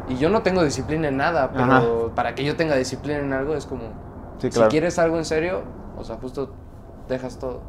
Y 0.09 0.17
yo 0.17 0.29
no 0.29 0.41
tengo 0.41 0.61
disciplina 0.61 1.07
en 1.07 1.15
nada, 1.15 1.51
pero 1.53 2.11
para 2.13 2.35
que 2.35 2.43
yo 2.43 2.57
tenga 2.57 2.75
disciplina 2.75 3.19
en 3.19 3.31
algo 3.31 3.55
es 3.55 3.65
como. 3.65 3.83
Sí, 4.39 4.47
Si 4.47 4.57
claro. 4.57 4.69
quieres 4.69 4.99
algo 4.99 5.17
en 5.17 5.23
serio, 5.23 5.61
o 5.97 6.03
sea, 6.03 6.17
justo 6.17 6.51
dejas 7.07 7.39
todo. 7.39 7.61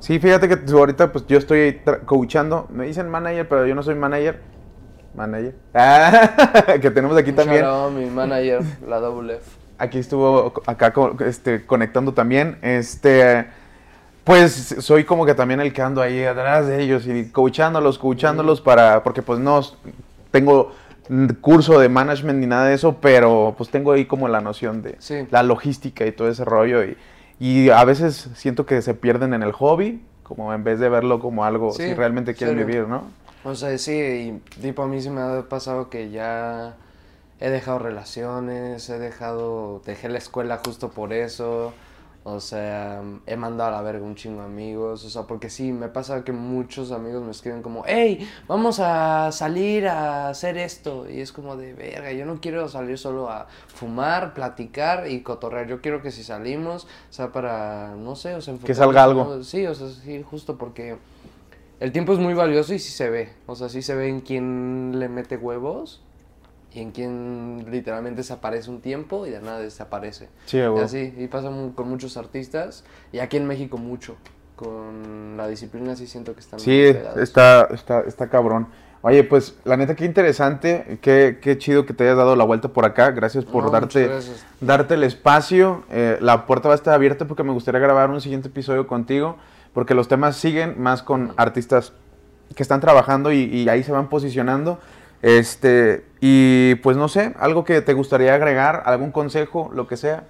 Sí, 0.00 0.18
fíjate 0.18 0.48
que 0.48 0.58
ahorita 0.72 1.12
pues 1.12 1.26
yo 1.26 1.38
estoy 1.38 1.80
coachando. 2.06 2.66
Me 2.70 2.86
dicen 2.86 3.08
manager, 3.08 3.48
pero 3.48 3.66
yo 3.66 3.74
no 3.74 3.82
soy 3.82 3.94
manager. 3.94 4.40
Manager. 5.14 5.54
Ah, 5.74 6.30
que 6.80 6.90
tenemos 6.90 7.16
aquí 7.16 7.32
también. 7.32 7.64
a 7.64 7.88
mi 7.88 8.06
manager, 8.06 8.60
la 8.86 9.00
Double 9.00 9.34
F. 9.34 9.44
Aquí 9.78 9.98
estuvo 9.98 10.52
acá 10.66 10.92
este, 11.26 11.66
conectando 11.66 12.12
también. 12.12 12.58
Este, 12.62 13.46
pues 14.24 14.76
soy 14.80 15.04
como 15.04 15.24
que 15.26 15.34
también 15.34 15.60
el 15.60 15.72
que 15.72 15.82
ando 15.82 16.02
ahí 16.02 16.24
atrás 16.24 16.66
de 16.66 16.82
ellos 16.82 17.06
y 17.06 17.30
coachándolos, 17.30 17.98
coachándolos 17.98 18.60
para, 18.60 19.02
porque 19.02 19.22
pues 19.22 19.40
no 19.40 19.60
tengo 20.30 20.72
curso 21.40 21.78
de 21.80 21.88
management 21.88 22.38
ni 22.38 22.46
nada 22.46 22.66
de 22.66 22.74
eso, 22.74 22.96
pero 23.00 23.54
pues 23.56 23.70
tengo 23.70 23.92
ahí 23.92 24.04
como 24.04 24.28
la 24.28 24.40
noción 24.40 24.82
de 24.82 24.96
Sí. 24.98 25.26
la 25.30 25.42
logística 25.42 26.04
y 26.06 26.12
todo 26.12 26.28
ese 26.28 26.44
rollo 26.44 26.84
y, 26.84 26.96
y 27.40 27.70
a 27.70 27.84
veces 27.84 28.28
siento 28.34 28.66
que 28.66 28.82
se 28.82 28.94
pierden 28.94 29.34
en 29.34 29.42
el 29.42 29.52
hobby, 29.52 30.02
como 30.22 30.52
en 30.52 30.64
vez 30.64 30.78
de 30.78 30.88
verlo 30.88 31.20
como 31.20 31.44
algo 31.44 31.72
Sí, 31.72 31.84
si 31.84 31.94
realmente 31.94 32.34
quieren 32.34 32.56
serio. 32.56 32.66
vivir, 32.66 32.88
¿no? 32.88 33.04
O 33.44 33.54
sea, 33.54 33.76
sí, 33.78 33.92
y 33.92 34.42
tipo 34.60 34.82
a 34.82 34.86
mí 34.88 35.00
sí 35.00 35.10
me 35.10 35.20
ha 35.20 35.42
pasado 35.48 35.88
que 35.88 36.10
ya 36.10 36.74
he 37.40 37.50
dejado 37.50 37.78
relaciones, 37.78 38.88
he 38.90 38.98
dejado, 38.98 39.80
dejé 39.86 40.08
la 40.08 40.18
escuela 40.18 40.60
justo 40.64 40.90
por 40.90 41.12
eso, 41.12 41.72
o 42.34 42.40
sea, 42.40 43.02
he 43.26 43.36
mandado 43.36 43.70
a 43.70 43.72
la 43.72 43.82
verga 43.82 44.04
un 44.04 44.14
chingo 44.14 44.40
de 44.40 44.46
amigos, 44.46 45.04
o 45.04 45.10
sea, 45.10 45.22
porque 45.22 45.50
sí, 45.50 45.72
me 45.72 45.88
pasa 45.88 46.24
que 46.24 46.32
muchos 46.32 46.92
amigos 46.92 47.22
me 47.22 47.30
escriben 47.30 47.62
como, 47.62 47.84
hey, 47.86 48.28
vamos 48.46 48.80
a 48.80 49.30
salir 49.32 49.88
a 49.88 50.28
hacer 50.28 50.56
esto, 50.58 51.08
y 51.08 51.20
es 51.20 51.32
como 51.32 51.56
de 51.56 51.74
verga, 51.74 52.12
yo 52.12 52.26
no 52.26 52.40
quiero 52.40 52.68
salir 52.68 52.98
solo 52.98 53.30
a 53.30 53.46
fumar, 53.68 54.34
platicar 54.34 55.10
y 55.10 55.22
cotorrear, 55.22 55.66
yo 55.66 55.80
quiero 55.80 56.02
que 56.02 56.10
si 56.10 56.22
salimos, 56.22 56.86
sea 57.10 57.32
para, 57.32 57.94
no 57.96 58.16
sé, 58.16 58.34
o 58.34 58.40
sea, 58.40 58.54
Que 58.54 58.72
enfocarnos 58.72 58.76
salga 58.76 59.04
algo. 59.04 59.42
Sí, 59.44 59.66
o 59.66 59.74
sea, 59.74 59.88
sí, 59.88 60.22
justo 60.22 60.56
porque 60.56 60.96
el 61.80 61.92
tiempo 61.92 62.12
es 62.12 62.18
muy 62.18 62.34
valioso 62.34 62.74
y 62.74 62.78
sí 62.78 62.90
se 62.90 63.08
ve. 63.08 63.32
O 63.46 63.54
sea, 63.54 63.68
sí 63.68 63.82
se 63.82 63.94
ve 63.94 64.08
en 64.08 64.20
quién 64.20 64.98
le 64.98 65.08
mete 65.08 65.36
huevos 65.36 66.02
y 66.78 66.82
en 66.82 66.92
quién 66.92 67.66
literalmente 67.70 68.18
desaparece 68.18 68.70
un 68.70 68.80
tiempo 68.80 69.26
y 69.26 69.30
de 69.30 69.40
nada 69.40 69.58
desaparece. 69.58 70.28
Sí, 70.46 70.58
Y 70.58 70.66
güey. 70.66 70.84
así, 70.84 71.12
y 71.16 71.26
pasa 71.26 71.50
con 71.74 71.88
muchos 71.88 72.16
artistas 72.16 72.84
y 73.12 73.18
aquí 73.18 73.36
en 73.36 73.46
México 73.46 73.78
mucho. 73.78 74.16
Con 74.56 75.36
la 75.36 75.46
disciplina 75.46 75.94
sí 75.94 76.06
siento 76.06 76.34
que 76.34 76.40
están 76.40 76.58
Sí, 76.58 76.82
está, 76.82 77.68
está, 77.72 78.00
está 78.06 78.28
cabrón. 78.28 78.66
Oye, 79.02 79.22
pues 79.22 79.54
la 79.64 79.76
neta, 79.76 79.94
qué 79.94 80.04
interesante, 80.04 80.98
qué, 81.00 81.38
qué 81.40 81.56
chido 81.58 81.86
que 81.86 81.94
te 81.94 82.02
hayas 82.02 82.16
dado 82.16 82.34
la 82.34 82.42
vuelta 82.42 82.68
por 82.68 82.84
acá. 82.84 83.12
Gracias 83.12 83.44
por 83.44 83.64
No, 83.64 83.70
darte, 83.70 84.08
gracias. 84.08 84.44
darte 84.60 84.94
el 84.94 85.04
espacio. 85.04 85.84
Eh, 85.90 86.18
la 86.20 86.46
puerta 86.46 86.68
va 86.68 86.74
a 86.74 86.76
estar 86.76 86.92
abierta 86.92 87.26
porque 87.26 87.44
me 87.44 87.52
gustaría 87.52 87.80
grabar 87.80 88.10
un 88.10 88.20
siguiente 88.20 88.48
episodio 88.48 88.88
contigo, 88.88 89.36
porque 89.72 89.94
los 89.94 90.08
temas 90.08 90.36
siguen 90.36 90.80
más 90.82 91.04
con 91.04 91.32
artistas 91.36 91.92
que 92.56 92.62
están 92.64 92.80
trabajando 92.80 93.30
y, 93.30 93.42
y 93.44 93.68
ahí 93.68 93.84
se 93.84 93.92
van 93.92 94.08
posicionando. 94.08 94.80
Este, 95.22 96.04
y 96.20 96.76
pues 96.76 96.96
no 96.96 97.08
sé, 97.08 97.34
algo 97.38 97.64
que 97.64 97.80
te 97.80 97.92
gustaría 97.92 98.34
agregar, 98.34 98.82
algún 98.86 99.12
consejo, 99.12 99.70
lo 99.72 99.86
que 99.86 99.96
sea. 99.96 100.24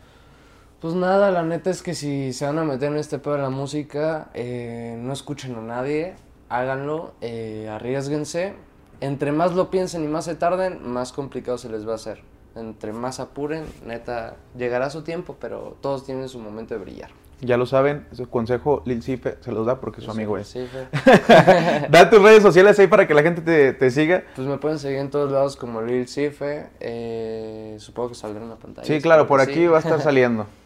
Pues 0.81 0.95
nada, 0.95 1.31
la 1.31 1.43
neta 1.43 1.71
es 1.71 1.83
que 1.83 1.95
si 1.95 2.33
se 2.33 2.47
van 2.47 2.59
a 2.59 2.65
meter 2.65 2.93
en 2.93 2.99
este 2.99 3.19
pedo 3.19 3.35
de 3.35 3.43
la 3.43 3.51
música, 3.51 4.29
eh, 4.35 4.97
no 5.01 5.13
escuchen 5.13 5.57
a 5.57 5.61
nadie, 5.61 6.15
háganlo, 6.49 7.15
eh, 7.21 7.69
arriesguense. 7.69 8.55
Entre 9.01 9.33
más 9.33 9.55
lo 9.55 9.71
piensen 9.71 10.05
y 10.05 10.09
más 10.09 10.27
se 10.27 10.35
tarden, 10.35 10.89
más 10.89 11.13
complicado 11.13 11.59
se 11.59 11.69
les 11.69 11.87
va 11.87 11.93
a 11.93 11.97
hacer. 11.97 12.23
Entre 12.55 12.93
más 12.93 13.21
apuren, 13.21 13.65
neta, 13.87 14.37
llegará 14.57 14.91
su 14.91 15.03
tiempo, 15.03 15.37
pero 15.41 15.77
todos 15.81 16.05
tienen 16.05 16.29
su 16.29 16.39
momento 16.39 16.75
de 16.75 16.81
brillar. 16.81 17.11
Ya 17.41 17.57
lo 17.57 17.67
saben, 17.67 18.07
ese 18.11 18.27
consejo 18.27 18.83
Lil 18.85 19.03
Cife 19.03 19.39
se 19.41 19.53
los 19.53 19.65
da 19.65 19.81
porque 19.81 20.01
su 20.01 20.11
amigo 20.11 20.37
es. 20.39 20.55
Da 21.91 22.11
tus 22.11 22.21
redes 22.21 22.43
sociales 22.43 22.79
ahí 22.79 22.89
para 22.89 23.07
que 23.07 23.15
la 23.15 23.23
gente 23.23 23.43
te, 23.43 23.73
te 23.73 23.91
siga. 23.91 24.25
Pues 24.35 24.49
me 24.49 24.59
pueden 24.59 24.79
seguir 24.79 24.99
en 24.99 25.11
todos 25.11 25.31
lados 25.31 25.57
como 25.57 25.81
Lil 25.83 26.09
Cife, 26.09 26.67
eh, 26.81 27.77
supongo 27.79 28.11
que 28.11 28.15
saldrá 28.17 28.43
en 28.43 28.51
la 28.51 28.57
pantalla. 28.57 28.87
Sí, 28.87 29.01
claro, 29.01 29.29
por 29.29 29.41
aquí 29.41 29.55
sí. 29.55 29.67
va 29.67 29.77
a 29.77 29.81
estar 29.81 30.01
saliendo. 30.01 30.47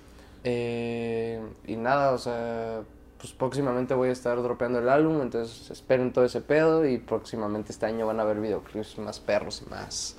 Eh, 0.44 1.40
y 1.68 1.76
nada, 1.76 2.10
o 2.10 2.18
sea, 2.18 2.80
pues 3.16 3.32
próximamente 3.32 3.94
voy 3.94 4.08
a 4.08 4.12
estar 4.12 4.42
dropeando 4.42 4.80
el 4.80 4.88
álbum, 4.88 5.22
entonces 5.22 5.70
esperen 5.70 6.12
todo 6.12 6.24
ese 6.24 6.40
pedo 6.40 6.84
y 6.84 6.98
próximamente 6.98 7.70
este 7.70 7.86
año 7.86 8.08
van 8.08 8.18
a 8.18 8.24
ver 8.24 8.40
videoclips 8.40 8.98
más 8.98 9.20
perros 9.20 9.62
y 9.64 9.70
más... 9.70 10.16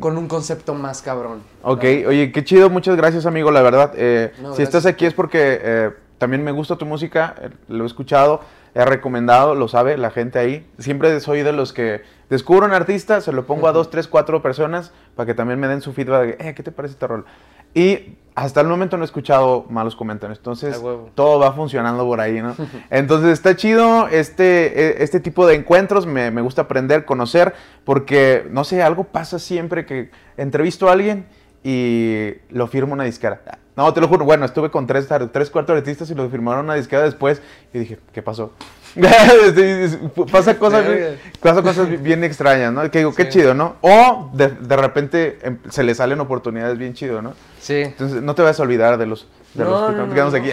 Con 0.00 0.18
un 0.18 0.26
concepto 0.26 0.74
más 0.74 1.02
cabrón. 1.02 1.42
Ok, 1.62 1.84
oye, 2.08 2.32
qué 2.32 2.42
chido, 2.44 2.68
muchas 2.70 2.96
gracias 2.96 3.26
amigo, 3.26 3.50
la 3.50 3.62
verdad. 3.62 3.92
Eh, 3.96 4.32
No, 4.42 4.54
si 4.54 4.62
estás 4.62 4.86
aquí 4.86 5.06
es 5.06 5.14
porque 5.14 5.60
eh, 5.62 5.90
también 6.18 6.42
me 6.42 6.50
gusta 6.52 6.76
tu 6.76 6.86
música, 6.86 7.34
eh, 7.40 7.50
lo 7.68 7.84
he 7.84 7.86
escuchado, 7.86 8.40
he 8.74 8.84
recomendado, 8.84 9.54
lo 9.54 9.68
sabe 9.68 9.96
la 9.96 10.10
gente 10.10 10.38
ahí. 10.38 10.66
Siempre 10.78 11.18
soy 11.20 11.42
de 11.42 11.52
los 11.52 11.72
que 11.72 12.02
descubro 12.28 12.66
un 12.66 12.72
artista, 12.72 13.20
se 13.20 13.30
lo 13.32 13.46
pongo 13.46 13.68
a 13.68 13.72
dos, 13.72 13.90
tres, 13.90 14.08
cuatro 14.08 14.42
personas 14.42 14.92
para 15.14 15.26
que 15.26 15.34
también 15.34 15.60
me 15.60 15.68
den 15.68 15.80
su 15.80 15.92
feedback 15.92 16.38
de, 16.38 16.48
eh, 16.48 16.54
¿qué 16.54 16.62
te 16.62 16.72
parece 16.72 16.94
este 16.94 17.06
rol? 17.06 17.24
Y 17.72 18.16
hasta 18.34 18.60
el 18.60 18.66
momento 18.66 18.96
no 18.96 19.04
he 19.04 19.06
escuchado 19.06 19.64
malos 19.68 19.94
comentarios, 19.94 20.38
entonces 20.38 20.82
todo 21.14 21.38
va 21.38 21.52
funcionando 21.52 22.04
por 22.04 22.20
ahí, 22.20 22.42
¿no? 22.42 22.56
Entonces 22.90 23.30
está 23.30 23.54
chido 23.54 24.08
este, 24.08 24.88
eh, 24.88 24.96
este 24.98 25.20
tipo 25.20 25.46
de 25.46 25.54
encuentros, 25.54 26.04
me, 26.04 26.32
me 26.32 26.40
gusta 26.40 26.62
aprender, 26.62 27.04
conocer, 27.04 27.54
porque, 27.84 28.46
no 28.50 28.64
sé, 28.64 28.82
algo 28.82 29.04
pasa 29.04 29.38
siempre 29.38 29.86
que 29.86 30.10
entrevisto 30.36 30.88
a 30.88 30.92
alguien 30.92 31.26
y 31.62 32.32
lo 32.50 32.66
firma 32.66 32.94
una 32.94 33.04
disquera. 33.04 33.40
No, 33.76 33.92
te 33.92 34.00
lo 34.00 34.08
juro, 34.08 34.24
bueno, 34.24 34.44
estuve 34.44 34.70
con 34.70 34.86
tres, 34.86 35.08
tres 35.32 35.50
cuatro 35.50 35.76
artistas 35.76 36.10
y 36.10 36.14
lo 36.14 36.28
firmaron 36.28 36.64
una 36.64 36.74
disquera 36.74 37.02
después 37.02 37.40
y 37.72 37.78
dije, 37.78 37.98
¿qué 38.12 38.22
pasó? 38.22 38.52
pasa 40.30 40.58
cosas, 40.58 40.84
pasa 41.40 41.62
cosas 41.62 41.88
bi- 41.90 41.96
bien 41.96 42.22
extrañas, 42.24 42.72
¿no? 42.72 42.90
Que 42.90 42.98
digo, 42.98 43.14
qué 43.14 43.28
chido, 43.28 43.54
¿no? 43.54 43.76
O 43.80 44.30
de, 44.32 44.48
de 44.48 44.76
repente 44.76 45.38
em, 45.42 45.58
se 45.70 45.82
le 45.82 45.94
salen 45.94 46.20
oportunidades 46.20 46.78
bien 46.78 46.94
chido, 46.94 47.20
¿no? 47.22 47.34
Sí. 47.60 47.76
Entonces 47.82 48.22
no 48.22 48.34
te 48.34 48.42
vas 48.42 48.58
a 48.60 48.62
olvidar 48.62 48.96
de 48.98 49.06
los, 49.06 49.26
de 49.54 49.64
los 49.64 49.80
No, 49.80 49.88
que 49.88 49.94
no, 49.94 50.14
quedamos 50.14 50.32
no, 50.32 50.38
aquí. 50.38 50.50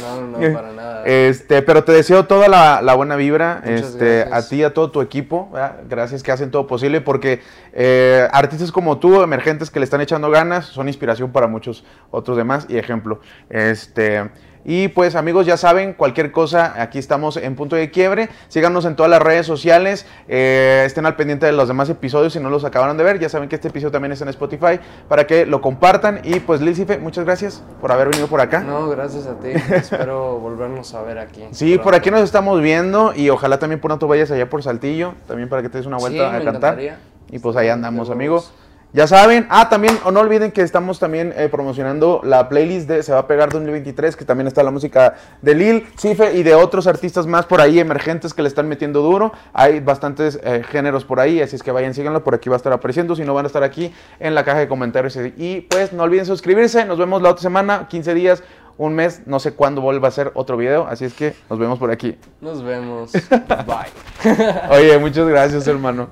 No, 0.00 0.20
no, 0.26 0.38
no, 0.38 0.52
para 0.54 0.72
nada. 0.72 1.02
Este, 1.04 1.62
pero 1.62 1.84
te 1.84 1.92
deseo 1.92 2.26
toda 2.26 2.48
la, 2.48 2.82
la 2.82 2.94
buena 2.94 3.16
vibra, 3.16 3.62
Muchas 3.64 3.90
este, 3.90 4.18
gracias. 4.18 4.44
a 4.44 4.48
ti 4.48 4.56
y 4.56 4.62
a 4.62 4.74
todo 4.74 4.90
tu 4.90 5.00
equipo, 5.00 5.48
¿verdad? 5.52 5.76
gracias 5.88 6.22
que 6.22 6.32
hacen 6.32 6.50
todo 6.50 6.66
posible, 6.66 7.00
porque 7.00 7.40
eh, 7.72 8.28
artistas 8.32 8.72
como 8.72 8.98
tú, 8.98 9.22
emergentes 9.22 9.70
que 9.70 9.80
le 9.80 9.84
están 9.84 10.00
echando 10.00 10.30
ganas, 10.30 10.66
son 10.66 10.88
inspiración 10.88 11.32
para 11.32 11.46
muchos 11.46 11.84
otros 12.10 12.36
demás 12.36 12.66
y 12.68 12.76
ejemplo. 12.76 13.20
Este, 13.48 14.28
y 14.64 14.88
pues 14.88 15.14
amigos, 15.14 15.46
ya 15.46 15.56
saben, 15.56 15.94
cualquier 15.94 16.30
cosa, 16.30 16.74
aquí 16.82 16.98
estamos 16.98 17.38
en 17.38 17.54
punto 17.56 17.74
de 17.74 17.90
quiebre. 17.90 18.28
Síganos 18.48 18.84
en 18.84 18.96
todas 18.96 19.08
las 19.08 19.22
redes 19.22 19.46
sociales, 19.46 20.06
eh, 20.28 20.82
estén 20.84 21.06
al 21.06 21.16
pendiente 21.16 21.46
de 21.46 21.52
los 21.52 21.68
demás 21.68 21.88
episodios 21.88 22.34
si 22.34 22.40
no 22.40 22.50
los 22.50 22.64
acabaron 22.64 22.98
de 22.98 23.04
ver. 23.04 23.18
Ya 23.18 23.30
saben 23.30 23.48
que 23.48 23.54
este 23.54 23.68
episodio 23.68 23.92
también 23.92 24.12
está 24.12 24.26
en 24.26 24.28
Spotify 24.28 24.78
para 25.08 25.26
que 25.26 25.46
lo 25.46 25.62
compartan. 25.62 26.20
Y 26.22 26.40
pues 26.40 26.60
Licife, 26.60 26.98
muchas 26.98 27.24
gracias 27.24 27.62
por 27.80 27.92
haber 27.92 28.08
venido 28.08 28.26
por 28.28 28.40
acá. 28.40 28.60
No, 28.60 28.88
gracias 28.88 29.26
a 29.26 29.34
ti. 29.38 29.48
Espero 29.74 30.38
volvernos 30.38 30.94
a 30.94 31.02
ver 31.02 31.18
aquí. 31.18 31.44
Sí, 31.52 31.78
por 31.78 31.94
aquí 31.94 32.10
nos 32.10 32.22
estamos 32.22 32.60
viendo 32.60 33.12
y 33.14 33.30
ojalá 33.30 33.58
también 33.58 33.80
pronto 33.80 34.06
vayas 34.08 34.30
allá 34.30 34.48
por 34.48 34.62
Saltillo, 34.62 35.14
también 35.26 35.48
para 35.48 35.62
que 35.62 35.68
te 35.68 35.78
des 35.78 35.86
una 35.86 35.98
Sí, 35.98 36.02
vuelta 36.02 36.22
me 36.30 36.36
a 36.36 36.42
cantar. 36.44 36.54
encantaría. 36.74 36.98
Y 37.30 37.38
pues 37.38 37.56
ahí 37.56 37.68
andamos, 37.68 38.10
amigos. 38.10 38.52
Ya 38.94 39.06
saben, 39.06 39.46
ah, 39.50 39.68
también, 39.68 39.98
o 40.04 40.10
no 40.10 40.20
olviden 40.20 40.50
que 40.50 40.62
estamos 40.62 40.98
también 40.98 41.34
eh, 41.36 41.50
promocionando 41.50 42.22
la 42.24 42.48
playlist 42.48 42.88
de 42.88 43.02
Se 43.02 43.12
va 43.12 43.18
a 43.18 43.26
pegar 43.26 43.50
2023, 43.50 44.16
que 44.16 44.24
también 44.24 44.46
está 44.46 44.62
la 44.62 44.70
música 44.70 45.14
de 45.42 45.54
Lil, 45.54 45.86
Cife 45.98 46.32
y 46.34 46.42
de 46.42 46.54
otros 46.54 46.86
artistas 46.86 47.26
más 47.26 47.44
por 47.44 47.60
ahí 47.60 47.80
emergentes 47.80 48.32
que 48.32 48.40
le 48.40 48.48
están 48.48 48.66
metiendo 48.66 49.02
duro. 49.02 49.32
Hay 49.52 49.80
bastantes 49.80 50.40
eh, 50.42 50.62
géneros 50.66 51.04
por 51.04 51.20
ahí, 51.20 51.42
así 51.42 51.54
es 51.54 51.62
que 51.62 51.70
vayan, 51.70 51.92
síganlo, 51.92 52.24
por 52.24 52.34
aquí 52.34 52.48
va 52.48 52.56
a 52.56 52.58
estar 52.58 52.72
apareciendo, 52.72 53.14
si 53.14 53.24
no 53.24 53.34
van 53.34 53.44
a 53.44 53.48
estar 53.48 53.62
aquí 53.62 53.92
en 54.20 54.34
la 54.34 54.42
caja 54.46 54.60
de 54.60 54.68
comentarios. 54.68 55.18
Y 55.36 55.60
pues 55.68 55.92
no 55.92 56.04
olviden 56.04 56.24
suscribirse, 56.24 56.86
nos 56.86 56.96
vemos 56.96 57.20
la 57.20 57.28
otra 57.28 57.42
semana, 57.42 57.88
15 57.88 58.14
días, 58.14 58.42
un 58.78 58.94
mes, 58.94 59.26
no 59.26 59.38
sé 59.38 59.52
cuándo 59.52 59.82
vuelva 59.82 60.08
a 60.08 60.12
ser 60.12 60.30
otro 60.32 60.56
video, 60.56 60.86
así 60.86 61.04
es 61.04 61.12
que 61.12 61.34
nos 61.50 61.58
vemos 61.58 61.78
por 61.78 61.90
aquí. 61.90 62.16
Nos 62.40 62.62
vemos. 62.62 63.12
Bye. 63.66 64.38
Oye, 64.70 64.96
muchas 64.96 65.28
gracias, 65.28 65.66
hermano. 65.66 66.06